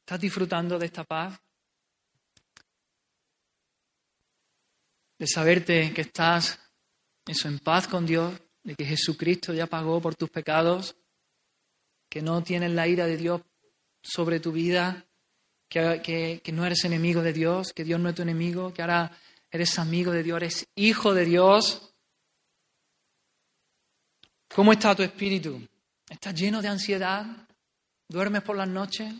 ¿Estás 0.00 0.20
disfrutando 0.20 0.78
de 0.78 0.84
esta 0.84 1.04
paz? 1.04 1.40
De 5.18 5.26
saberte 5.26 5.94
que 5.94 6.02
estás 6.02 6.60
eso, 7.24 7.48
en 7.48 7.58
paz 7.60 7.88
con 7.88 8.04
Dios, 8.04 8.34
de 8.62 8.74
que 8.74 8.84
Jesucristo 8.84 9.54
ya 9.54 9.66
pagó 9.66 10.02
por 10.02 10.14
tus 10.14 10.28
pecados, 10.28 10.94
que 12.10 12.20
no 12.20 12.42
tienes 12.42 12.72
la 12.72 12.86
ira 12.86 13.06
de 13.06 13.16
Dios 13.16 13.40
sobre 14.02 14.38
tu 14.38 14.52
vida, 14.52 15.06
que, 15.66 16.42
que 16.44 16.52
no 16.52 16.66
eres 16.66 16.84
enemigo 16.84 17.22
de 17.22 17.32
Dios, 17.32 17.72
que 17.72 17.84
Dios 17.84 17.98
no 17.98 18.10
es 18.10 18.14
tu 18.14 18.20
enemigo, 18.20 18.74
que 18.74 18.82
ahora 18.82 19.18
eres 19.50 19.78
amigo 19.78 20.12
de 20.12 20.22
Dios, 20.22 20.36
eres 20.36 20.68
hijo 20.74 21.14
de 21.14 21.24
Dios. 21.24 21.93
¿Cómo 24.54 24.72
está 24.72 24.94
tu 24.94 25.02
espíritu? 25.02 25.66
¿Estás 26.08 26.32
lleno 26.32 26.62
de 26.62 26.68
ansiedad? 26.68 27.26
¿Duermes 28.08 28.40
por 28.42 28.56
las 28.56 28.68
noches? 28.68 29.12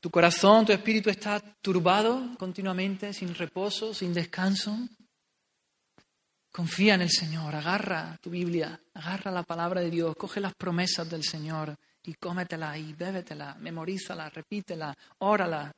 Tu 0.00 0.08
corazón, 0.08 0.64
tu 0.64 0.72
espíritu 0.72 1.10
está 1.10 1.40
turbado 1.60 2.36
continuamente, 2.38 3.12
sin 3.12 3.34
reposo, 3.34 3.92
sin 3.92 4.14
descanso. 4.14 4.78
Confía 6.52 6.94
en 6.94 7.02
el 7.02 7.10
Señor, 7.10 7.56
agarra 7.56 8.16
tu 8.22 8.30
Biblia, 8.30 8.80
agarra 8.94 9.32
la 9.32 9.42
palabra 9.42 9.80
de 9.80 9.90
Dios, 9.90 10.14
coge 10.14 10.40
las 10.40 10.54
promesas 10.54 11.10
del 11.10 11.24
Señor 11.24 11.74
y 12.04 12.14
cómetela 12.14 12.78
y 12.78 12.92
bébetela, 12.92 13.56
memorízala, 13.56 14.30
repítela, 14.30 14.96
órala, 15.18 15.72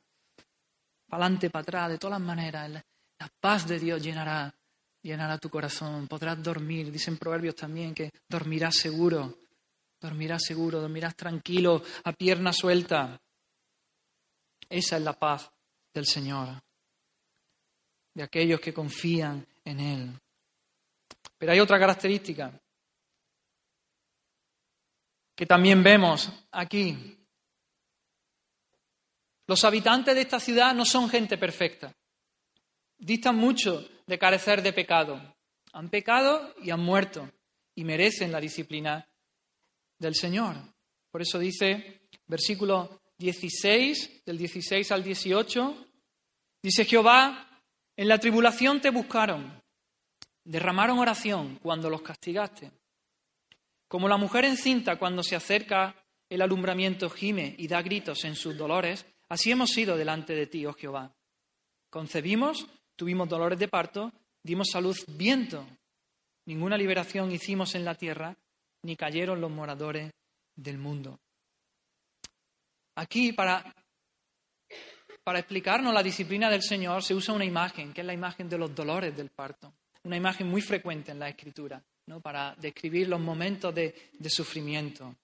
para 1.07 1.23
adelante, 1.23 1.49
para 1.49 1.63
atrás, 1.63 1.89
de 1.89 1.97
todas 1.97 2.19
las 2.19 2.27
maneras. 2.27 2.69
La 3.17 3.29
paz 3.41 3.67
de 3.67 3.79
Dios 3.79 3.99
llenará, 3.99 4.53
llenará 5.01 5.37
tu 5.37 5.49
corazón, 5.49 6.07
podrás 6.07 6.41
dormir. 6.41 6.91
Dicen 6.91 7.17
proverbios 7.17 7.55
también 7.55 7.93
que 7.93 8.11
dormirás 8.27 8.75
seguro, 8.75 9.39
dormirás 9.99 10.43
seguro, 10.43 10.81
dormirás 10.81 11.15
tranquilo, 11.15 11.83
a 12.03 12.13
pierna 12.13 12.53
suelta. 12.53 13.19
Esa 14.69 14.97
es 14.97 15.03
la 15.03 15.13
paz 15.13 15.49
del 15.93 16.05
Señor, 16.05 16.61
de 18.13 18.23
aquellos 18.23 18.59
que 18.59 18.73
confían 18.73 19.45
en 19.65 19.79
Él. 19.79 20.19
Pero 21.37 21.51
hay 21.51 21.59
otra 21.59 21.79
característica 21.79 22.51
que 25.35 25.45
también 25.45 25.81
vemos 25.81 26.29
aquí. 26.51 27.17
Los 29.47 29.63
habitantes 29.63 30.13
de 30.13 30.21
esta 30.21 30.39
ciudad 30.39 30.75
no 30.75 30.85
son 30.85 31.09
gente 31.09 31.37
perfecta. 31.37 31.91
Distan 32.99 33.37
mucho 33.37 33.87
de 34.05 34.19
carecer 34.19 34.61
de 34.61 34.73
pecado. 34.73 35.35
Han 35.73 35.89
pecado 35.89 36.53
y 36.61 36.69
han 36.69 36.81
muerto 36.81 37.31
y 37.75 37.83
merecen 37.83 38.31
la 38.31 38.41
disciplina 38.41 39.07
del 39.97 40.15
Señor. 40.15 40.55
Por 41.09 41.21
eso 41.21 41.39
dice, 41.39 42.01
versículo 42.27 43.01
16, 43.17 44.25
del 44.25 44.37
16 44.37 44.91
al 44.91 45.03
18, 45.03 45.87
dice 46.61 46.85
Jehová, 46.85 47.49
en 47.95 48.07
la 48.07 48.17
tribulación 48.17 48.79
te 48.79 48.91
buscaron, 48.91 49.61
derramaron 50.43 50.99
oración 50.99 51.59
cuando 51.61 51.89
los 51.89 52.01
castigaste. 52.01 52.71
Como 53.87 54.07
la 54.07 54.17
mujer 54.17 54.45
encinta 54.45 54.97
cuando 54.97 55.23
se 55.23 55.35
acerca 55.35 55.95
el 56.29 56.41
alumbramiento 56.41 57.09
gime 57.09 57.55
y 57.57 57.67
da 57.67 57.81
gritos 57.81 58.23
en 58.23 58.35
sus 58.35 58.55
dolores, 58.55 59.05
así 59.29 59.51
hemos 59.51 59.71
sido 59.71 59.97
delante 59.97 60.35
de 60.35 60.47
ti, 60.47 60.65
oh 60.65 60.73
Jehová. 60.73 61.13
Concebimos, 61.89 62.67
tuvimos 62.99 63.29
dolores 63.29 63.57
de 63.57 63.69
parto, 63.69 64.11
dimos 64.43 64.75
a 64.75 64.81
luz 64.81 65.05
viento. 65.07 65.65
Ninguna 66.47 66.77
liberación 66.77 67.31
hicimos 67.31 67.73
en 67.75 67.85
la 67.85 67.95
tierra, 67.95 68.35
ni 68.83 68.97
cayeron 68.97 69.39
los 69.39 69.49
moradores 69.49 70.11
del 70.53 70.77
mundo. 70.77 71.17
Aquí, 72.95 73.31
para, 73.31 73.73
para 75.23 75.39
explicarnos 75.39 75.93
la 75.93 76.03
disciplina 76.03 76.49
del 76.49 76.61
Señor, 76.61 77.01
se 77.01 77.15
usa 77.15 77.33
una 77.33 77.45
imagen, 77.45 77.93
que 77.93 78.01
es 78.01 78.07
la 78.07 78.13
imagen 78.13 78.49
de 78.49 78.57
los 78.57 78.75
dolores 78.75 79.15
del 79.15 79.29
parto. 79.29 79.71
Una 80.03 80.17
imagen 80.17 80.49
muy 80.49 80.61
frecuente 80.61 81.13
en 81.13 81.19
la 81.19 81.29
Escritura, 81.29 81.81
¿no? 82.07 82.19
para 82.19 82.53
describir 82.55 83.07
los 83.07 83.21
momentos 83.21 83.73
de, 83.73 84.11
sufrimiento. 84.27 85.15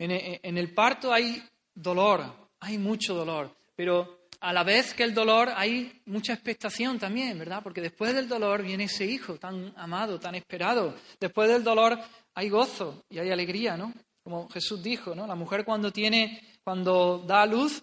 En, 0.00 0.10
en 0.42 0.58
el 0.58 0.74
parto 0.74 1.12
hay 1.12 1.40
dolor, 1.72 2.50
hay 2.58 2.76
mucho 2.76 3.14
dolor, 3.14 3.54
pero 3.76 4.17
a 4.40 4.52
la 4.52 4.62
vez 4.62 4.94
que 4.94 5.02
el 5.02 5.14
dolor 5.14 5.50
hay 5.54 6.00
mucha 6.06 6.32
expectación 6.32 6.98
también, 6.98 7.38
¿verdad? 7.38 7.62
Porque 7.62 7.80
después 7.80 8.14
del 8.14 8.28
dolor 8.28 8.62
viene 8.62 8.84
ese 8.84 9.04
hijo 9.04 9.36
tan 9.36 9.72
amado, 9.76 10.20
tan 10.20 10.34
esperado. 10.34 10.94
Después 11.18 11.48
del 11.48 11.64
dolor 11.64 11.98
hay 12.34 12.48
gozo 12.48 13.04
y 13.08 13.18
hay 13.18 13.30
alegría, 13.30 13.76
¿no? 13.76 13.92
Como 14.22 14.48
Jesús 14.48 14.82
dijo, 14.82 15.14
¿no? 15.14 15.26
La 15.26 15.34
mujer 15.34 15.64
cuando 15.64 15.90
tiene 15.90 16.58
cuando 16.62 17.24
da 17.26 17.42
a 17.42 17.46
luz, 17.46 17.82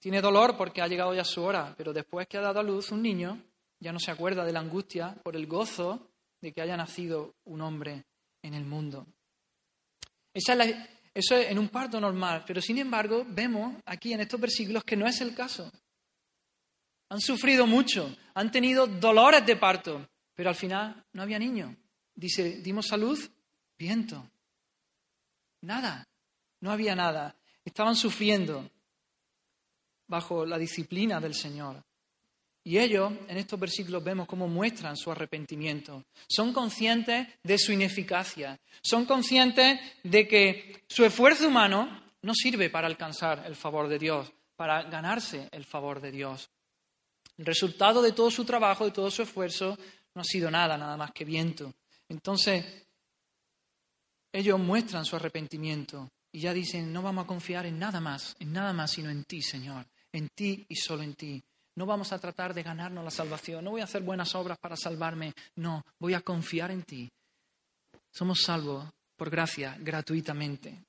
tiene 0.00 0.20
dolor 0.20 0.56
porque 0.56 0.82
ha 0.82 0.88
llegado 0.88 1.14
ya 1.14 1.24
su 1.24 1.42
hora, 1.42 1.74
pero 1.76 1.92
después 1.92 2.26
que 2.26 2.36
ha 2.36 2.40
dado 2.40 2.60
a 2.60 2.62
luz 2.62 2.90
un 2.90 3.00
niño, 3.00 3.40
ya 3.78 3.92
no 3.92 4.00
se 4.00 4.10
acuerda 4.10 4.44
de 4.44 4.52
la 4.52 4.60
angustia 4.60 5.14
por 5.22 5.36
el 5.36 5.46
gozo 5.46 6.10
de 6.40 6.52
que 6.52 6.60
haya 6.60 6.76
nacido 6.76 7.34
un 7.44 7.60
hombre 7.60 8.04
en 8.42 8.54
el 8.54 8.64
mundo. 8.64 9.06
Eso 11.16 11.34
es 11.34 11.50
en 11.50 11.58
un 11.58 11.70
parto 11.70 11.98
normal, 11.98 12.44
pero 12.46 12.60
sin 12.60 12.76
embargo 12.76 13.24
vemos 13.26 13.74
aquí 13.86 14.12
en 14.12 14.20
estos 14.20 14.38
versículos 14.38 14.84
que 14.84 14.98
no 14.98 15.06
es 15.06 15.18
el 15.22 15.34
caso. 15.34 15.72
Han 17.08 17.22
sufrido 17.22 17.66
mucho, 17.66 18.14
han 18.34 18.50
tenido 18.50 18.86
dolores 18.86 19.46
de 19.46 19.56
parto, 19.56 20.06
pero 20.34 20.50
al 20.50 20.54
final 20.54 21.06
no 21.14 21.22
había 21.22 21.38
niño. 21.38 21.74
Dice, 22.14 22.60
dimos 22.60 22.92
a 22.92 22.98
luz, 22.98 23.30
viento. 23.78 24.30
Nada, 25.62 26.06
no 26.60 26.70
había 26.70 26.94
nada. 26.94 27.34
Estaban 27.64 27.96
sufriendo 27.96 28.70
bajo 30.06 30.44
la 30.44 30.58
disciplina 30.58 31.18
del 31.18 31.32
Señor. 31.32 31.82
Y 32.66 32.78
ellos, 32.78 33.12
en 33.28 33.36
estos 33.36 33.60
versículos, 33.60 34.02
vemos 34.02 34.26
cómo 34.26 34.48
muestran 34.48 34.96
su 34.96 35.12
arrepentimiento. 35.12 36.02
Son 36.28 36.52
conscientes 36.52 37.28
de 37.44 37.58
su 37.58 37.70
ineficacia. 37.70 38.58
Son 38.82 39.04
conscientes 39.04 39.78
de 40.02 40.26
que 40.26 40.82
su 40.88 41.04
esfuerzo 41.04 41.46
humano 41.46 42.02
no 42.22 42.34
sirve 42.34 42.68
para 42.68 42.88
alcanzar 42.88 43.44
el 43.46 43.54
favor 43.54 43.86
de 43.86 44.00
Dios, 44.00 44.32
para 44.56 44.82
ganarse 44.82 45.48
el 45.52 45.64
favor 45.64 46.00
de 46.00 46.10
Dios. 46.10 46.50
El 47.38 47.46
resultado 47.46 48.02
de 48.02 48.10
todo 48.10 48.32
su 48.32 48.44
trabajo, 48.44 48.84
de 48.84 48.90
todo 48.90 49.12
su 49.12 49.22
esfuerzo, 49.22 49.78
no 50.16 50.22
ha 50.22 50.24
sido 50.24 50.50
nada, 50.50 50.76
nada 50.76 50.96
más 50.96 51.12
que 51.12 51.24
viento. 51.24 51.72
Entonces, 52.08 52.64
ellos 54.32 54.58
muestran 54.58 55.04
su 55.04 55.14
arrepentimiento 55.14 56.10
y 56.32 56.40
ya 56.40 56.52
dicen, 56.52 56.92
no 56.92 57.00
vamos 57.00 57.26
a 57.26 57.28
confiar 57.28 57.64
en 57.66 57.78
nada 57.78 58.00
más, 58.00 58.34
en 58.40 58.52
nada 58.52 58.72
más 58.72 58.90
sino 58.90 59.08
en 59.08 59.22
ti, 59.22 59.40
Señor. 59.40 59.86
en 60.10 60.30
ti 60.30 60.66
y 60.68 60.74
solo 60.74 61.04
en 61.04 61.14
ti. 61.14 61.44
No 61.76 61.84
vamos 61.86 62.12
a 62.12 62.18
tratar 62.18 62.54
de 62.54 62.62
ganarnos 62.62 63.04
la 63.04 63.10
salvación. 63.10 63.64
No 63.64 63.72
voy 63.72 63.82
a 63.82 63.84
hacer 63.84 64.02
buenas 64.02 64.34
obras 64.34 64.58
para 64.58 64.76
salvarme. 64.76 65.34
No, 65.56 65.84
voy 65.98 66.14
a 66.14 66.22
confiar 66.22 66.70
en 66.70 66.82
ti. 66.82 67.10
Somos 68.10 68.40
salvos 68.40 68.86
por 69.14 69.28
gracia, 69.28 69.76
gratuitamente. 69.78 70.82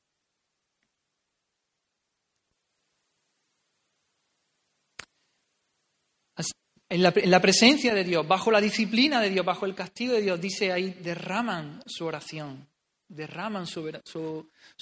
En 6.89 7.03
la, 7.03 7.41
presencia 7.41 7.93
de 7.93 8.05
Dios, 8.05 8.25
bajo 8.25 8.49
la 8.49 8.61
disciplina 8.61 9.19
de 9.19 9.29
Dios, 9.29 9.45
bajo 9.45 9.65
el 9.65 9.75
castigo 9.75 10.13
de 10.13 10.21
Dios, 10.21 10.39
dice 10.39 10.71
ahí, 10.71 10.91
derraman 11.01 11.83
su 11.85 12.05
oración, 12.05 12.65
derraman 13.09 13.67
su, 13.67 13.81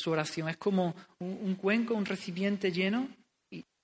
oración. 0.05 0.49
Es 0.49 0.57
como 0.57 0.93
un, 1.17 1.55
cuenco, 1.55 1.95
un 1.95 2.05
recipiente 2.05 2.71
lleno 2.71 3.09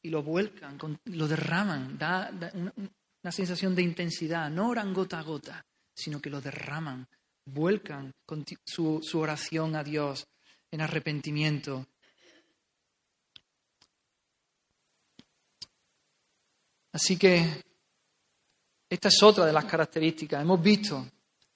y, 0.02 0.10
lo 0.10 0.24
vuelcan, 0.24 0.78
lo 1.06 1.28
derraman, 1.28 1.98
da, 1.98 2.32
una, 2.54 3.32
sensación 3.32 3.76
de 3.76 3.84
intensidad. 3.84 4.50
No 4.50 4.70
oran 4.70 4.94
gota 4.94 5.20
a 5.20 5.24
gota, 5.24 5.66
sino 5.94 6.22
que 6.22 6.30
lo 6.30 6.42
derraman, 6.42 7.08
vuelcan 7.46 8.12
su, 8.66 9.00
su 9.02 9.20
oración 9.20 9.76
a 9.76 9.84
Dios 9.84 10.28
en 10.72 10.82
arrepentimiento. 10.82 11.88
Así 16.94 17.18
que 17.18 17.64
esta 18.90 19.08
es 19.08 19.24
otra 19.24 19.46
de 19.46 19.54
las 19.54 19.66
características. 19.66 20.42
Hemos 20.42 20.62
visto 20.62 21.08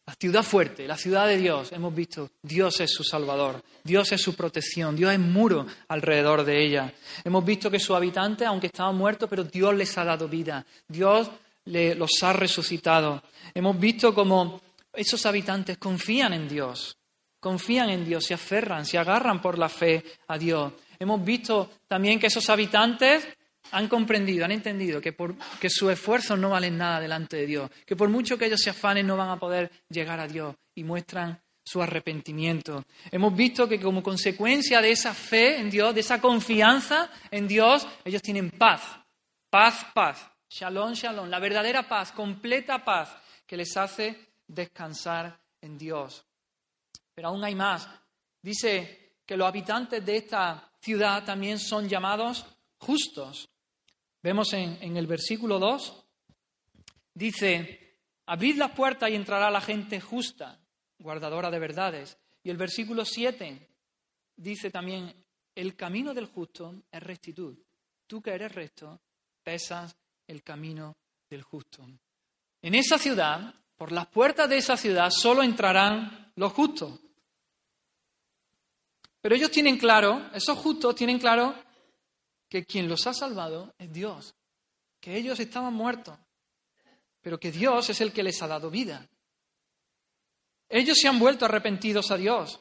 la 0.06 0.14
ciudad 0.14 0.44
fuerte, 0.44 0.88
la 0.88 0.98
ciudad 0.98 1.28
de 1.28 1.38
Dios. 1.38 1.72
Hemos 1.72 1.94
visto 1.94 2.30
Dios 2.42 2.80
es 2.80 2.92
su 2.92 3.04
salvador, 3.04 3.64
Dios 3.84 4.12
es 4.12 4.22
su 4.22 4.36
protección, 4.36 4.96
Dios 4.96 5.12
es 5.12 5.20
muro 5.20 5.66
alrededor 5.88 6.44
de 6.44 6.64
ella. 6.64 6.94
Hemos 7.24 7.44
visto 7.44 7.72
que 7.72 7.80
sus 7.80 7.96
habitantes, 7.96 8.48
aunque 8.48 8.68
estaban 8.68 8.96
muertos, 8.96 9.30
pero 9.30 9.44
Dios 9.44 9.74
les 9.74 9.98
ha 9.98 10.04
dado 10.04 10.28
vida, 10.28 10.66
Dios 10.88 11.30
los 11.66 12.12
ha 12.22 12.34
resucitado. 12.34 13.24
Hemos 13.54 13.80
visto 13.80 14.14
cómo 14.14 14.62
esos 14.94 15.26
habitantes 15.26 15.78
confían 15.78 16.34
en 16.34 16.48
Dios, 16.48 16.98
confían 17.40 17.90
en 17.90 18.06
Dios, 18.06 18.26
se 18.26 18.36
aferran, 18.36 18.86
se 18.86 18.98
agarran 19.00 19.42
por 19.42 19.58
la 19.58 19.70
fe 19.70 20.04
a 20.28 20.38
Dios. 20.38 20.74
Hemos 21.00 21.24
visto 21.26 21.72
también 21.88 22.20
que 22.20 22.28
esos 22.28 22.50
habitantes 22.50 23.28
han 23.72 23.88
comprendido, 23.88 24.46
han 24.46 24.52
entendido 24.52 25.02
que, 25.02 25.14
por, 25.14 25.36
que 25.60 25.70
sus 25.70 25.92
esfuerzos 25.92 26.38
no 26.38 26.50
valen 26.50 26.78
nada 26.78 27.00
delante 27.00 27.38
de 27.38 27.46
Dios, 27.46 27.72
que 27.86 27.96
por 27.96 28.10
mucho 28.10 28.38
que 28.38 28.46
ellos 28.46 28.62
se 28.62 28.70
afanen 28.70 29.08
no 29.08 29.18
van 29.18 29.30
a 29.30 29.40
poder 29.40 29.72
llegar 29.90 30.20
a 30.20 30.28
Dios 30.28 30.56
y 30.76 30.84
muestran 30.84 31.40
su 31.66 31.82
arrepentimiento. 31.82 32.86
Hemos 33.12 33.36
visto 33.36 33.68
que 33.68 33.80
como 33.80 34.04
consecuencia 34.04 34.82
de 34.82 34.92
esa 34.92 35.14
fe 35.14 35.60
en 35.60 35.70
Dios, 35.70 35.96
de 35.96 36.02
esa 36.02 36.22
confianza 36.22 37.10
en 37.32 37.48
Dios, 37.48 37.88
ellos 38.04 38.22
tienen 38.22 38.52
paz, 38.52 38.82
paz, 39.50 39.86
paz, 39.94 40.30
shalom, 40.50 40.94
shalom, 40.94 41.28
la 41.28 41.40
verdadera 41.40 41.88
paz, 41.88 42.12
completa 42.12 42.84
paz 42.86 43.16
que 43.48 43.58
les 43.58 43.76
hace 43.76 44.34
descansar 44.48 45.40
en 45.62 45.78
Dios. 45.78 46.24
Pero 47.16 47.30
aún 47.30 47.44
hay 47.44 47.56
más. 47.56 47.90
Dice 48.42 49.16
que 49.26 49.38
los 49.38 49.48
habitantes 49.48 50.06
de 50.06 50.18
esta 50.18 50.72
ciudad 50.80 51.24
también 51.24 51.58
son 51.58 51.90
llamados 51.90 52.46
justos. 52.78 53.50
Vemos 54.26 54.54
en, 54.54 54.98
el 54.98 55.06
versículo 55.06 55.60
2, 55.60 56.04
dice, 57.14 58.00
abrid 58.26 58.58
las 58.58 58.72
puertas 58.72 59.12
y 59.12 59.14
entrará 59.14 59.52
la 59.52 59.62
gente 59.62 60.02
justa, 60.02 60.60
guardadora 60.98 61.52
de 61.52 61.60
verdades. 61.60 62.18
Y 62.42 62.50
el 62.50 62.58
versículo 62.58 63.06
7 63.06 63.70
dice 64.36 64.72
también, 64.72 65.14
el 65.54 65.76
camino 65.76 66.12
del 66.12 66.26
justo 66.26 66.74
es 66.92 67.04
rectitud. 67.04 67.56
Tú 68.08 68.20
que 68.20 68.32
eres 68.32 68.52
recto, 68.52 69.00
pesas 69.44 69.96
el 70.26 70.42
camino 70.42 70.98
del 71.30 71.44
justo. 71.44 71.88
En 72.64 72.74
esa 72.74 72.98
ciudad, 72.98 73.54
por 73.76 73.92
las 73.92 74.08
puertas 74.08 74.50
de 74.50 74.58
esa 74.58 74.76
ciudad, 74.76 75.12
solo 75.12 75.44
entrarán 75.44 76.32
los 76.36 76.52
justos. 76.52 77.00
Pero 79.22 79.36
ellos 79.36 79.52
tienen 79.52 79.78
claro, 79.78 80.32
esos 80.34 80.58
justos 80.58 80.96
tienen 80.96 81.20
claro 81.20 81.65
que 82.50 82.66
quien 82.66 82.88
los 82.88 83.06
ha 83.08 83.14
salvado 83.14 83.74
es 83.78 83.92
Dios, 83.92 84.36
que 85.00 85.16
ellos 85.16 85.40
estaban 85.40 85.74
muertos, 85.74 86.18
pero 87.22 87.40
que 87.40 87.52
Dios 87.52 87.90
es 87.90 88.02
el 88.02 88.12
que 88.14 88.24
les 88.24 88.42
ha 88.42 88.48
dado 88.48 88.70
vida. 88.70 89.08
Ellos 90.70 90.98
se 91.00 91.08
han 91.08 91.20
vuelto 91.20 91.46
arrepentidos 91.46 92.12
a 92.12 92.18
Dios, 92.18 92.60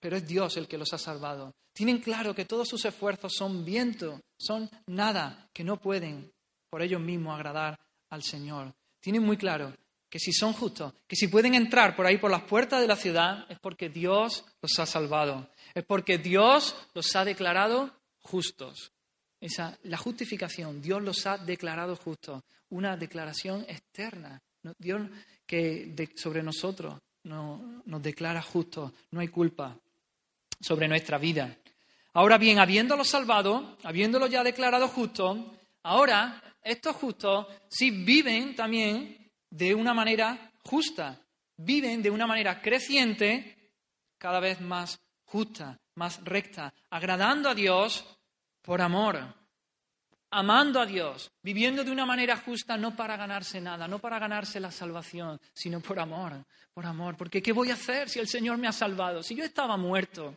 pero 0.00 0.16
es 0.16 0.26
Dios 0.26 0.56
el 0.56 0.68
que 0.68 0.78
los 0.78 0.92
ha 0.92 0.98
salvado. 0.98 1.54
Tienen 1.72 1.98
claro 1.98 2.34
que 2.34 2.44
todos 2.44 2.68
sus 2.68 2.84
esfuerzos 2.84 3.34
son 3.36 3.64
viento, 3.64 4.20
son 4.38 4.68
nada, 4.86 5.48
que 5.52 5.64
no 5.64 5.80
pueden 5.80 6.32
por 6.70 6.82
ellos 6.82 7.00
mismos 7.00 7.34
agradar 7.34 7.78
al 8.10 8.22
Señor. 8.22 8.74
Tienen 9.00 9.22
muy 9.22 9.36
claro 9.36 9.72
que 10.10 10.18
si 10.18 10.32
son 10.32 10.52
justos, 10.52 10.94
que 11.06 11.16
si 11.16 11.28
pueden 11.28 11.54
entrar 11.54 11.94
por 11.94 12.06
ahí 12.06 12.16
por 12.18 12.30
las 12.30 12.42
puertas 12.42 12.80
de 12.80 12.88
la 12.88 12.96
ciudad, 12.96 13.46
es 13.50 13.58
porque 13.58 13.90
Dios 13.90 14.44
los 14.60 14.78
ha 14.78 14.86
salvado, 14.86 15.50
es 15.74 15.84
porque 15.84 16.18
Dios 16.18 16.74
los 16.94 17.14
ha 17.14 17.24
declarado 17.24 17.92
justos. 18.30 18.92
Esa, 19.40 19.78
la 19.84 19.96
justificación, 19.96 20.82
Dios 20.82 21.02
los 21.02 21.26
ha 21.26 21.38
declarado 21.38 21.96
justos, 21.96 22.42
una 22.70 22.96
declaración 22.96 23.64
externa. 23.68 24.40
Dios 24.78 25.02
que 25.46 26.10
sobre 26.16 26.42
nosotros 26.42 26.94
no, 27.24 27.82
nos 27.86 28.02
declara 28.02 28.42
justos, 28.42 28.92
no 29.10 29.20
hay 29.20 29.28
culpa 29.28 29.76
sobre 30.60 30.88
nuestra 30.88 31.18
vida. 31.18 31.56
Ahora 32.14 32.36
bien, 32.36 32.58
habiéndolos 32.58 33.08
salvado, 33.08 33.78
habiéndolos 33.84 34.28
ya 34.30 34.42
declarado 34.42 34.88
justos, 34.88 35.38
ahora 35.84 36.42
estos 36.62 36.96
justos 36.96 37.46
sí 37.68 37.90
viven 37.90 38.54
también 38.54 39.30
de 39.48 39.74
una 39.74 39.94
manera 39.94 40.52
justa, 40.64 41.18
viven 41.56 42.02
de 42.02 42.10
una 42.10 42.26
manera 42.26 42.60
creciente, 42.60 43.56
cada 44.18 44.40
vez 44.40 44.60
más 44.60 45.00
justa, 45.24 45.78
más 45.94 46.22
recta, 46.24 46.72
agradando 46.90 47.48
a 47.48 47.54
Dios 47.54 48.04
por 48.68 48.82
amor, 48.82 49.18
amando 50.30 50.78
a 50.78 50.84
Dios, 50.84 51.30
viviendo 51.42 51.82
de 51.82 51.90
una 51.90 52.04
manera 52.04 52.36
justa, 52.36 52.76
no 52.76 52.94
para 52.94 53.16
ganarse 53.16 53.62
nada, 53.62 53.88
no 53.88 53.98
para 53.98 54.18
ganarse 54.18 54.60
la 54.60 54.70
salvación, 54.70 55.40
sino 55.54 55.80
por 55.80 55.98
amor, 55.98 56.44
por 56.74 56.84
amor. 56.84 57.16
Porque 57.16 57.40
¿qué 57.40 57.52
voy 57.52 57.70
a 57.70 57.74
hacer 57.80 58.10
si 58.10 58.18
el 58.18 58.28
Señor 58.28 58.58
me 58.58 58.68
ha 58.68 58.72
salvado? 58.72 59.22
Si 59.22 59.34
yo 59.34 59.42
estaba 59.42 59.78
muerto 59.78 60.36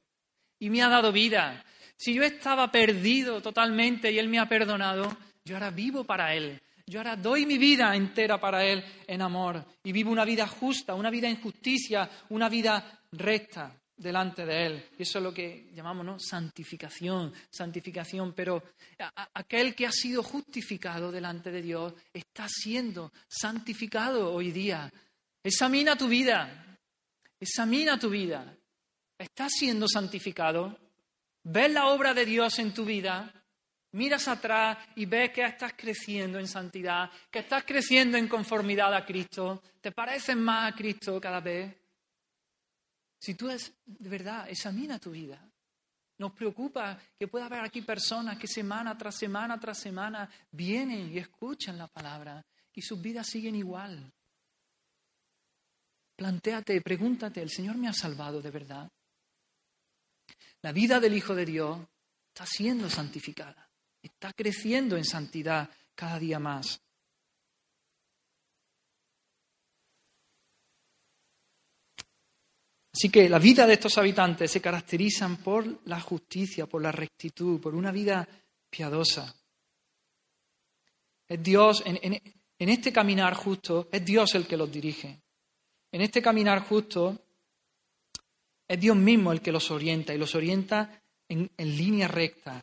y 0.59 0.69
me 0.69 0.81
ha 0.81 0.87
dado 0.87 1.11
vida, 1.11 1.61
si 1.97 2.13
yo 2.13 2.23
estaba 2.23 2.71
perdido 2.71 3.41
totalmente 3.41 4.09
y 4.09 4.17
Él 4.17 4.29
me 4.29 4.39
ha 4.39 4.47
perdonado, 4.47 5.13
yo 5.43 5.57
ahora 5.57 5.69
vivo 5.69 6.05
para 6.05 6.33
Él. 6.33 6.61
Yo 6.87 7.01
ahora 7.01 7.17
doy 7.17 7.45
mi 7.45 7.57
vida 7.57 7.93
entera 7.97 8.39
para 8.39 8.63
Él 8.63 8.81
en 9.07 9.21
amor 9.21 9.61
y 9.83 9.91
vivo 9.91 10.09
una 10.09 10.23
vida 10.23 10.47
justa, 10.47 10.93
una 10.93 11.09
vida 11.09 11.27
en 11.27 11.41
justicia, 11.41 12.09
una 12.29 12.47
vida 12.47 13.03
recta 13.11 13.80
delante 14.01 14.45
de 14.45 14.65
Él. 14.65 14.85
Y 14.97 15.03
eso 15.03 15.19
es 15.19 15.23
lo 15.23 15.33
que 15.33 15.69
llamamos 15.73 16.05
¿no? 16.05 16.19
santificación, 16.19 17.33
santificación. 17.49 18.33
Pero 18.33 18.63
aquel 19.33 19.75
que 19.75 19.85
ha 19.85 19.91
sido 19.91 20.23
justificado 20.23 21.11
delante 21.11 21.51
de 21.51 21.61
Dios 21.61 21.93
está 22.13 22.47
siendo 22.49 23.11
santificado 23.27 24.33
hoy 24.33 24.51
día. 24.51 24.91
Examina 25.43 25.95
tu 25.95 26.07
vida, 26.07 26.77
examina 27.39 27.97
tu 27.97 28.09
vida. 28.09 28.55
¿Estás 29.17 29.51
siendo 29.53 29.87
santificado? 29.87 30.77
¿Ves 31.43 31.71
la 31.71 31.87
obra 31.87 32.13
de 32.13 32.25
Dios 32.25 32.57
en 32.59 32.73
tu 32.73 32.85
vida? 32.85 33.31
Miras 33.93 34.27
atrás 34.27 34.77
y 34.95 35.05
ves 35.05 35.31
que 35.31 35.43
estás 35.43 35.73
creciendo 35.73 36.39
en 36.39 36.47
santidad, 36.47 37.11
que 37.29 37.39
estás 37.39 37.63
creciendo 37.63 38.17
en 38.17 38.27
conformidad 38.27 38.93
a 38.95 39.05
Cristo. 39.05 39.61
¿Te 39.79 39.91
pareces 39.91 40.35
más 40.35 40.71
a 40.71 40.75
Cristo 40.75 41.19
cada 41.19 41.39
vez? 41.39 41.80
Si 43.21 43.35
tú 43.35 43.49
es, 43.49 43.71
de 43.85 44.09
verdad, 44.09 44.49
examina 44.49 44.97
tu 44.97 45.11
vida. 45.11 45.39
Nos 46.17 46.33
preocupa 46.33 46.99
que 47.17 47.27
pueda 47.27 47.45
haber 47.45 47.59
aquí 47.59 47.83
personas 47.83 48.37
que 48.37 48.47
semana 48.47 48.97
tras 48.97 49.15
semana 49.15 49.59
tras 49.59 49.79
semana 49.79 50.27
vienen 50.51 51.11
y 51.11 51.19
escuchan 51.19 51.77
la 51.77 51.87
palabra 51.87 52.43
y 52.73 52.81
sus 52.81 52.99
vidas 52.99 53.27
siguen 53.27 53.55
igual. 53.55 54.11
Plantéate, 56.15 56.81
pregúntate, 56.81 57.41
¿el 57.41 57.49
Señor 57.49 57.77
me 57.77 57.87
ha 57.87 57.93
salvado 57.93 58.41
de 58.41 58.51
verdad? 58.51 58.91
La 60.63 60.71
vida 60.71 60.99
del 60.99 61.13
Hijo 61.13 61.35
de 61.35 61.45
Dios 61.45 61.79
está 62.27 62.45
siendo 62.47 62.89
santificada, 62.89 63.69
está 64.01 64.33
creciendo 64.33 64.97
en 64.97 65.05
santidad 65.05 65.69
cada 65.93 66.17
día 66.17 66.39
más. 66.39 66.81
Así 72.93 73.09
que 73.09 73.29
la 73.29 73.39
vida 73.39 73.65
de 73.65 73.73
estos 73.73 73.97
habitantes 73.97 74.51
se 74.51 74.61
caracterizan 74.61 75.37
por 75.37 75.87
la 75.87 75.99
justicia, 76.01 76.65
por 76.65 76.81
la 76.81 76.91
rectitud, 76.91 77.59
por 77.61 77.73
una 77.73 77.91
vida 77.91 78.27
piadosa. 78.69 79.33
Es 81.27 81.41
Dios, 81.41 81.83
en, 81.85 82.21
este 82.57 82.91
caminar 82.91 83.33
justo, 83.33 83.87
es 83.91 84.03
Dios 84.03 84.35
el 84.35 84.45
que 84.45 84.57
los 84.57 84.69
dirige. 84.69 85.21
En 85.91 86.01
este 86.01 86.21
caminar 86.21 86.67
justo, 86.67 87.17
es 88.67 88.79
Dios 88.79 88.97
mismo 88.97 89.31
el 89.31 89.41
que 89.41 89.53
los 89.53 89.71
orienta 89.71 90.13
y 90.13 90.17
los 90.17 90.35
orienta 90.35 91.01
en, 91.29 91.49
en 91.55 91.77
línea 91.77 92.09
recta. 92.09 92.61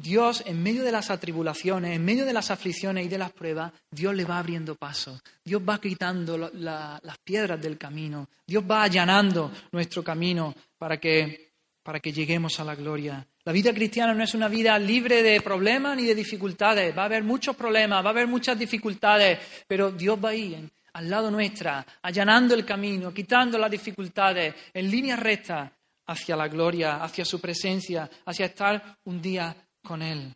Dios, 0.00 0.44
en 0.46 0.62
medio 0.62 0.84
de 0.84 0.92
las 0.92 1.10
atribulaciones, 1.10 1.96
en 1.96 2.04
medio 2.04 2.24
de 2.24 2.32
las 2.32 2.52
aflicciones 2.52 3.04
y 3.04 3.08
de 3.08 3.18
las 3.18 3.32
pruebas, 3.32 3.72
Dios 3.90 4.14
le 4.14 4.24
va 4.24 4.38
abriendo 4.38 4.76
paso. 4.76 5.20
Dios 5.44 5.60
va 5.68 5.80
quitando 5.80 6.38
las 6.38 7.18
piedras 7.24 7.60
del 7.60 7.76
camino. 7.76 8.28
Dios 8.46 8.62
va 8.62 8.84
allanando 8.84 9.50
nuestro 9.72 10.04
camino 10.04 10.54
para 10.78 10.98
que, 10.98 11.50
para 11.82 11.98
que 11.98 12.12
lleguemos 12.12 12.60
a 12.60 12.64
la 12.64 12.76
gloria. 12.76 13.26
La 13.42 13.52
vida 13.52 13.74
cristiana 13.74 14.14
no 14.14 14.22
es 14.22 14.34
una 14.34 14.46
vida 14.46 14.78
libre 14.78 15.20
de 15.20 15.40
problemas 15.40 15.96
ni 15.96 16.04
de 16.04 16.14
dificultades. 16.14 16.96
Va 16.96 17.02
a 17.02 17.06
haber 17.06 17.24
muchos 17.24 17.56
problemas, 17.56 18.04
va 18.04 18.10
a 18.10 18.12
haber 18.12 18.28
muchas 18.28 18.56
dificultades, 18.56 19.40
pero 19.66 19.90
Dios 19.90 20.16
va 20.24 20.28
ahí, 20.28 20.70
al 20.92 21.10
lado 21.10 21.28
nuestra, 21.28 21.84
allanando 22.02 22.54
el 22.54 22.64
camino, 22.64 23.12
quitando 23.12 23.58
las 23.58 23.70
dificultades, 23.70 24.54
en 24.72 24.88
línea 24.88 25.16
recta 25.16 25.72
hacia 26.06 26.36
la 26.36 26.46
gloria, 26.46 27.02
hacia 27.02 27.24
su 27.24 27.40
presencia, 27.40 28.08
hacia 28.24 28.46
estar 28.46 28.98
un 29.04 29.20
día 29.20 29.56
con 29.88 30.02
Él. 30.02 30.34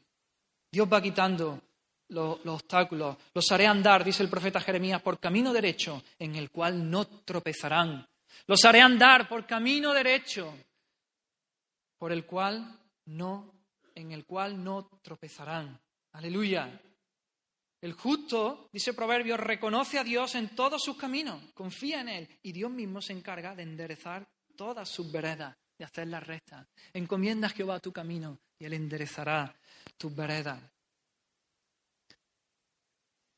Dios 0.73 0.89
va 0.91 1.03
quitando 1.03 1.61
los, 2.09 2.39
obstáculos. 2.47 3.19
Los 3.35 3.53
haré 3.53 3.67
andar, 3.67 4.03
dice 4.03 4.23
el 4.23 4.31
profeta 4.31 4.61
Jeremías, 4.61 5.03
por 5.03 5.21
camino 5.21 5.53
derecho 5.53 6.03
en 6.19 6.37
el 6.37 6.51
cual 6.51 6.91
no 6.91 7.07
tropezarán. 7.07 8.09
Los 8.47 8.65
haré 8.65 8.81
andar 8.81 9.29
por 9.29 9.47
camino 9.47 9.93
derecho 9.93 10.55
por 11.99 12.13
el 12.13 12.25
cual 12.25 12.81
no, 13.05 13.53
en 13.95 14.13
el 14.13 14.25
cual 14.25 14.65
no 14.65 14.89
tropezarán. 15.03 15.79
Aleluya. 16.13 16.81
El 17.83 17.93
justo, 17.93 18.71
dice 18.73 18.95
Proverbios, 18.95 19.39
reconoce 19.39 19.99
a 19.99 20.05
Dios 20.05 20.35
en 20.35 20.55
todos 20.55 20.83
sus 20.83 20.97
caminos, 20.97 21.43
confía 21.53 22.01
en 22.01 22.09
Él 22.09 22.29
y 22.43 22.53
Dios 22.53 22.71
mismo 22.71 23.03
se 23.03 23.13
encarga 23.13 23.55
de 23.55 23.65
enderezar 23.65 24.27
todas 24.57 24.89
sus 24.89 25.13
veredas, 25.13 25.57
de 25.83 25.87
hacerlas 25.87 26.25
rectas. 26.25 26.65
Encomienda 26.95 27.49
a 27.49 27.51
Jehová 27.51 27.81
tu 27.81 27.93
camino 27.93 28.39
y 28.57 28.67
Él 28.67 28.75
enderezará 28.75 29.53
tus 29.99 30.15
veredas. 30.15 30.61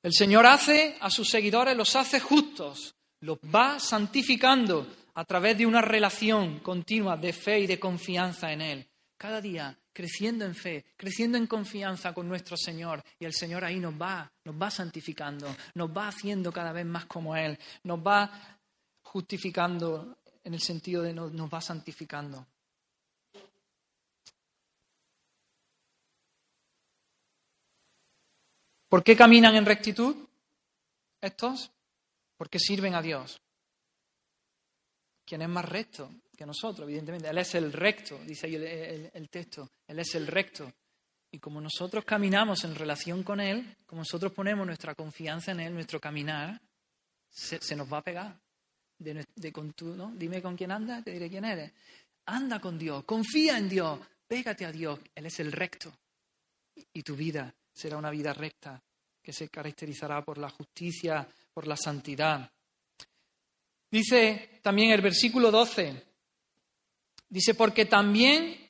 El 0.03 0.13
Señor 0.13 0.45
hace 0.45 0.99
a 1.01 1.09
sus 1.09 1.27
seguidores, 1.27 1.75
los 1.75 1.97
hace 1.97 2.21
justos, 2.21 2.95
los 3.21 3.39
va 3.39 3.81
santificando 3.81 4.87
a 5.15 5.25
través 5.25 5.57
de 5.57 5.65
una 5.65 5.81
relación 5.81 6.59
continua 6.59 7.17
de 7.17 7.33
fe 7.33 7.61
y 7.61 7.67
de 7.67 7.81
confianza 7.81 8.53
en 8.53 8.61
Él. 8.61 8.89
Cada 9.17 9.41
día 9.41 9.75
creciendo 9.95 10.45
en 10.45 10.55
fe, 10.55 10.85
creciendo 10.99 11.39
en 11.39 11.47
confianza 11.47 12.13
con 12.13 12.29
nuestro 12.29 12.59
Señor. 12.59 13.03
Y 13.19 13.25
el 13.25 13.33
Señor 13.33 13.65
ahí 13.65 13.81
nos 13.81 13.95
va, 13.95 14.31
nos 14.45 14.61
va 14.61 14.71
santificando, 14.71 15.57
nos 15.73 15.97
va 15.97 16.09
haciendo 16.09 16.53
cada 16.53 16.73
vez 16.73 16.85
más 16.85 17.07
como 17.07 17.35
Él, 17.35 17.59
nos 17.85 18.01
va 18.01 18.31
justificando 19.01 20.19
en 20.45 20.55
el 20.55 20.61
sentido 20.61 21.03
de 21.03 21.13
nos, 21.13 21.33
va 21.33 21.61
santificando. 21.61 22.47
¿Por 28.89 29.03
qué 29.03 29.17
caminan 29.17 29.57
en 29.57 29.67
rectitud 29.67 30.15
estos? 31.21 31.71
Porque 32.37 32.61
sirven 32.61 32.95
a 32.95 33.03
Dios. 33.03 33.41
¿Quién 35.25 35.43
es 35.43 35.49
más 35.49 35.65
recto 35.65 36.11
que 36.37 36.47
nosotros? 36.47 36.87
Evidentemente, 36.87 37.29
Él 37.29 37.39
es 37.39 37.55
el 37.55 37.73
recto, 37.73 38.19
dice 38.19 38.47
ahí 38.47 38.55
el, 38.55 39.29
texto. 39.31 39.71
Él 39.89 39.99
es 39.99 40.15
el 40.15 40.27
recto. 40.27 40.71
Y 41.33 41.39
como 41.39 41.61
nosotros 41.61 42.05
caminamos 42.05 42.63
en 42.63 42.75
relación 42.77 43.25
con 43.25 43.41
Él, 43.41 43.77
como 43.87 44.03
nosotros 44.03 44.33
ponemos 44.33 44.65
nuestra 44.65 44.95
confianza 44.95 45.51
en 45.51 45.61
Él, 45.61 45.75
nuestro 45.75 45.99
caminar, 45.99 46.61
se, 47.31 47.75
nos 47.75 47.93
va 47.93 47.99
a 47.99 48.03
pegar. 48.03 48.44
De, 48.99 49.53
con 49.53 49.73
tú, 49.73 49.95
¿no? 49.95 50.13
Dime 50.15 50.41
con 50.41 50.57
quién 50.57 50.71
andas, 50.71 51.05
te 51.05 51.11
diré 51.13 51.29
quién 51.29 51.45
eres. 51.45 51.73
Anda 52.27 52.61
con 52.61 52.79
Dios, 52.79 53.05
confía 53.05 53.59
en 53.59 53.69
Dios, 53.69 53.99
pégate 54.27 54.65
a 54.65 54.73
Dios. 54.73 54.99
Él 55.15 55.27
es 55.27 55.41
el 55.41 55.53
recto. 55.53 55.93
Y 56.93 57.03
tu 57.03 57.15
vida 57.15 57.55
será 57.73 57.97
una 57.97 58.11
vida 58.11 58.33
recta 58.33 58.83
que 59.23 59.33
se 59.33 59.49
caracterizará 59.49 60.25
por 60.25 60.39
la 60.39 60.51
justicia, 60.51 61.27
por 61.53 61.67
la 61.67 61.77
santidad. 61.77 62.51
Dice 63.91 64.61
también 64.63 64.91
el 64.91 65.01
versículo 65.01 65.51
12, 65.51 66.05
dice, 67.29 67.55
porque 67.55 67.87
también 67.87 68.65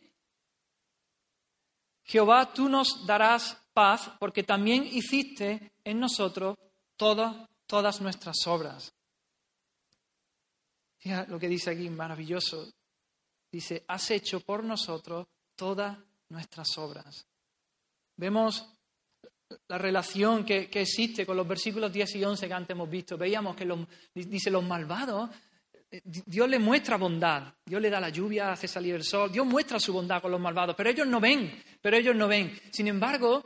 Jehová, 2.05 2.53
tú 2.53 2.69
nos 2.69 3.07
darás 3.07 3.57
paz, 3.73 4.11
porque 4.21 4.43
también 4.43 4.87
hiciste 4.87 5.73
en 5.83 5.99
nosotros 5.99 6.57
todas, 6.97 7.49
todas 7.67 8.01
nuestras 8.01 8.37
obras. 8.47 8.94
Lo 11.29 11.39
que 11.39 11.49
dice 11.49 11.71
aquí, 11.71 11.89
maravilloso. 11.91 12.73
Dice, 13.51 13.85
has 13.89 14.11
hecho 14.11 14.41
por 14.41 14.65
nosotros 14.65 15.27
todas 15.55 15.97
nuestras 16.29 16.77
obras. 16.79 17.27
Vemos 18.17 18.67
la 19.69 19.79
relación 19.79 20.45
que, 20.45 20.71
existe 20.73 21.27
con 21.27 21.37
los 21.37 21.47
versículos 21.47 21.93
10 21.93 22.17
y 22.17 22.25
11 22.25 22.49
que 22.49 22.55
antes 22.55 22.75
hemos 22.75 22.89
visto. 22.89 23.17
Veíamos 23.17 23.55
que 23.55 23.67
dice 24.15 24.51
los 24.51 24.65
malvados, 24.65 25.31
eh, 25.91 26.01
Dios 26.05 26.49
le 26.49 26.59
muestra 26.59 26.97
bondad, 26.97 27.53
Dios 27.65 27.81
le 27.81 27.91
da 27.91 28.01
la 28.01 28.09
lluvia, 28.09 28.53
hace 28.53 28.67
salir 28.67 28.95
el 28.95 29.05
sol, 29.05 29.31
Dios 29.31 29.47
muestra 29.47 29.79
su 29.79 29.93
bondad 29.93 30.23
con 30.23 30.31
los 30.31 30.41
malvados, 30.41 30.75
pero 30.75 30.91
ellos 30.91 31.07
no 31.07 31.21
ven, 31.21 31.63
pero 31.81 31.97
ellos 31.97 32.17
no 32.17 32.27
ven. 32.27 32.59
Sin 32.73 32.89
embargo, 32.89 33.45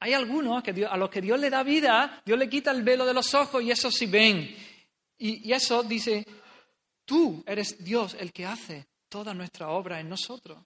hay 0.00 0.12
algunos 0.12 0.62
que 0.62 0.86
a 0.86 0.96
los 0.96 1.10
que 1.10 1.20
Dios 1.20 1.38
le 1.40 1.50
da 1.50 1.62
vida, 1.62 2.22
Dios 2.24 2.38
le 2.38 2.48
quita 2.48 2.70
el 2.70 2.82
velo 2.82 3.04
de 3.04 3.14
los 3.14 3.34
ojos 3.34 3.62
y 3.62 3.70
esos 3.70 3.94
sí 3.94 4.06
ven. 4.06 4.54
Y, 5.18 5.52
eso 5.52 5.82
dice, 5.82 6.24
tú 7.04 7.42
eres 7.46 7.82
Dios 7.84 8.16
el 8.18 8.32
que 8.32 8.46
hace 8.46 8.86
toda 9.08 9.34
nuestra 9.34 9.70
obra 9.70 10.00
en 10.00 10.08
nosotros. 10.08 10.58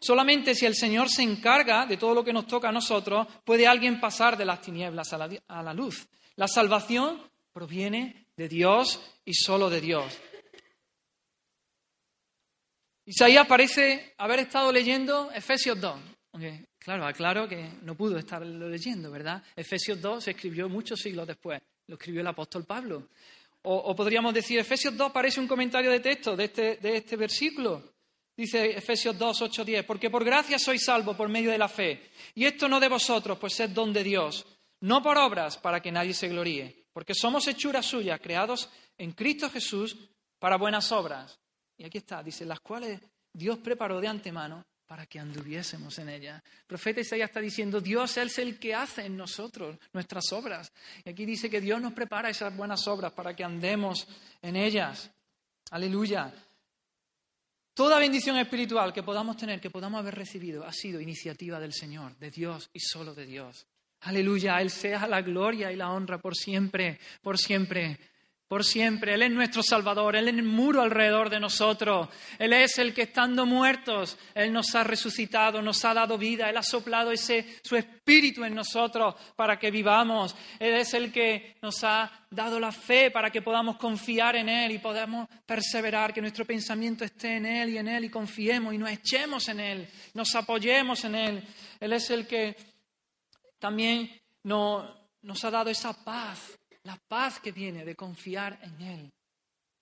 Solamente 0.00 0.54
si 0.54 0.66
el 0.66 0.76
Señor 0.76 1.08
se 1.08 1.22
encarga 1.22 1.84
de 1.86 1.96
todo 1.96 2.14
lo 2.14 2.24
que 2.24 2.32
nos 2.32 2.46
toca 2.46 2.68
a 2.68 2.72
nosotros, 2.72 3.26
puede 3.44 3.66
alguien 3.66 4.00
pasar 4.00 4.36
de 4.36 4.44
las 4.44 4.60
tinieblas 4.60 5.12
a 5.12 5.62
la, 5.62 5.74
luz. 5.74 6.06
La 6.36 6.46
salvación 6.46 7.20
proviene 7.52 8.26
de 8.36 8.48
Dios 8.48 9.00
y 9.24 9.34
solo 9.34 9.68
de 9.68 9.80
Dios. 9.80 10.16
Isaías 13.04 13.46
parece 13.48 14.14
haber 14.18 14.38
estado 14.40 14.70
leyendo 14.70 15.32
Efesios 15.32 15.80
2. 15.80 16.00
claro, 16.78 17.06
aclaro 17.06 17.48
que 17.48 17.72
no 17.82 17.96
pudo 17.96 18.16
estarlo 18.16 18.68
leyendo, 18.68 19.10
¿verdad? 19.10 19.42
Efesios 19.56 20.00
2 20.00 20.22
se 20.22 20.30
escribió 20.30 20.68
muchos 20.68 21.00
siglos 21.00 21.26
después. 21.26 21.60
Lo 21.88 21.96
escribió 21.96 22.20
el 22.20 22.28
apóstol 22.28 22.64
Pablo. 22.64 23.08
O, 23.62 23.94
podríamos 23.94 24.32
decir, 24.32 24.58
Efesios 24.58 24.96
2 24.96 25.12
parece 25.12 25.38
un 25.38 25.46
comentario 25.46 25.90
de 25.90 26.00
texto 26.00 26.34
de 26.34 26.44
este, 26.44 26.76
de 26.76 26.96
este 26.96 27.16
versículo. 27.16 27.92
Dice 28.34 28.70
Efesios 28.70 29.18
2, 29.18 29.42
8, 29.42 29.64
10, 29.64 29.84
porque 29.84 30.08
por 30.08 30.24
gracia 30.24 30.58
sois 30.58 30.82
salvo 30.82 31.14
por 31.14 31.28
medio 31.28 31.50
de 31.50 31.58
la 31.58 31.68
fe. 31.68 32.10
Y 32.34 32.46
esto 32.46 32.68
no 32.68 32.80
de 32.80 32.88
vosotros, 32.88 33.38
pues 33.38 33.60
es 33.60 33.74
don 33.74 33.92
de 33.92 34.02
Dios, 34.02 34.46
no 34.80 35.02
por 35.02 35.18
obras 35.18 35.58
para 35.58 35.80
que 35.80 35.92
nadie 35.92 36.14
se 36.14 36.28
gloríe, 36.28 36.86
porque 36.92 37.14
somos 37.14 37.46
hechuras 37.48 37.84
suyas, 37.84 38.18
creados 38.18 38.70
en 38.96 39.12
Cristo 39.12 39.50
Jesús 39.50 39.94
para 40.38 40.56
buenas 40.56 40.90
obras. 40.90 41.38
Y 41.76 41.84
aquí 41.84 41.98
está, 41.98 42.22
dice, 42.22 42.46
las 42.46 42.60
cuales 42.60 42.98
Dios 43.30 43.58
preparó 43.58 44.00
de 44.00 44.08
antemano 44.08 44.64
para 44.90 45.06
que 45.06 45.20
anduviésemos 45.20 45.96
en 46.00 46.08
ellas. 46.08 46.42
El 46.62 46.66
profeta 46.66 47.00
Isaías 47.00 47.30
está 47.30 47.38
diciendo, 47.38 47.80
Dios 47.80 48.16
es 48.16 48.36
el 48.40 48.58
que 48.58 48.74
hace 48.74 49.06
en 49.06 49.16
nosotros 49.16 49.78
nuestras 49.92 50.32
obras. 50.32 50.72
Y 51.04 51.10
aquí 51.10 51.24
dice 51.24 51.48
que 51.48 51.60
Dios 51.60 51.80
nos 51.80 51.92
prepara 51.92 52.28
esas 52.28 52.56
buenas 52.56 52.88
obras 52.88 53.12
para 53.12 53.36
que 53.36 53.44
andemos 53.44 54.08
en 54.42 54.56
ellas. 54.56 55.08
Aleluya. 55.70 56.34
Toda 57.72 58.00
bendición 58.00 58.36
espiritual 58.38 58.92
que 58.92 59.04
podamos 59.04 59.36
tener, 59.36 59.60
que 59.60 59.70
podamos 59.70 60.00
haber 60.00 60.16
recibido, 60.16 60.66
ha 60.66 60.72
sido 60.72 61.00
iniciativa 61.00 61.60
del 61.60 61.72
Señor, 61.72 62.16
de 62.18 62.32
Dios 62.32 62.68
y 62.72 62.80
solo 62.80 63.14
de 63.14 63.26
Dios. 63.26 63.68
Aleluya, 64.00 64.60
Él 64.60 64.70
sea 64.70 65.06
la 65.06 65.22
gloria 65.22 65.70
y 65.70 65.76
la 65.76 65.92
honra 65.92 66.18
por 66.18 66.34
siempre, 66.34 66.98
por 67.22 67.38
siempre 67.38 67.96
por 68.50 68.64
siempre. 68.64 69.14
Él 69.14 69.22
es 69.22 69.30
nuestro 69.30 69.62
Salvador, 69.62 70.16
Él 70.16 70.26
es 70.26 70.34
el 70.34 70.42
muro 70.42 70.82
alrededor 70.82 71.30
de 71.30 71.38
nosotros. 71.38 72.08
Él 72.36 72.52
es 72.52 72.78
el 72.78 72.92
que 72.92 73.02
estando 73.02 73.46
muertos, 73.46 74.18
Él 74.34 74.52
nos 74.52 74.74
ha 74.74 74.82
resucitado, 74.82 75.62
nos 75.62 75.84
ha 75.84 75.94
dado 75.94 76.18
vida, 76.18 76.50
Él 76.50 76.56
ha 76.56 76.62
soplado 76.64 77.12
ese, 77.12 77.60
su 77.62 77.76
espíritu 77.76 78.42
en 78.42 78.56
nosotros 78.56 79.14
para 79.36 79.56
que 79.56 79.70
vivamos. 79.70 80.34
Él 80.58 80.74
es 80.74 80.92
el 80.94 81.12
que 81.12 81.58
nos 81.62 81.84
ha 81.84 82.10
dado 82.28 82.58
la 82.58 82.72
fe 82.72 83.12
para 83.12 83.30
que 83.30 83.40
podamos 83.40 83.76
confiar 83.76 84.34
en 84.34 84.48
Él 84.48 84.72
y 84.72 84.78
podamos 84.78 85.28
perseverar, 85.46 86.12
que 86.12 86.20
nuestro 86.20 86.44
pensamiento 86.44 87.04
esté 87.04 87.36
en 87.36 87.46
Él 87.46 87.68
y 87.68 87.78
en 87.78 87.86
Él 87.86 88.06
y 88.06 88.10
confiemos 88.10 88.74
y 88.74 88.78
nos 88.78 88.90
echemos 88.90 89.48
en 89.48 89.60
Él, 89.60 89.88
nos 90.14 90.34
apoyemos 90.34 91.04
en 91.04 91.14
Él. 91.14 91.48
Él 91.78 91.92
es 91.92 92.10
el 92.10 92.26
que 92.26 92.56
también 93.60 94.10
nos, 94.42 94.90
nos 95.22 95.44
ha 95.44 95.52
dado 95.52 95.70
esa 95.70 95.92
paz 95.92 96.59
la 96.84 96.96
paz 96.96 97.40
que 97.40 97.52
viene 97.52 97.84
de 97.84 97.94
confiar 97.94 98.58
en 98.62 98.80
Él, 98.80 99.12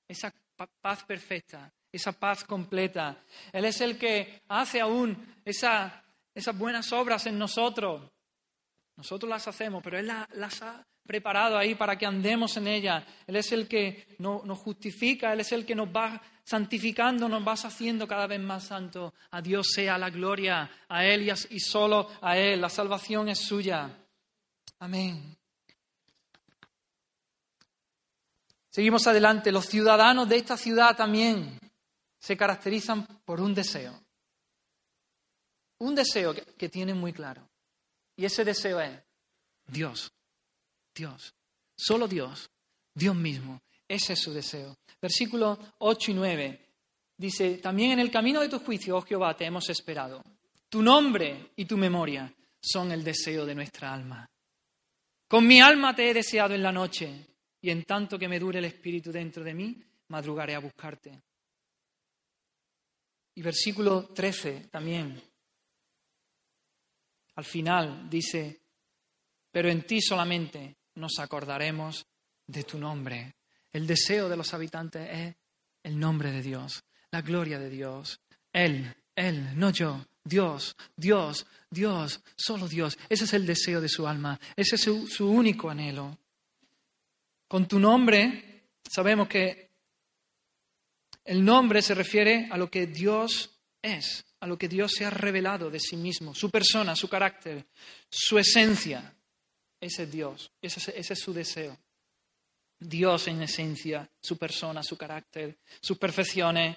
esa 0.06 0.32
paz 0.80 1.04
perfecta, 1.04 1.72
esa 1.92 2.12
paz 2.12 2.44
completa. 2.44 3.22
Él 3.52 3.64
es 3.64 3.80
el 3.80 3.98
que 3.98 4.42
hace 4.48 4.80
aún 4.80 5.36
esas 5.44 6.02
buenas 6.54 6.92
obras 6.92 7.26
en 7.26 7.38
nosotros. 7.38 8.10
Nosotros 8.96 9.30
las 9.30 9.46
hacemos, 9.46 9.82
pero 9.82 9.98
Él 9.98 10.10
las 10.34 10.62
ha 10.62 10.84
preparado 11.06 11.56
ahí 11.56 11.74
para 11.74 11.96
que 11.96 12.04
andemos 12.04 12.56
en 12.56 12.66
ellas. 12.66 13.04
Él 13.26 13.36
es 13.36 13.52
el 13.52 13.68
que 13.68 14.16
nos 14.18 14.58
justifica, 14.58 15.32
Él 15.32 15.40
es 15.40 15.52
el 15.52 15.64
que 15.64 15.74
nos 15.74 15.88
va 15.88 16.20
santificando, 16.42 17.28
nos 17.28 17.46
va 17.46 17.52
haciendo 17.52 18.08
cada 18.08 18.26
vez 18.26 18.40
más 18.40 18.64
santos. 18.64 19.12
A 19.30 19.40
Dios 19.40 19.68
sea 19.72 19.96
la 19.96 20.10
gloria, 20.10 20.70
a 20.88 21.06
Él 21.06 21.32
y 21.50 21.60
solo 21.60 22.10
a 22.20 22.36
Él. 22.36 22.60
La 22.60 22.68
salvación 22.68 23.28
es 23.28 23.38
suya. 23.38 23.88
Amén. 24.80 25.37
Seguimos 28.78 29.08
adelante. 29.08 29.50
Los 29.50 29.66
ciudadanos 29.66 30.28
de 30.28 30.36
esta 30.36 30.56
ciudad 30.56 30.96
también 30.96 31.58
se 32.16 32.36
caracterizan 32.36 33.04
por 33.24 33.40
un 33.40 33.52
deseo. 33.52 34.00
Un 35.78 35.96
deseo 35.96 36.32
que, 36.32 36.68
tienen 36.68 36.96
muy 36.96 37.12
claro. 37.12 37.42
Y 38.14 38.24
ese 38.24 38.44
deseo 38.44 38.80
es 38.80 38.96
Dios. 39.66 40.12
Dios. 40.94 41.34
Solo 41.76 42.06
Dios. 42.06 42.48
Dios 42.94 43.16
mismo. 43.16 43.60
Ese 43.88 44.12
es 44.12 44.20
su 44.20 44.32
deseo. 44.32 44.76
Versículos 45.02 45.58
8 45.78 46.12
y 46.12 46.14
9 46.14 46.66
dice, 47.16 47.58
también 47.58 47.90
en 47.90 47.98
el 47.98 48.12
camino 48.12 48.40
de 48.40 48.48
tu 48.48 48.60
juicio, 48.60 48.96
oh 48.96 49.02
Jehová, 49.02 49.36
te 49.36 49.44
hemos 49.44 49.68
esperado. 49.70 50.22
Tu 50.68 50.80
nombre 50.82 51.50
y 51.56 51.64
tu 51.64 51.76
memoria 51.76 52.32
son 52.60 52.92
el 52.92 53.02
deseo 53.02 53.44
de 53.44 53.56
nuestra 53.56 53.92
alma. 53.92 54.30
Con 55.26 55.48
mi 55.48 55.60
alma 55.60 55.96
te 55.96 56.08
he 56.08 56.14
deseado 56.14 56.54
en 56.54 56.62
la 56.62 56.70
noche, 56.70 57.26
y 57.60 57.70
en 57.70 57.84
tanto 57.84 58.18
que 58.18 58.28
me 58.28 58.38
dure 58.38 58.58
el 58.58 58.64
espíritu 58.64 59.10
dentro 59.10 59.42
de 59.42 59.54
mí, 59.54 59.82
madrugaré 60.08 60.54
a 60.54 60.60
buscarte. 60.60 61.22
Y 63.34 63.42
versículo 63.42 64.06
13 64.06 64.68
también. 64.70 65.20
Al 67.36 67.44
final 67.44 68.08
dice, 68.10 68.60
pero 69.50 69.68
en 69.68 69.86
ti 69.86 70.00
solamente 70.00 70.76
nos 70.96 71.18
acordaremos 71.18 72.06
de 72.46 72.64
tu 72.64 72.78
nombre. 72.78 73.36
El 73.72 73.86
deseo 73.86 74.28
de 74.28 74.36
los 74.36 74.52
habitantes 74.54 75.08
es 75.10 75.36
el 75.84 75.98
nombre 75.98 76.32
de 76.32 76.42
Dios, 76.42 76.82
la 77.10 77.22
gloria 77.22 77.58
de 77.58 77.70
Dios. 77.70 78.20
Él, 78.52 78.92
Él, 79.14 79.56
no 79.56 79.70
yo, 79.70 80.04
Dios, 80.24 80.76
Dios, 80.96 81.46
Dios, 81.70 82.20
solo 82.36 82.66
Dios. 82.66 82.98
Ese 83.08 83.24
es 83.24 83.34
el 83.34 83.46
deseo 83.46 83.80
de 83.80 83.88
su 83.88 84.06
alma, 84.08 84.38
ese 84.56 84.74
es 84.74 84.82
su, 84.82 85.06
su 85.06 85.30
único 85.30 85.70
anhelo. 85.70 86.18
Con 87.48 87.66
tu 87.66 87.78
nombre 87.78 88.66
sabemos 88.88 89.26
que 89.26 89.70
el 91.24 91.44
nombre 91.44 91.82
se 91.82 91.94
refiere 91.94 92.46
a 92.50 92.58
lo 92.58 92.70
que 92.70 92.86
Dios 92.86 93.58
es, 93.82 94.24
a 94.40 94.46
lo 94.46 94.58
que 94.58 94.68
Dios 94.68 94.92
se 94.92 95.06
ha 95.06 95.10
revelado 95.10 95.70
de 95.70 95.80
sí 95.80 95.96
mismo, 95.96 96.34
su 96.34 96.50
persona, 96.50 96.94
su 96.94 97.08
carácter, 97.08 97.66
su 98.10 98.38
esencia. 98.38 99.14
Ese 99.80 100.02
es 100.04 100.10
Dios, 100.10 100.52
ese 100.60 100.92
es, 100.96 101.18
su 101.18 101.32
deseo. 101.32 101.76
Dios 102.80 103.28
en 103.28 103.42
esencia, 103.42 104.08
su 104.20 104.36
persona, 104.36 104.82
su 104.82 104.96
carácter, 104.96 105.58
sus 105.80 105.98
perfecciones. 105.98 106.76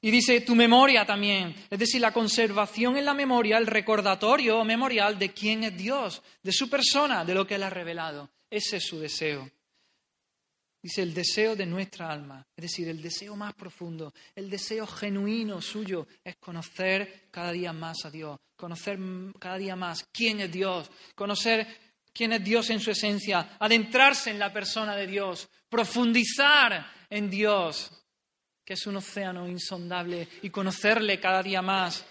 Y 0.00 0.10
dice 0.10 0.40
tu 0.42 0.54
memoria 0.54 1.04
también, 1.04 1.54
es 1.68 1.78
decir, 1.78 2.00
la 2.00 2.12
conservación 2.12 2.96
en 2.96 3.04
la 3.04 3.14
memoria, 3.14 3.58
el 3.58 3.66
recordatorio 3.66 4.64
memorial 4.64 5.18
de 5.18 5.32
quién 5.32 5.64
es 5.64 5.76
Dios, 5.76 6.22
de 6.42 6.52
su 6.52 6.68
persona, 6.70 7.24
de 7.24 7.34
lo 7.34 7.46
que 7.46 7.56
Él 7.56 7.62
ha 7.62 7.70
revelado. 7.70 8.30
Ese 8.48 8.78
es 8.78 8.84
su 8.84 8.98
deseo. 8.98 9.50
Dice 10.82 11.02
el 11.02 11.12
deseo 11.12 11.54
de 11.54 11.66
nuestra 11.66 12.10
alma, 12.10 12.46
es 12.56 12.62
decir, 12.62 12.88
el 12.88 13.02
deseo 13.02 13.36
más 13.36 13.52
profundo, 13.52 14.14
el 14.34 14.48
deseo 14.48 14.86
genuino 14.86 15.60
suyo 15.60 16.06
es 16.24 16.36
conocer 16.36 17.28
cada 17.30 17.52
día 17.52 17.74
más 17.74 18.06
a 18.06 18.10
Dios, 18.10 18.38
conocer 18.56 18.98
cada 19.38 19.58
día 19.58 19.76
más 19.76 20.08
quién 20.10 20.40
es 20.40 20.50
Dios, 20.50 20.90
conocer 21.14 21.66
quién 22.14 22.32
es 22.32 22.42
Dios 22.42 22.70
en 22.70 22.80
su 22.80 22.92
esencia, 22.92 23.56
adentrarse 23.58 24.30
en 24.30 24.38
la 24.38 24.50
persona 24.50 24.96
de 24.96 25.06
Dios, 25.06 25.50
profundizar 25.68 26.90
en 27.10 27.28
Dios, 27.28 27.90
que 28.64 28.72
es 28.72 28.86
un 28.86 28.96
océano 28.96 29.46
insondable, 29.46 30.28
y 30.40 30.48
conocerle 30.48 31.20
cada 31.20 31.42
día 31.42 31.60
más. 31.60 32.06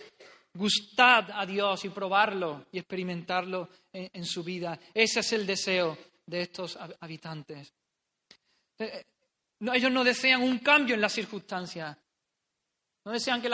Gustad 0.54 1.32
a 1.34 1.44
Dios 1.44 1.86
y 1.86 1.90
probarlo 1.90 2.68
y 2.72 2.78
experimentarlo 2.78 3.70
en, 3.92 4.12
en 4.14 4.26
su 4.26 4.44
vida. 4.44 4.80
Ese 4.94 5.22
es 5.22 5.34
el 5.34 5.48
deseo 5.48 5.98
de 6.28 6.42
estos 6.42 6.78
habitantes. 7.00 7.74
Eh, 8.80 9.06
ellos 9.74 9.92
no 9.92 10.04
desean 10.04 10.42
un 10.42 10.60
cambio 10.60 10.96
en 10.96 11.02
las 11.02 11.14
circunstancias. 11.14 11.98
No 13.06 13.12
desean, 13.12 13.42
que 13.42 13.50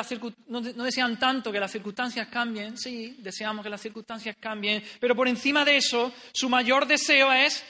no, 0.47 0.61
desean 0.61 1.17
tanto 1.17 1.51
que 1.51 1.59
las 1.59 1.71
circunstancias 1.71 2.27
cambien, 2.27 2.77
sí, 2.77 3.17
deseamos 3.19 3.63
que 3.63 3.69
las 3.69 3.81
circunstancias 3.81 4.35
cambien, 4.39 4.83
pero 4.99 5.15
por 5.15 5.27
encima 5.27 5.63
de 5.63 5.77
eso, 5.77 6.11
su 6.33 6.49
mayor 6.49 6.87
deseo 6.87 7.31
es 7.31 7.63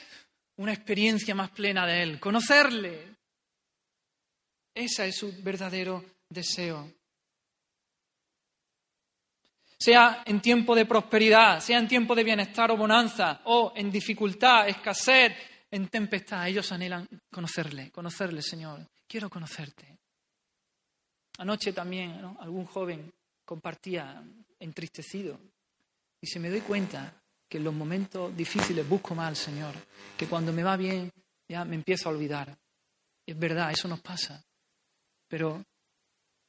una 0.56 0.72
experiencia 0.72 1.34
más 1.34 1.50
plena 1.50 1.86
de 1.86 2.02
Él, 2.02 2.20
conocerle. 2.20 3.14
Ese 4.74 5.08
es 5.08 5.16
su 5.16 5.32
verdadero 5.42 6.04
deseo. 6.28 6.92
Sea 9.78 10.22
en 10.24 10.40
tiempo 10.40 10.74
de 10.74 10.86
prosperidad, 10.86 11.60
sea 11.60 11.78
en 11.78 11.88
tiempo 11.88 12.14
de 12.14 12.24
bienestar 12.24 12.70
o 12.70 12.76
bonanza, 12.76 13.42
o 13.44 13.74
en 13.76 13.90
dificultad, 13.90 14.68
escasez, 14.68 15.34
en 15.70 15.88
tempestad, 15.88 16.46
ellos 16.48 16.70
anhelan 16.72 17.06
conocerle, 17.30 17.90
conocerle, 17.90 18.42
Señor. 18.42 18.86
Quiero 19.06 19.28
conocerte. 19.28 19.98
Anoche 21.38 21.72
también 21.72 22.20
algún 22.40 22.66
joven 22.66 23.12
compartía 23.44 24.22
entristecido. 24.58 25.38
Y 26.20 26.26
se 26.26 26.40
me 26.40 26.50
doy 26.50 26.60
cuenta 26.60 27.12
que 27.48 27.58
en 27.58 27.64
los 27.64 27.74
momentos 27.74 28.36
difíciles 28.36 28.88
busco 28.88 29.14
más 29.14 29.28
al 29.28 29.36
Señor, 29.36 29.74
que 30.16 30.26
cuando 30.26 30.52
me 30.52 30.62
va 30.62 30.76
bien 30.76 31.10
ya 31.48 31.64
me 31.64 31.76
empiezo 31.76 32.08
a 32.08 32.12
olvidar. 32.12 32.56
Es 33.24 33.38
verdad, 33.38 33.70
eso 33.70 33.86
nos 33.86 34.00
pasa. 34.00 34.42
Pero 35.28 35.64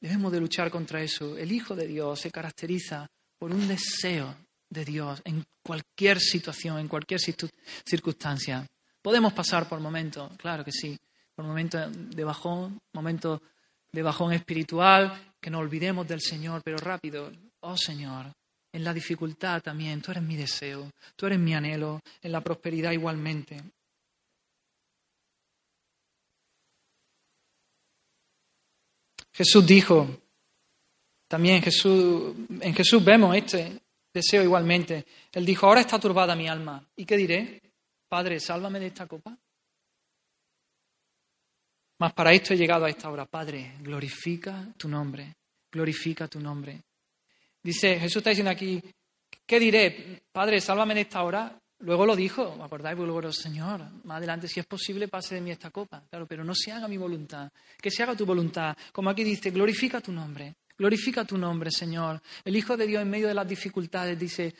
debemos 0.00 0.32
de 0.32 0.40
luchar 0.40 0.70
contra 0.70 1.02
eso. 1.02 1.36
El 1.36 1.52
Hijo 1.52 1.76
de 1.76 1.86
Dios 1.86 2.20
se 2.20 2.30
caracteriza 2.30 3.08
por 3.38 3.52
un 3.52 3.68
deseo 3.68 4.34
de 4.70 4.84
Dios 4.84 5.20
en 5.24 5.44
cualquier 5.62 6.20
situación, 6.20 6.78
en 6.78 6.88
cualquier 6.88 7.20
circunstancia. 7.20 8.66
Podemos 9.08 9.32
pasar 9.32 9.66
por 9.66 9.80
momentos, 9.80 10.30
claro 10.36 10.62
que 10.62 10.70
sí, 10.70 10.94
por 11.34 11.42
momentos 11.42 11.90
de 12.14 12.24
bajón, 12.24 12.78
momentos 12.92 13.40
de 13.90 14.02
bajón 14.02 14.34
espiritual, 14.34 15.32
que 15.40 15.48
no 15.48 15.60
olvidemos 15.60 16.06
del 16.06 16.20
Señor, 16.20 16.60
pero 16.62 16.76
rápido, 16.76 17.32
oh 17.60 17.74
Señor, 17.74 18.30
en 18.70 18.84
la 18.84 18.92
dificultad 18.92 19.62
también, 19.62 20.02
tú 20.02 20.10
eres 20.10 20.22
mi 20.22 20.36
deseo, 20.36 20.90
tú 21.16 21.24
eres 21.24 21.38
mi 21.38 21.54
anhelo, 21.54 22.02
en 22.20 22.32
la 22.32 22.42
prosperidad 22.42 22.92
igualmente. 22.92 23.58
Jesús 29.32 29.66
dijo, 29.66 30.06
también 31.26 31.62
Jesús, 31.62 32.34
en 32.60 32.74
Jesús 32.74 33.02
vemos 33.02 33.34
este 33.34 33.80
deseo 34.12 34.42
igualmente. 34.42 35.06
Él 35.32 35.46
dijo, 35.46 35.66
ahora 35.66 35.80
está 35.80 35.98
turbada 35.98 36.36
mi 36.36 36.46
alma. 36.46 36.86
¿Y 36.94 37.06
qué 37.06 37.16
diré? 37.16 37.67
Padre, 38.08 38.40
sálvame 38.40 38.80
de 38.80 38.86
esta 38.86 39.06
copa. 39.06 39.36
Mas 41.98 42.12
para 42.12 42.32
esto 42.32 42.54
he 42.54 42.56
llegado 42.56 42.84
a 42.84 42.90
esta 42.90 43.10
hora. 43.10 43.26
Padre, 43.26 43.74
glorifica 43.80 44.72
tu 44.76 44.88
nombre, 44.88 45.36
glorifica 45.70 46.28
tu 46.28 46.40
nombre. 46.40 46.82
Dice, 47.62 47.98
Jesús 47.98 48.18
está 48.18 48.30
diciendo 48.30 48.50
aquí, 48.50 48.80
¿qué 49.44 49.58
diré? 49.58 50.22
Padre, 50.30 50.60
sálvame 50.60 50.94
de 50.94 51.02
esta 51.02 51.22
hora. 51.22 51.58
Luego 51.80 52.06
lo 52.06 52.16
dijo, 52.16 52.56
¿me 52.56 52.64
acordáis? 52.64 52.96
Luego, 52.96 53.30
Señor, 53.32 53.80
más 54.04 54.18
adelante, 54.18 54.48
si 54.48 54.58
es 54.58 54.66
posible, 54.66 55.06
pase 55.08 55.36
de 55.36 55.40
mí 55.40 55.50
esta 55.50 55.70
copa. 55.70 56.02
Claro, 56.08 56.26
pero 56.26 56.44
no 56.44 56.54
se 56.54 56.72
haga 56.72 56.88
mi 56.88 56.96
voluntad, 56.96 57.50
que 57.80 57.90
se 57.90 58.02
haga 58.02 58.16
tu 58.16 58.26
voluntad. 58.26 58.76
Como 58.92 59.10
aquí 59.10 59.22
dice, 59.22 59.50
glorifica 59.50 60.00
tu 60.00 60.10
nombre, 60.12 60.56
glorifica 60.76 61.24
tu 61.24 61.36
nombre, 61.36 61.70
Señor. 61.70 62.20
El 62.44 62.56
Hijo 62.56 62.76
de 62.76 62.86
Dios 62.86 63.02
en 63.02 63.10
medio 63.10 63.28
de 63.28 63.34
las 63.34 63.46
dificultades 63.46 64.18
dice, 64.18 64.54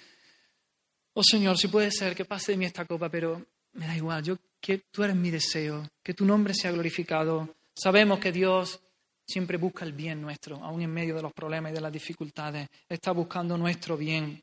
oh 1.18 1.22
Señor, 1.24 1.58
si 1.58 1.66
puede 1.66 1.90
ser 1.90 2.14
que 2.14 2.24
pase 2.24 2.52
de 2.52 2.58
mí 2.58 2.64
esta 2.64 2.84
copa, 2.84 3.08
pero 3.08 3.44
me 3.72 3.88
da 3.88 3.96
igual, 3.96 4.22
yo 4.22 4.38
que 4.60 4.78
tú 4.78 5.02
eres 5.02 5.16
mi 5.16 5.30
deseo, 5.32 5.90
que 6.00 6.14
tu 6.14 6.24
nombre 6.24 6.54
sea 6.54 6.70
glorificado. 6.70 7.56
Sabemos 7.74 8.20
que 8.20 8.30
Dios 8.30 8.78
siempre 9.26 9.56
busca 9.56 9.84
el 9.84 9.92
bien 9.92 10.22
nuestro, 10.22 10.62
aún 10.62 10.80
en 10.80 10.92
medio 10.92 11.16
de 11.16 11.22
los 11.22 11.32
problemas 11.32 11.72
y 11.72 11.74
de 11.74 11.80
las 11.80 11.92
dificultades, 11.92 12.68
está 12.88 13.10
buscando 13.10 13.58
nuestro 13.58 13.96
bien. 13.96 14.40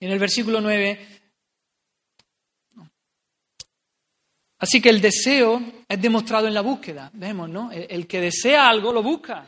Y 0.00 0.04
en 0.04 0.10
el 0.10 0.18
versículo 0.18 0.60
9, 0.60 1.08
así 4.58 4.82
que 4.82 4.88
el 4.88 5.00
deseo 5.00 5.62
es 5.88 6.02
demostrado 6.02 6.48
en 6.48 6.54
la 6.54 6.60
búsqueda, 6.60 7.08
vemos, 7.14 7.48
¿no? 7.48 7.70
El 7.70 8.08
que 8.08 8.20
desea 8.20 8.68
algo 8.68 8.92
lo 8.92 9.04
busca. 9.04 9.46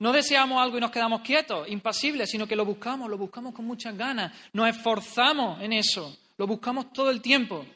No 0.00 0.12
deseamos 0.12 0.60
algo 0.60 0.78
y 0.78 0.80
nos 0.80 0.90
quedamos 0.90 1.20
quietos, 1.20 1.68
impasibles, 1.68 2.30
sino 2.30 2.46
que 2.46 2.56
lo 2.56 2.64
buscamos, 2.64 3.08
lo 3.10 3.18
buscamos 3.18 3.54
con 3.54 3.66
muchas 3.66 3.96
ganas, 3.96 4.32
nos 4.54 4.68
esforzamos 4.68 5.60
en 5.60 5.74
eso, 5.74 6.16
lo 6.38 6.46
buscamos 6.46 6.90
todo 6.90 7.10
el 7.10 7.20
tiempo. 7.20 7.66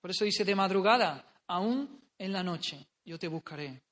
Por 0.00 0.10
eso 0.10 0.24
dice 0.24 0.44
de 0.44 0.54
madrugada, 0.54 1.24
aún 1.46 2.00
en 2.18 2.32
la 2.32 2.42
noche, 2.42 2.78
yo 3.04 3.18
te 3.18 3.28
buscaré. 3.28 3.82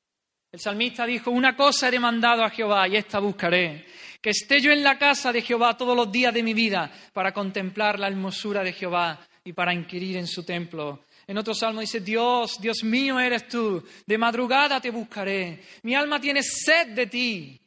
El 0.50 0.58
salmista 0.58 1.04
dijo, 1.04 1.30
una 1.30 1.54
cosa 1.54 1.88
he 1.88 1.90
demandado 1.90 2.42
a 2.42 2.50
Jehová 2.50 2.88
y 2.88 2.96
esta 2.96 3.20
buscaré, 3.20 3.86
que 4.22 4.30
esté 4.30 4.60
yo 4.60 4.72
en 4.72 4.82
la 4.82 4.98
casa 4.98 5.30
de 5.30 5.42
Jehová 5.42 5.76
todos 5.76 5.94
los 5.94 6.10
días 6.10 6.32
de 6.32 6.42
mi 6.42 6.54
vida 6.54 6.90
para 7.12 7.32
contemplar 7.32 7.98
la 7.98 8.08
hermosura 8.08 8.64
de 8.64 8.72
Jehová 8.72 9.20
y 9.44 9.52
para 9.52 9.74
inquirir 9.74 10.16
en 10.16 10.26
su 10.26 10.44
templo. 10.44 11.04
En 11.30 11.38
otro 11.38 11.54
salmo 11.54 11.80
dice, 11.80 12.00
Dios, 12.00 12.60
Dios 12.60 12.82
mío 12.82 13.20
eres 13.20 13.46
tú, 13.46 13.80
de 14.04 14.18
madrugada 14.18 14.80
te 14.80 14.90
buscaré, 14.90 15.62
mi 15.84 15.94
alma 15.94 16.20
tiene 16.20 16.42
sed 16.42 16.88
de 16.88 17.06
ti, 17.06 17.60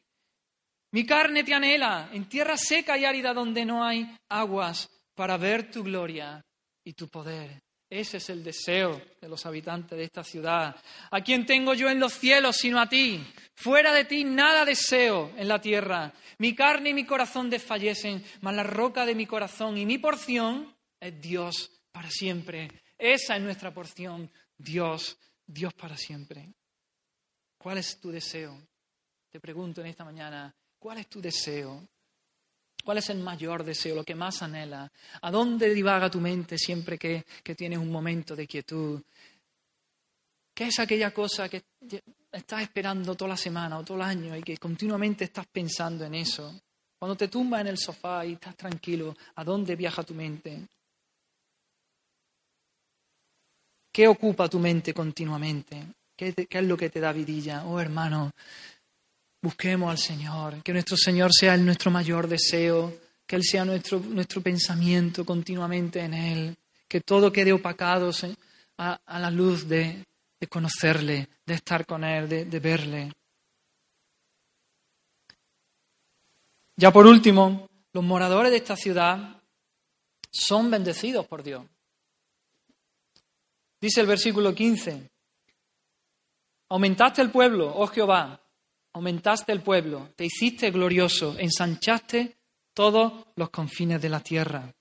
mi 0.92 1.06
carne 1.06 1.46
te 1.46 1.54
anhela, 1.54 2.10
en 2.12 2.28
tierra 2.28 2.58
seca 2.58 2.98
y 2.98 3.06
árida 3.06 3.34
donde 3.34 3.64
no 3.64 3.86
hay 3.86 4.06
aguas, 4.28 4.90
para 5.16 5.38
ver 5.38 5.72
tu 5.72 5.82
gloria 5.82 6.44
y 6.84 6.92
tu 6.92 7.08
poder. 7.08 7.62
Ese 7.90 8.18
es 8.18 8.30
el 8.32 8.44
deseo 8.44 9.02
de 9.22 9.30
los 9.30 9.46
habitantes 9.46 9.98
de 9.98 10.04
esta 10.04 10.26
ciudad. 10.26 10.76
¿A 11.10 11.22
quién 11.22 11.46
tengo 11.46 11.74
yo 11.74 11.90
en 11.90 12.02
los 12.02 12.12
cielos 12.12 12.58
sino 12.58 12.82
a 12.82 12.90
ti? 12.90 13.26
Fuera 13.56 13.94
de 13.94 14.04
ti 14.04 14.26
nada 14.26 14.66
deseo 14.66 15.32
en 15.38 15.48
la 15.48 15.62
tierra. 15.62 16.12
Mi 16.38 16.54
carne 16.54 16.90
y 16.90 16.94
mi 16.94 17.06
corazón 17.06 17.50
desfallecen, 17.50 18.26
mas 18.42 18.56
la 18.56 18.64
roca 18.64 19.06
de 19.06 19.16
mi 19.16 19.26
corazón 19.26 19.78
y 19.78 19.86
mi 19.86 20.00
porción 20.00 20.76
es 21.00 21.22
Dios 21.22 21.72
para 21.94 22.10
siempre. 22.10 22.83
Esa 23.04 23.36
es 23.36 23.42
nuestra 23.42 23.74
porción, 23.74 24.32
Dios, 24.58 25.18
Dios 25.46 25.74
para 25.74 25.98
siempre. 25.98 26.54
¿Cuál 27.58 27.80
es 27.80 28.00
tu 28.00 28.10
deseo? 28.10 28.58
Te 29.30 29.42
pregunto 29.42 29.82
en 29.82 29.88
esta 29.88 30.06
mañana, 30.06 30.56
¿cuál 30.80 31.00
es 31.00 31.10
tu 31.10 31.20
deseo? 31.20 31.86
¿Cuál 32.82 33.00
es 33.00 33.10
el 33.10 33.18
mayor 33.18 33.66
deseo, 33.66 33.94
lo 33.94 34.06
que 34.06 34.16
más 34.16 34.42
anhela? 34.42 34.90
¿A 35.22 35.32
dónde 35.32 35.74
divaga 35.74 36.10
tu 36.10 36.22
mente 36.22 36.58
siempre 36.58 36.98
que, 36.98 37.26
tienes 37.58 37.78
un 37.78 37.92
momento 37.92 38.38
de 38.38 38.48
quietud? 38.48 39.02
¿Qué 40.54 40.68
es 40.68 40.80
aquella 40.80 41.14
cosa 41.14 41.50
que 41.50 41.62
estás 42.32 42.62
esperando 42.62 43.16
toda 43.16 43.32
la 43.32 43.38
semana 43.38 43.80
o 43.80 43.84
todo 43.84 43.98
el 43.98 44.04
año 44.04 44.38
y 44.38 44.44
que 44.44 44.56
continuamente 44.56 45.26
estás 45.26 45.48
pensando 45.48 46.06
en 46.06 46.16
eso? 46.16 46.58
Cuando 46.98 47.18
te 47.18 47.28
tumbas 47.28 47.60
en 47.60 47.68
el 47.68 47.78
sofá 47.78 48.26
y 48.26 48.36
estás 48.36 48.56
tranquilo, 48.56 49.14
¿a 49.36 49.44
dónde 49.44 49.76
viaja 49.76 50.04
tu 50.04 50.14
mente? 50.14 50.70
¿Qué 53.94 54.08
ocupa 54.08 54.50
tu 54.50 54.60
mente 54.60 54.94
continuamente? 54.94 55.84
¿Qué, 56.18 56.34
¿Qué, 56.34 56.58
es 56.58 56.66
lo 56.66 56.76
que 56.76 56.90
te 56.90 57.00
da 57.00 57.14
vidilla? 57.14 57.64
Oh 57.66 57.80
hermano, 57.80 58.32
Busquemos 59.44 59.92
al 59.92 59.98
Señor, 59.98 60.64
que 60.64 60.72
nuestro 60.72 60.96
Señor 60.96 61.32
sea 61.34 61.58
nuestro 61.58 61.92
mayor 61.92 62.30
deseo, 62.30 62.98
que 63.28 63.36
Él 63.36 63.44
sea 63.44 63.66
nuestro, 63.66 64.00
nuestro 64.00 64.42
pensamiento 64.42 65.26
continuamente 65.26 66.00
en 66.00 66.14
Él, 66.14 66.56
que 66.88 67.02
todo 67.02 67.30
quede 67.30 67.52
opacado 67.52 68.10
a, 68.78 69.20
la 69.20 69.30
luz 69.30 69.68
de, 69.68 70.06
conocerle, 70.50 71.28
de 71.46 71.56
estar 71.56 71.86
con 71.86 72.06
Él, 72.06 72.30
de 72.30 72.60
verle. 72.62 73.12
Ya 76.78 76.94
por 76.94 77.06
último, 77.06 77.68
los 77.92 78.04
moradores 78.04 78.50
de 78.50 78.58
esta 78.58 78.78
ciudad 78.78 79.42
son 80.32 80.72
bendecidos 80.72 81.28
por 81.28 81.44
Dios. 81.44 81.66
Dice 83.84 84.00
el 84.00 84.08
versículo 84.08 84.56
15, 84.56 85.10
aumentaste 86.70 87.22
el 87.22 87.32
pueblo, 87.32 87.70
oh 87.76 87.86
Jehová, 87.88 88.42
aumentaste 88.94 89.52
el 89.52 89.62
pueblo, 89.62 90.14
te 90.16 90.24
hiciste 90.24 90.72
glorioso, 90.72 91.38
ensanchaste 91.38 92.38
todos 92.74 93.26
los 93.36 93.50
confines 93.50 94.02
de 94.02 94.08
la 94.08 94.22
tierra. 94.22 94.74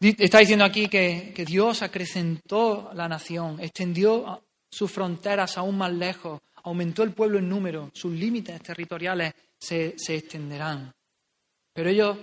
Está 0.00 0.40
diciendo 0.40 0.66
aquí 0.66 0.86
que, 0.86 1.32
Dios 1.48 1.80
acrecentó 1.80 2.90
la 2.92 3.08
nación, 3.08 3.58
extendió 3.58 4.44
sus 4.70 4.92
fronteras 4.92 5.56
aún 5.56 5.78
más 5.78 5.94
lejos, 5.94 6.42
aumentó 6.64 7.04
el 7.04 7.14
pueblo 7.14 7.38
en 7.38 7.48
número, 7.48 7.90
sus 7.94 8.12
límites 8.12 8.60
territoriales 8.60 9.32
se, 9.58 9.94
se 9.96 10.16
extenderán. 10.16 10.92
Pero 11.72 11.88
ellos, 11.88 12.18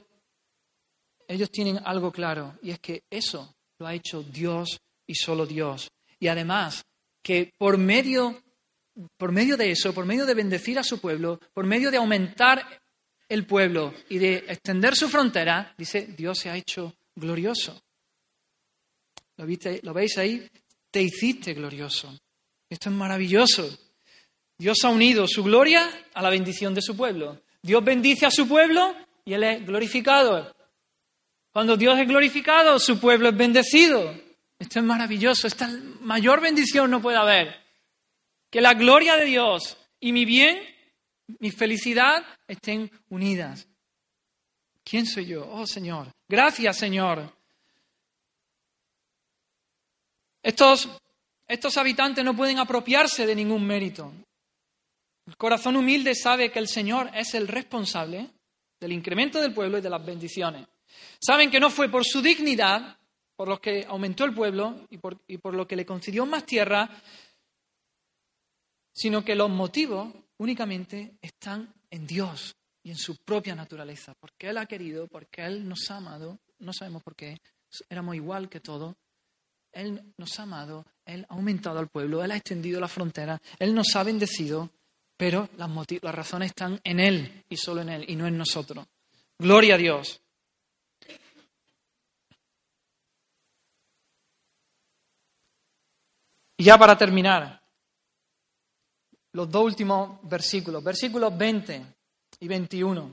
ellos 1.28 1.50
tienen 1.50 1.80
algo 1.84 2.12
claro, 2.12 2.54
y 2.62 2.70
es 2.70 2.78
que 2.78 3.06
eso 3.10 3.56
lo 3.80 3.88
ha 3.88 3.96
hecho 3.96 4.24
Dios 4.24 4.80
y 5.08 5.16
solo 5.16 5.46
Dios. 5.46 5.90
Y 6.20 6.28
además, 6.28 6.84
que 7.24 7.52
por 7.58 7.78
medio 7.78 8.42
por 9.18 9.32
medio 9.32 9.56
de 9.58 9.72
eso, 9.72 9.94
por 9.94 10.06
medio 10.06 10.26
de 10.26 10.34
bendecir 10.34 10.78
a 10.78 10.84
su 10.84 11.00
pueblo, 11.00 11.40
por 11.54 11.66
medio 11.66 11.92
de 11.92 11.98
aumentar 11.98 12.82
el 13.28 13.46
pueblo 13.46 13.94
y 14.10 14.18
de 14.18 14.38
extender 14.48 14.96
su 14.96 15.08
frontera, 15.08 15.74
dice, 15.78 16.14
Dios 16.18 16.40
se 16.40 16.50
ha 16.50 16.58
hecho 16.58 16.96
glorioso. 17.16 17.82
¿Lo, 19.38 19.46
viste, 19.46 19.80
¿Lo 19.84 19.94
veis 19.94 20.18
ahí? 20.18 20.50
Te 20.92 21.02
hiciste 21.02 21.54
glorioso. 21.54 22.14
Esto 22.70 22.90
es 22.90 22.96
maravilloso. 22.96 23.70
Dios 24.58 24.78
ha 24.84 24.90
unido 24.90 25.28
su 25.28 25.44
gloria 25.44 26.08
a 26.14 26.22
la 26.22 26.30
bendición 26.30 26.74
de 26.74 26.82
su 26.82 26.98
pueblo. 26.98 27.42
Dios 27.62 27.84
bendice 27.84 28.26
a 28.26 28.32
su 28.32 28.48
pueblo 28.48 28.96
y 29.24 29.34
Él 29.34 29.44
es 29.44 29.66
glorificado. 29.66 30.54
Cuando 31.52 31.76
Dios 31.78 31.98
es 32.00 32.08
glorificado, 32.08 32.80
su 32.80 33.00
pueblo 33.00 33.30
es 33.30 33.38
bendecido. 33.38 34.14
Esto 34.60 34.80
es 34.80 34.86
maravilloso. 34.86 35.48
Esta 35.48 35.68
mayor 36.02 36.42
bendición 36.42 36.92
no 36.92 37.02
puede 37.02 37.18
haber. 37.18 37.56
Que 38.50 38.62
la 38.62 38.74
gloria 38.74 39.16
de 39.16 39.26
Dios 39.26 39.78
y 40.00 40.12
mi 40.12 40.26
bien, 40.26 40.60
mi 41.40 41.52
felicidad 41.52 42.24
estén 42.48 42.92
unidas. 43.10 43.68
¿Quién 44.84 45.06
soy 45.06 45.28
yo? 45.28 45.48
Oh 45.50 45.68
Señor. 45.68 46.08
Gracias 46.28 46.78
Señor. 46.78 47.32
Estos, 50.42 50.90
estos 51.48 51.78
habitantes 51.78 52.24
no 52.24 52.36
pueden 52.36 52.60
apropiarse 52.60 53.26
de 53.28 53.36
ningún 53.36 53.66
mérito. 53.66 54.12
El 55.28 55.38
corazón 55.38 55.76
humilde 55.76 56.16
sabe 56.16 56.52
que 56.52 56.60
el 56.60 56.68
Señor 56.68 57.12
es 57.14 57.36
el 57.36 57.48
responsable 57.48 58.30
del 58.80 58.94
incremento 58.94 59.40
del 59.40 59.54
pueblo 59.54 59.78
y 59.78 59.82
de 59.82 59.90
las 59.90 60.04
bendiciones. 60.04 60.66
Saben 61.20 61.52
que 61.52 61.60
no 61.60 61.70
fue 61.70 61.90
por 61.90 62.06
su 62.06 62.22
dignidad, 62.22 62.98
por 63.36 63.48
lo 63.48 63.62
que 63.62 63.86
aumentó 63.86 64.26
el 64.26 64.34
pueblo 64.34 64.88
y 64.90 64.98
por, 64.98 65.22
y 65.28 65.38
por 65.38 65.54
lo 65.54 65.68
que 65.68 65.76
le 65.76 65.86
concedió 65.86 66.26
más 66.26 66.46
tierra, 66.46 66.90
sino 68.92 69.24
que 69.24 69.36
los 69.36 69.50
motivos 69.50 70.14
únicamente 70.38 71.18
están 71.22 71.74
en 71.90 72.06
Dios 72.06 72.56
y 72.84 72.92
en 72.92 72.98
su 72.98 73.18
propia 73.18 73.56
naturaleza, 73.56 74.14
porque 74.20 74.50
Él 74.50 74.58
ha 74.58 74.66
querido, 74.66 75.08
porque 75.08 75.46
Él 75.46 75.68
nos 75.68 75.90
ha 75.92 75.98
amado, 75.98 76.40
no 76.60 76.74
sabemos 76.74 77.04
por 77.04 77.16
qué, 77.16 77.40
éramos 77.90 78.16
igual 78.16 78.50
que 78.50 78.60
todos, 78.60 78.96
Él 79.72 80.02
nos 80.18 80.40
ha 80.40 80.44
amado, 80.44 80.86
Él 81.06 81.26
ha 81.30 81.34
aumentado 81.34 81.80
al 81.80 81.88
pueblo, 81.88 82.24
Él 82.24 82.32
ha 82.32 82.38
extendido 82.38 82.80
la 82.80 82.88
frontera, 82.88 83.42
Él 83.58 83.74
nos 83.74 83.96
ha 83.96 84.04
bendecido, 84.04 84.70
pero 85.16 85.50
las, 85.58 85.70
las 86.02 86.16
razones 86.16 86.48
están 86.50 86.80
en 86.84 87.00
Él 87.00 87.44
y 87.50 87.58
solo 87.58 87.82
en 87.82 87.90
Él 87.90 88.06
y 88.08 88.16
no 88.16 88.28
en 88.28 88.38
nosotros. 88.38 88.86
Gloria 89.38 89.76
a 89.76 89.78
Dios. 89.78 90.22
Y 96.60 96.66
ya 96.66 96.78
para 96.78 96.98
terminar, 96.98 97.58
los 99.32 99.50
dos 99.50 99.64
últimos 99.64 100.20
versículos, 100.24 100.84
versículos 100.84 101.38
20 101.38 101.86
y 102.42 102.48
21. 102.50 103.12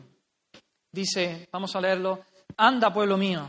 Dice, 0.90 1.48
vamos 1.52 1.76
a 1.76 1.80
leerlo, 1.80 2.24
anda 2.56 2.92
pueblo 2.92 3.16
mío, 3.16 3.48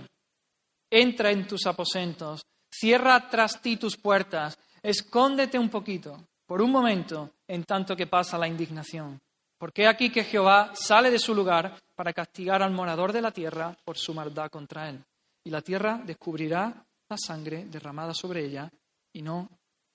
entra 0.88 1.32
en 1.32 1.48
tus 1.48 1.66
aposentos, 1.66 2.46
cierra 2.70 3.28
tras 3.28 3.60
ti 3.60 3.78
tus 3.78 3.98
puertas, 3.98 4.60
escóndete 4.84 5.58
un 5.58 5.70
poquito, 5.70 6.28
por 6.46 6.62
un 6.62 6.72
momento, 6.72 7.32
en 7.48 7.64
tanto 7.64 7.96
que 7.96 8.06
pasa 8.06 8.38
la 8.38 8.48
indignación. 8.48 9.20
Porque 9.58 9.88
aquí 9.88 10.12
que 10.12 10.26
Jehová 10.26 10.74
sale 10.76 11.10
de 11.10 11.18
su 11.18 11.34
lugar 11.34 11.82
para 11.96 12.14
castigar 12.14 12.62
al 12.62 12.72
morador 12.72 13.12
de 13.12 13.24
la 13.24 13.32
tierra 13.32 13.76
por 13.84 13.98
su 13.98 14.14
maldad 14.14 14.52
contra 14.52 14.90
él. 14.90 15.04
Y 15.44 15.50
la 15.50 15.64
tierra 15.64 16.00
descubrirá 16.06 16.86
la 17.10 17.18
sangre 17.18 17.66
derramada 17.66 18.14
sobre 18.14 18.46
ella 18.46 18.72
y 19.12 19.24
no 19.24 19.50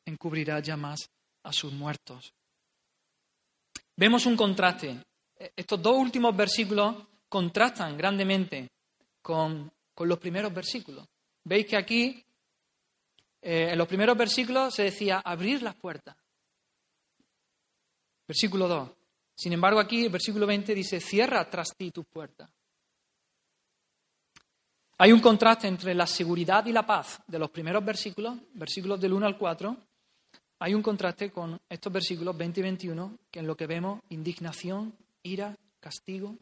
encubrirá 0.04 0.60
ya 0.60 0.76
más 0.76 1.10
a 1.42 1.52
sus 1.52 1.72
muertos. 1.72 2.32
Vemos 3.96 4.26
un 4.26 4.36
contraste. 4.36 5.02
Estos 5.56 5.82
dos 5.82 5.96
últimos 5.96 6.36
versículos 6.36 6.96
contrastan 7.28 7.96
grandemente 7.96 8.70
con, 9.20 9.70
los 9.96 10.18
primeros 10.18 10.52
versículos. 10.52 11.06
Veis 11.44 11.66
que 11.66 11.76
aquí, 11.76 12.24
eh, 13.40 13.68
en 13.70 13.78
los 13.78 13.86
primeros 13.86 14.16
versículos, 14.16 14.74
se 14.74 14.84
decía 14.84 15.20
abrir 15.24 15.62
las 15.62 15.76
puertas. 15.76 16.16
Versículo 18.26 18.66
2. 18.66 18.90
Sin 19.34 19.52
embargo, 19.52 19.80
aquí, 19.80 20.04
el 20.04 20.10
versículo 20.10 20.46
20 20.46 20.74
dice, 20.74 21.00
cierra 21.00 21.48
tras 21.48 21.68
ti 21.76 21.90
tus 21.90 22.06
puertas. 22.06 22.50
Hay 24.98 25.12
un 25.12 25.20
contraste 25.20 25.66
entre 25.66 25.94
la 25.94 26.06
seguridad 26.06 26.64
y 26.66 26.72
la 26.72 26.86
paz 26.86 27.20
de 27.26 27.38
los 27.38 27.50
primeros 27.50 27.84
versículos, 27.84 28.38
versículos 28.54 29.00
del 29.00 29.12
1 29.12 29.26
al 29.26 29.38
4, 29.38 29.76
hay 30.62 30.74
un 30.74 30.82
contraste 30.82 31.32
con 31.32 31.60
estos 31.68 31.92
versículos 31.92 32.36
20 32.36 32.60
y 32.60 32.62
21, 32.62 33.18
que 33.32 33.40
en 33.40 33.48
lo 33.48 33.56
que 33.56 33.66
vemos 33.66 34.00
indignación, 34.10 34.94
ira, 35.24 35.56
castigo. 35.80 36.36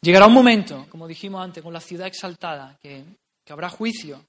Llegará 0.00 0.26
un 0.26 0.32
momento, 0.34 0.86
como 0.90 1.08
dijimos 1.08 1.42
antes, 1.42 1.60
con 1.60 1.72
la 1.72 1.80
ciudad 1.80 2.06
exaltada, 2.06 2.78
que, 2.80 3.04
habrá 3.48 3.68
juicio 3.68 4.24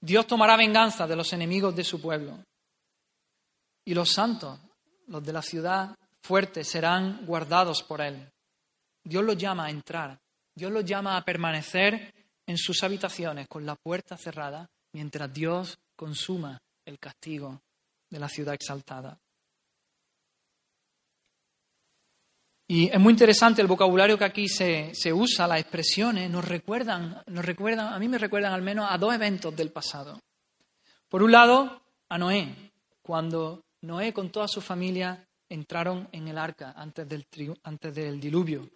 Dios 0.00 0.26
tomará 0.26 0.56
venganza 0.56 1.06
de 1.06 1.16
los 1.16 1.32
enemigos 1.32 1.74
de 1.74 1.84
su 1.84 2.00
pueblo. 2.00 2.38
Y 3.84 3.94
los 3.94 4.10
santos, 4.12 4.58
los 5.06 5.24
de 5.24 5.32
la 5.32 5.42
ciudad 5.42 5.96
fuerte, 6.20 6.64
serán 6.64 7.24
guardados 7.24 7.82
por 7.84 8.00
Él. 8.00 8.28
Dios 9.04 9.24
los 9.24 9.36
llama 9.36 9.66
a 9.66 9.70
entrar. 9.70 10.18
Dios 10.54 10.70
los 10.72 10.84
llama 10.84 11.16
a 11.16 11.24
permanecer 11.24 12.12
en 12.46 12.56
sus 12.56 12.82
habitaciones 12.82 13.48
con 13.48 13.66
la 13.66 13.76
puerta 13.76 14.16
cerrada 14.16 14.68
mientras 14.92 15.32
Dios 15.32 15.78
consuma 15.94 16.58
el 16.84 16.98
castigo 16.98 17.60
de 18.08 18.18
la 18.18 18.28
ciudad 18.28 18.54
exaltada. 18.54 19.18
Y 22.68 22.88
es 22.88 22.98
muy 22.98 23.12
interesante 23.12 23.62
el 23.62 23.68
vocabulario 23.68 24.18
que 24.18 24.24
aquí 24.24 24.48
se, 24.48 24.92
usa, 25.12 25.46
las 25.46 25.60
expresiones, 25.60 26.28
nos 26.30 26.44
recuerdan, 26.44 27.22
nos 27.26 27.44
recuerdan, 27.44 27.92
a 27.92 27.98
mí 27.98 28.08
me 28.08 28.18
recuerdan 28.18 28.52
al 28.52 28.62
menos 28.62 28.88
a 28.90 28.98
dos 28.98 29.14
eventos 29.14 29.54
del 29.54 29.70
pasado. 29.70 30.20
Por 31.08 31.22
un 31.22 31.30
lado, 31.30 31.80
a 32.08 32.18
Noé, 32.18 32.72
cuando 33.02 33.62
Noé 33.82 34.12
con 34.12 34.30
toda 34.30 34.48
su 34.48 34.60
familia 34.60 35.28
entraron 35.48 36.08
en 36.10 36.26
el 36.26 36.38
arca 36.38 36.72
antes 36.76 37.08
del, 37.08 37.26
antes 37.62 37.94
del 37.94 38.18
diluvio. 38.18 38.68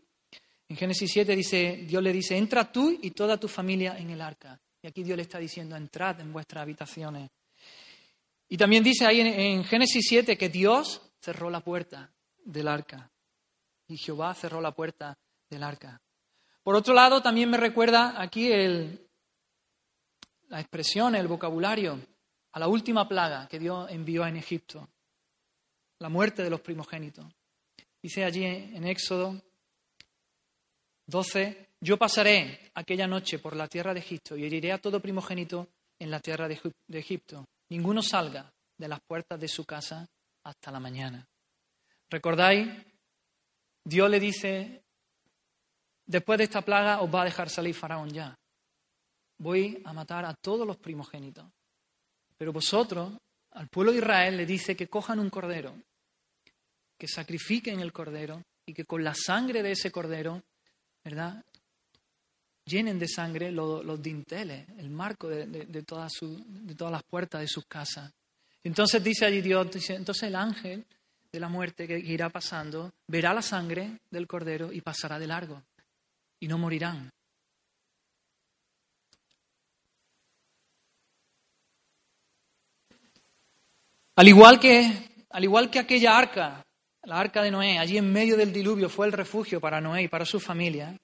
En 0.71 0.77
Génesis 0.77 1.11
7 1.13 1.35
dice, 1.35 1.85
Dios 1.85 2.01
le 2.01 2.13
dice, 2.13 2.37
entra 2.37 2.71
tú 2.71 2.97
y 3.03 3.11
toda 3.11 3.37
tu 3.39 3.49
familia 3.49 3.99
en 3.99 4.09
el 4.11 4.21
arca. 4.21 4.57
Y 4.81 4.87
aquí 4.87 5.03
Dios 5.03 5.17
le 5.17 5.25
está 5.25 5.41
diciendo, 5.41 5.75
entrad 5.75 6.21
en 6.21 6.33
vuestras 6.33 6.63
habitaciones. 6.63 7.29
Y 8.49 8.57
también 8.57 8.85
dice 8.85 9.05
ahí 9.05 9.21
en 9.21 9.65
Génesis 9.65 10.07
7 10.09 10.39
que 10.39 10.49
Dios 10.49 11.03
cerró 11.21 11.51
la 11.51 11.59
puerta 11.59 12.13
del 12.45 12.69
arca 12.69 13.11
y 13.89 13.97
Jehová 13.97 14.33
cerró 14.33 14.61
la 14.61 14.71
puerta 14.71 15.19
del 15.49 15.65
arca. 15.65 16.01
Por 16.63 16.77
otro 16.77 16.95
lado, 16.95 17.21
también 17.21 17.51
me 17.51 17.57
recuerda 17.57 18.23
aquí 18.23 18.53
el, 18.53 19.09
la 20.51 20.61
expresión, 20.61 21.17
el 21.17 21.27
vocabulario, 21.27 21.99
a 22.53 22.61
la 22.61 22.69
última 22.69 23.09
plaga 23.09 23.49
que 23.49 23.59
Dios 23.59 23.91
envió 23.91 24.25
en 24.25 24.37
Egipto, 24.37 24.89
la 25.99 26.09
muerte 26.09 26.45
de 26.45 26.51
los 26.51 26.61
primogénitos. 26.61 27.27
Dice 28.01 28.25
allí 28.25 28.45
en 28.45 28.87
Éxodo 28.87 29.50
12, 31.11 31.69
yo 31.81 31.97
pasaré 31.99 32.71
aquella 32.75 33.07
noche 33.07 33.39
por 33.39 33.57
la 33.57 33.69
tierra 33.69 33.93
de 33.93 34.01
Egipto 34.01 34.37
y 34.37 34.45
heriré 34.45 34.73
a 34.73 34.79
todo 34.79 35.01
primogénito 35.01 35.69
en 35.99 36.11
la 36.11 36.21
tierra 36.21 36.49
de 36.49 36.61
Egipto. 36.93 37.45
Ninguno 37.69 38.03
salga 38.03 38.51
de 38.79 38.89
las 38.89 39.01
puertas 39.01 39.39
de 39.39 39.49
su 39.49 39.65
casa 39.65 40.09
hasta 40.45 40.71
la 40.71 40.81
mañana. 40.81 41.27
¿Recordáis 42.09 42.69
Dios 43.85 44.11
le 44.11 44.21
dice, 44.21 44.83
después 46.07 46.39
de 46.39 46.45
esta 46.45 46.63
plaga 46.63 47.01
os 47.01 47.13
va 47.13 47.23
a 47.23 47.25
dejar 47.25 47.49
salir 47.49 47.75
Faraón 47.75 48.11
ya. 48.11 48.37
Voy 49.39 49.83
a 49.85 49.93
matar 49.93 50.25
a 50.25 50.35
todos 50.35 50.67
los 50.67 50.77
primogénitos. 50.77 51.47
Pero 52.37 52.53
vosotros, 52.53 53.13
al 53.53 53.69
pueblo 53.69 53.93
de 53.93 53.99
Israel, 53.99 54.37
le 54.37 54.47
dice 54.47 54.77
que 54.77 54.89
cojan 54.89 55.19
un 55.19 55.31
cordero, 55.31 55.75
que 56.99 57.09
sacrifiquen 57.09 57.81
el 57.81 57.93
cordero 57.93 58.43
y 58.67 58.75
que 58.75 58.85
con 58.85 59.03
la 59.03 59.15
sangre 59.15 59.63
de 59.63 59.73
ese 59.73 59.91
cordero, 59.91 60.43
¿verdad? 61.05 61.45
Llenen 62.65 62.99
de 62.99 63.09
sangre 63.09 63.51
los, 63.51 64.03
dinteles, 64.03 64.69
el 64.79 64.91
marco 64.91 65.29
de, 65.29 65.83
todas 65.83 66.13
de 66.21 66.75
todas 66.75 66.93
las 66.93 67.03
puertas 67.03 67.41
de 67.41 67.49
sus 67.49 67.67
casas. 67.67 68.13
Entonces 68.63 69.03
dice 69.03 69.25
allí 69.25 69.41
Dios, 69.41 69.67
entonces 69.91 70.25
el 70.25 70.37
ángel 70.37 70.85
de 71.33 71.41
la 71.41 71.49
muerte 71.49 71.87
que 71.87 71.99
irá 71.99 72.29
pasando, 72.29 72.93
verá 73.07 73.33
la 73.33 73.43
sangre 73.43 73.99
del 74.11 74.27
cordero 74.27 74.73
y 74.73 74.81
pasará 74.81 75.19
de 75.19 75.27
largo, 75.27 75.63
y 76.41 76.49
no 76.49 76.59
morirán. 76.59 77.11
Al 84.17 84.29
igual 84.29 84.61
que, 84.61 85.27
al 85.31 85.45
igual 85.45 85.71
que 85.71 85.79
aquella 85.79 86.19
arca, 86.19 86.63
la 87.03 87.19
arca 87.19 87.43
de 87.43 87.51
Noé, 87.51 87.79
allí 87.79 87.99
en 87.99 88.13
medio 88.13 88.37
del 88.37 88.53
diluvio 88.53 88.89
fue 88.89 89.07
el 89.07 89.13
refugio 89.13 89.61
para 89.61 89.81
Noé 89.81 90.03
y 90.03 90.09
para 90.09 90.25
su 90.25 90.41
familia, 90.41 90.97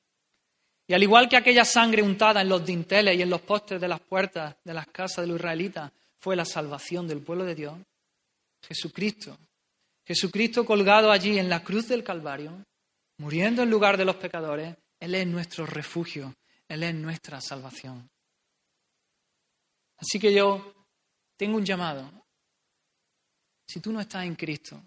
y 0.88 0.94
al 0.94 1.02
igual 1.02 1.28
que 1.28 1.36
aquella 1.36 1.64
sangre 1.64 2.02
untada 2.02 2.42
en 2.42 2.48
los 2.48 2.64
dinteles 2.64 3.18
y 3.18 3.22
en 3.22 3.30
los 3.30 3.40
postes 3.40 3.80
de 3.80 3.88
las 3.88 4.00
puertas 4.00 4.56
de 4.62 4.74
las 4.74 4.86
casas 4.86 5.24
de 5.24 5.26
los 5.26 5.36
israelitas 5.36 5.90
fue 6.18 6.36
la 6.36 6.44
salvación 6.44 7.08
del 7.08 7.22
pueblo 7.22 7.44
de 7.44 7.54
Dios, 7.54 7.78
Jesucristo 8.62 9.36
Jesucristo 10.06 10.64
colgado 10.64 11.10
allí 11.10 11.36
en 11.38 11.48
la 11.48 11.64
cruz 11.64 11.88
del 11.88 12.04
Calvario, 12.04 12.64
muriendo 13.18 13.62
en 13.62 13.70
lugar 13.70 13.96
de 13.96 14.04
los 14.04 14.14
pecadores, 14.16 14.76
Él 15.00 15.16
es 15.16 15.26
nuestro 15.26 15.66
refugio, 15.66 16.32
Él 16.68 16.84
es 16.84 16.94
nuestra 16.94 17.40
salvación. 17.40 18.08
Así 19.96 20.20
que 20.20 20.32
yo 20.32 20.86
tengo 21.36 21.56
un 21.56 21.64
llamado. 21.64 22.08
Si 23.66 23.80
tú 23.80 23.92
no 23.92 24.00
estás 24.00 24.24
en 24.24 24.36
Cristo, 24.36 24.80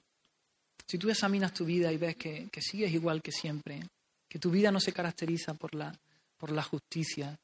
si 0.90 0.98
tú 0.98 1.08
examinas 1.08 1.54
tu 1.54 1.66
vida 1.66 1.92
y 1.94 1.98
ves 1.98 2.16
que, 2.16 2.50
sigues 2.60 2.92
igual 2.92 3.22
que 3.22 3.32
siempre, 3.32 3.80
que 4.28 4.40
tu 4.40 4.50
vida 4.50 4.72
no 4.72 4.80
se 4.80 4.92
caracteriza 4.92 5.54
por 5.54 5.76
la, 5.76 5.96
por 6.36 6.52
la 6.52 6.64
justicia, 6.64 7.38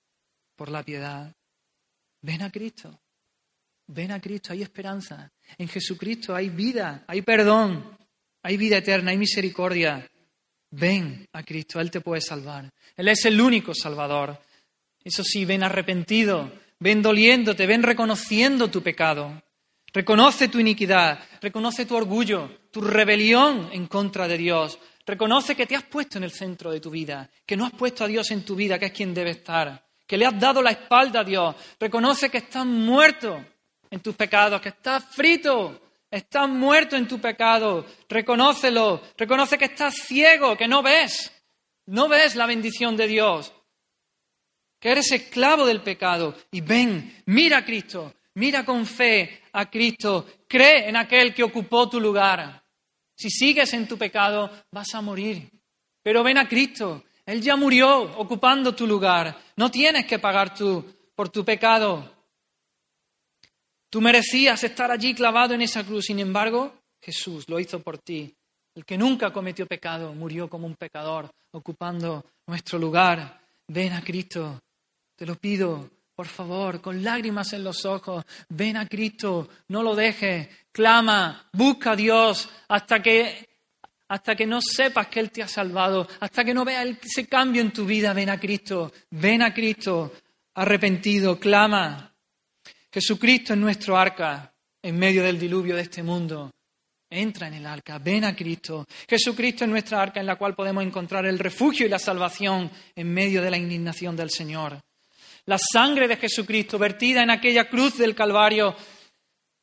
por 0.56 0.70
la 0.70 0.82
piedad, 0.82 1.32
ven 2.24 2.42
a 2.42 2.50
Cristo. 2.50 3.00
Ven 3.86 4.12
a 4.12 4.20
Cristo, 4.20 4.52
hay 4.52 4.64
esperanza. 4.64 5.32
En 5.60 5.68
Jesucristo 5.68 6.34
hay 6.34 6.50
vida, 6.50 7.04
hay 7.06 7.22
perdón, 7.22 7.96
hay 8.42 8.58
vida 8.58 8.78
eterna, 8.78 9.12
hay 9.12 9.18
misericordia. 9.18 10.10
Ven 10.72 11.28
a 11.34 11.44
Cristo, 11.44 11.80
Él 11.80 11.92
te 11.92 12.02
puede 12.02 12.22
salvar. 12.22 12.74
Él 12.98 13.08
es 13.10 13.26
el 13.26 13.40
único 13.40 13.76
Salvador. 13.76 14.42
Eso 15.04 15.24
sí, 15.24 15.46
ven 15.46 15.62
arrepentido, 15.62 16.52
ven 16.80 17.04
doliéndote, 17.04 17.68
ven 17.68 17.84
reconociendo 17.84 18.72
tu 18.72 18.82
pecado. 18.82 19.40
Reconoce 19.96 20.50
tu 20.50 20.60
iniquidad, 20.60 21.18
reconoce 21.40 21.86
tu 21.86 21.96
orgullo, 21.96 22.50
tu 22.70 22.82
rebelión 22.82 23.70
en 23.72 23.88
contra 23.88 24.28
de 24.28 24.38
Dios. 24.38 24.78
Reconoce 25.06 25.56
que 25.56 25.66
te 25.66 25.74
has 25.74 25.84
puesto 25.84 26.18
en 26.18 26.26
el 26.26 26.32
centro 26.32 26.70
de 26.70 26.82
tu 26.82 26.90
vida, 26.90 27.30
que 27.46 27.56
no 27.56 27.66
has 27.66 27.72
puesto 27.72 28.04
a 28.04 28.08
Dios 28.08 28.30
en 28.32 28.44
tu 28.44 28.58
vida, 28.58 28.78
que 28.78 28.88
es 28.88 28.92
quien 28.92 29.14
debe 29.14 29.30
estar, 29.30 29.88
que 30.06 30.18
le 30.18 30.26
has 30.26 30.38
dado 30.38 30.62
la 30.62 30.72
espalda 30.72 31.22
a 31.22 31.24
Dios. 31.24 31.56
Reconoce 31.80 32.30
que 32.30 32.40
estás 32.40 32.66
muerto 32.66 33.42
en 33.90 34.02
tus 34.02 34.16
pecados, 34.16 34.60
que 34.60 34.68
estás 34.68 35.06
frito, 35.16 35.82
estás 36.12 36.50
muerto 36.50 36.98
en 36.98 37.08
tu 37.08 37.22
pecado. 37.22 37.86
Reconócelo, 38.10 39.02
reconoce 39.16 39.58
que 39.58 39.66
estás 39.66 39.96
ciego, 39.96 40.58
que 40.58 40.68
no 40.68 40.84
ves, 40.84 41.32
no 41.86 42.10
ves 42.10 42.36
la 42.36 42.48
bendición 42.48 42.98
de 42.98 43.08
Dios, 43.08 43.54
que 44.78 44.92
eres 44.92 45.10
esclavo 45.14 45.66
del 45.66 45.80
pecado. 45.80 46.36
Y 46.52 46.60
ven, 46.60 47.24
mira 47.28 47.60
a 47.60 47.64
Cristo, 47.66 48.14
mira 48.34 48.66
con 48.66 48.86
fe 48.86 49.45
a 49.56 49.70
Cristo, 49.70 50.28
cree 50.48 50.90
en 50.90 50.98
aquel 50.98 51.34
que 51.34 51.44
ocupó 51.44 51.90
tu 51.90 52.00
lugar. 52.00 52.62
Si 53.18 53.30
sigues 53.30 53.74
en 53.74 53.88
tu 53.88 53.98
pecado, 53.98 54.52
vas 54.72 54.94
a 54.94 55.02
morir. 55.02 55.50
Pero 56.04 56.24
ven 56.24 56.38
a 56.38 56.48
Cristo, 56.48 57.06
Él 57.26 57.42
ya 57.42 57.56
murió 57.56 58.02
ocupando 58.20 58.76
tu 58.76 58.86
lugar. 58.86 59.36
No 59.56 59.72
tienes 59.72 60.06
que 60.06 60.20
pagar 60.20 60.54
tú 60.54 60.86
por 61.16 61.30
tu 61.30 61.46
pecado. 61.46 62.12
Tú 63.90 64.02
merecías 64.02 64.62
estar 64.64 64.92
allí 64.92 65.16
clavado 65.16 65.54
en 65.54 65.62
esa 65.62 65.86
cruz, 65.86 66.06
sin 66.06 66.20
embargo, 66.20 66.82
Jesús 67.02 67.48
lo 67.48 67.60
hizo 67.60 67.80
por 67.80 67.98
ti. 68.00 68.36
El 68.76 68.84
que 68.84 68.98
nunca 68.98 69.32
cometió 69.32 69.66
pecado 69.66 70.14
murió 70.14 70.50
como 70.50 70.68
un 70.68 70.76
pecador, 70.76 71.32
ocupando 71.52 72.26
nuestro 72.46 72.78
lugar. 72.78 73.40
Ven 73.70 73.94
a 73.94 74.04
Cristo, 74.04 74.60
te 75.16 75.26
lo 75.26 75.36
pido, 75.36 75.90
por 76.16 76.28
favor, 76.28 76.80
con 76.82 77.04
lágrimas 77.04 77.52
en 77.54 77.64
los 77.64 77.84
ojos, 77.86 78.24
ven 78.50 78.78
a 78.78 78.88
Cristo, 78.88 79.50
no 79.68 79.84
lo 79.84 79.96
dejes, 79.96 80.48
clama, 80.72 81.50
busca 81.52 81.92
a 81.92 81.96
Dios 81.96 82.50
hasta 82.70 83.02
que 83.02 83.50
hasta 84.08 84.36
que 84.36 84.46
no 84.46 84.60
sepas 84.62 85.08
que 85.08 85.20
Él 85.20 85.32
te 85.32 85.42
ha 85.42 85.48
salvado, 85.48 86.08
hasta 86.20 86.46
que 86.46 86.54
no 86.54 86.64
veas 86.64 86.88
ese 87.04 87.28
cambio 87.28 87.62
en 87.62 87.74
tu 87.74 87.86
vida, 87.86 88.14
ven 88.14 88.30
a 88.30 88.40
Cristo, 88.40 88.94
ven 89.10 89.42
a 89.42 89.52
Cristo, 89.52 90.14
arrepentido, 90.54 91.40
clama. 91.40 92.14
Jesucristo 92.92 93.54
es 93.54 93.60
nuestro 93.60 93.98
arca 93.98 94.54
en 94.82 94.98
medio 94.98 95.24
del 95.24 95.40
diluvio 95.40 95.76
de 95.76 95.82
este 95.82 96.04
mundo. 96.04 96.52
Entra 97.10 97.48
en 97.48 97.56
el 97.56 97.66
arca, 97.66 97.98
ven 97.98 98.26
a 98.26 98.36
Cristo. 98.36 98.86
Jesucristo 99.10 99.64
es 99.64 99.70
nuestra 99.70 100.02
arca 100.02 100.20
en 100.20 100.28
la 100.28 100.36
cual 100.36 100.54
podemos 100.54 100.84
encontrar 100.84 101.26
el 101.26 101.40
refugio 101.40 101.88
y 101.88 101.90
la 101.90 102.00
salvación 102.00 102.70
en 102.96 103.12
medio 103.12 103.42
de 103.42 103.50
la 103.52 103.58
indignación 103.58 104.16
del 104.16 104.30
Señor. 104.30 104.80
La 105.48 105.58
sangre 105.60 106.08
de 106.08 106.18
Jesucristo 106.18 106.80
vertida 106.80 107.22
en 107.22 107.30
aquella 107.30 107.70
cruz 107.70 107.98
del 107.98 108.16
Calvario 108.16 108.76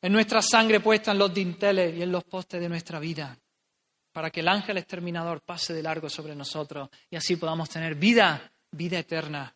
es 0.01 0.11
nuestra 0.11 0.41
sangre 0.41 0.79
puesta 0.79 1.11
en 1.11 1.17
los 1.17 1.33
dinteles 1.33 1.97
y 1.97 2.01
en 2.01 2.11
los 2.11 2.23
postes 2.23 2.61
de 2.61 2.69
nuestra 2.69 2.99
vida, 2.99 3.37
para 4.13 4.29
que 4.29 4.39
el 4.39 4.47
ángel 4.47 4.77
exterminador 4.77 5.41
pase 5.41 5.73
de 5.73 5.83
largo 5.83 6.09
sobre 6.09 6.35
nosotros 6.35 6.89
y 7.09 7.17
así 7.17 7.35
podamos 7.35 7.69
tener 7.69 7.95
vida, 7.95 8.49
vida 8.71 8.99
eterna. 8.99 9.53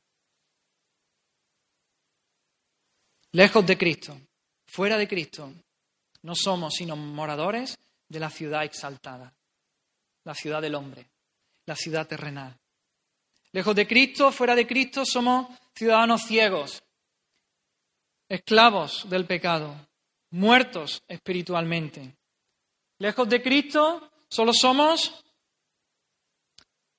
Lejos 3.32 3.66
de 3.66 3.78
Cristo, 3.78 4.20
fuera 4.66 4.98
de 4.98 5.08
Cristo, 5.08 5.54
no 6.24 6.34
somos 6.36 6.74
sino 6.74 6.96
moradores 6.98 7.78
de 8.10 8.20
la 8.20 8.30
ciudad 8.30 8.64
exaltada, 8.64 9.34
la 10.26 10.34
ciudad 10.34 10.62
del 10.62 10.76
hombre, 10.76 11.10
la 11.66 11.76
ciudad 11.76 12.08
terrenal. 12.08 12.58
Lejos 13.58 13.76
de 13.76 13.88
Cristo, 13.88 14.32
fuera 14.32 14.54
de 14.54 14.68
Cristo, 14.68 15.04
somos 15.04 15.48
ciudadanos 15.74 16.22
ciegos, 16.28 16.84
esclavos 18.30 19.10
del 19.10 19.26
pecado, 19.26 19.76
muertos 20.30 21.02
espiritualmente. 21.08 22.16
Lejos 23.00 23.28
de 23.28 23.42
Cristo, 23.42 24.12
solo 24.30 24.54
somos 24.54 25.26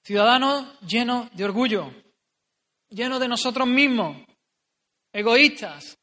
ciudadanos 0.03 0.81
llenos 0.81 1.31
de 1.31 1.45
orgullo, 1.45 1.93
llenos 2.89 3.21
de 3.21 3.29
nosotros 3.29 3.69
mismos, 3.69 4.17
egoístas. 5.13 5.97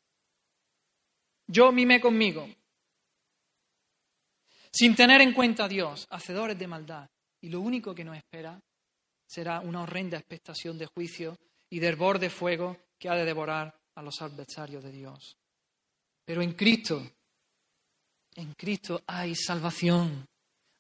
Yo 1.48 1.74
mimé 1.74 2.00
conmigo, 2.00 2.48
sin 4.72 4.96
tener 4.96 5.20
en 5.20 5.34
cuenta 5.34 5.66
a 5.66 5.68
Dios, 5.68 6.08
hacedores 6.12 6.58
de 6.58 6.68
maldad. 6.68 7.10
Y 7.42 7.50
lo 7.50 7.60
único 7.60 7.94
que 7.94 8.06
nos 8.06 8.16
espera 8.16 8.58
será 9.26 9.60
una 9.60 9.82
horrenda 9.82 10.18
expectación 10.18 10.78
de 10.78 10.88
juicio 10.88 11.38
y 11.70 11.80
de 11.80 11.88
hervor 11.88 12.20
de 12.20 12.30
fuego 12.30 12.78
que 12.98 13.10
ha 13.10 13.16
de 13.16 13.26
devorar 13.26 13.74
a 13.96 14.02
los 14.02 14.22
adversarios 14.22 14.84
de 14.84 14.92
Dios. 14.92 15.38
Pero 16.24 16.42
en 16.42 16.54
Cristo, 16.54 17.02
en 18.36 18.54
Cristo 18.54 19.02
hay 19.08 19.36
salvación, 19.36 20.28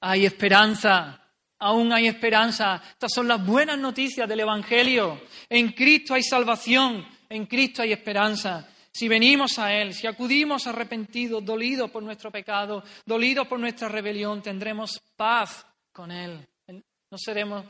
hay 0.02 0.26
esperanza, 0.26 1.22
aún 1.60 1.94
hay 1.94 2.08
esperanza. 2.08 2.82
Estas 2.92 3.14
son 3.14 3.28
las 3.28 3.46
buenas 3.46 3.78
noticias 3.78 4.28
del 4.28 4.42
Evangelio. 4.42 5.22
En 5.50 5.72
Cristo 5.72 6.14
hay 6.14 6.24
salvación, 6.24 7.06
en 7.30 7.46
Cristo 7.46 7.82
hay 7.82 7.92
esperanza. 7.92 8.70
Si 8.92 9.08
venimos 9.08 9.60
a 9.60 9.74
Él, 9.74 9.94
si 9.94 10.08
acudimos 10.08 10.68
arrepentidos, 10.68 11.44
dolidos 11.44 11.92
por 11.92 12.02
nuestro 12.02 12.32
pecado, 12.32 12.84
dolidos 13.06 13.48
por 13.48 13.60
nuestra 13.60 13.90
rebelión, 13.90 14.42
tendremos 14.42 15.02
paz 15.16 15.66
con 15.92 16.12
Él. 16.12 16.48
No 16.68 17.18
seremos 17.18 17.66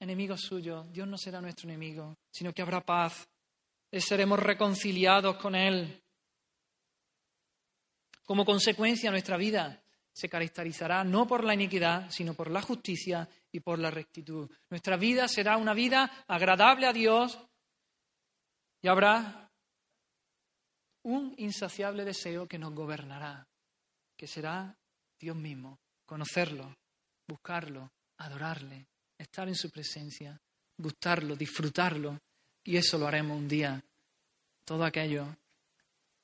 enemigos 0.00 0.40
suyos, 0.40 0.90
Dios 0.90 1.06
no 1.06 1.16
será 1.16 1.40
nuestro 1.40 1.68
enemigo, 1.68 2.18
sino 2.30 2.52
que 2.52 2.62
habrá 2.62 2.84
paz. 2.84 3.28
Seremos 3.92 4.38
reconciliados 4.40 5.36
con 5.36 5.54
Él. 5.54 6.02
Como 8.24 8.44
consecuencia, 8.44 9.10
nuestra 9.10 9.36
vida 9.36 9.82
se 10.12 10.28
caracterizará 10.28 11.04
no 11.04 11.26
por 11.26 11.44
la 11.44 11.54
iniquidad, 11.54 12.10
sino 12.10 12.34
por 12.34 12.50
la 12.50 12.62
justicia 12.62 13.28
y 13.52 13.60
por 13.60 13.78
la 13.78 13.90
rectitud. 13.90 14.50
Nuestra 14.68 14.96
vida 14.96 15.28
será 15.28 15.56
una 15.56 15.74
vida 15.74 16.24
agradable 16.26 16.86
a 16.86 16.92
Dios 16.92 17.38
y 18.82 18.88
habrá 18.88 19.50
un 21.02 21.34
insaciable 21.38 22.04
deseo 22.04 22.46
que 22.46 22.58
nos 22.58 22.74
gobernará, 22.74 23.46
que 24.16 24.26
será 24.26 24.76
Dios 25.18 25.36
mismo, 25.36 25.80
conocerlo, 26.06 26.76
buscarlo, 27.26 27.92
adorarle, 28.18 28.89
estar 29.20 29.48
en 29.48 29.54
su 29.54 29.70
presencia, 29.70 30.40
gustarlo, 30.76 31.36
disfrutarlo, 31.36 32.20
y 32.64 32.76
eso 32.76 32.98
lo 32.98 33.06
haremos 33.06 33.38
un 33.38 33.48
día. 33.48 33.82
Todo 34.64 34.84
aquello 34.84 35.36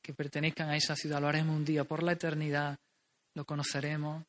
que 0.03 0.13
pertenezcan 0.13 0.71
a 0.71 0.77
esa 0.77 0.95
ciudad 0.95 1.21
lo 1.21 1.29
haremos 1.29 1.57
un 1.57 1.65
día 1.65 1.85
por 1.85 2.03
la 2.03 2.13
eternidad, 2.13 2.79
lo 3.35 3.45
conoceremos 3.45 4.25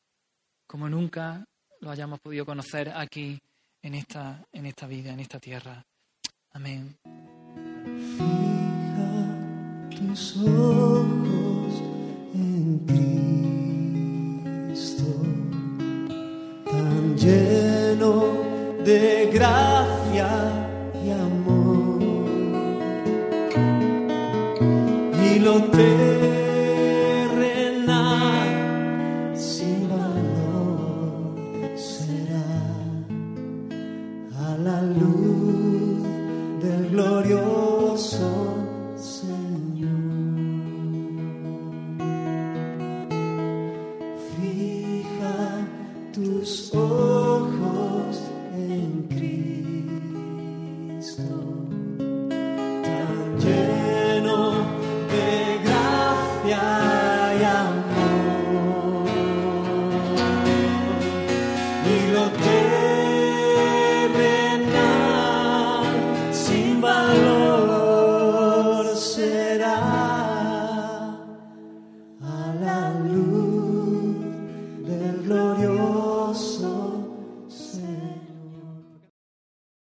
como 0.66 0.90
nunca 0.90 1.46
lo 1.80 1.92
hayamos 1.92 2.20
podido 2.20 2.46
conocer 2.46 2.90
aquí 2.90 3.40
en 3.82 3.96
esta, 3.96 4.46
en 4.52 4.66
esta 4.66 4.88
vida, 4.88 5.14
en 5.14 5.20
esta 5.20 5.40
tierra. 5.40 5.86
Amén 6.52 6.98
tus 9.98 10.38
ojos 10.38 11.74
en 12.34 12.80
Cristo, 14.76 15.06
tan 16.66 17.18
lleno 17.18 18.37
de 18.88 19.30
gracia 19.34 20.30
y 21.04 21.10
amor, 21.10 22.00
y 25.22 25.40
lo 25.40 25.62
tengo 25.64 26.17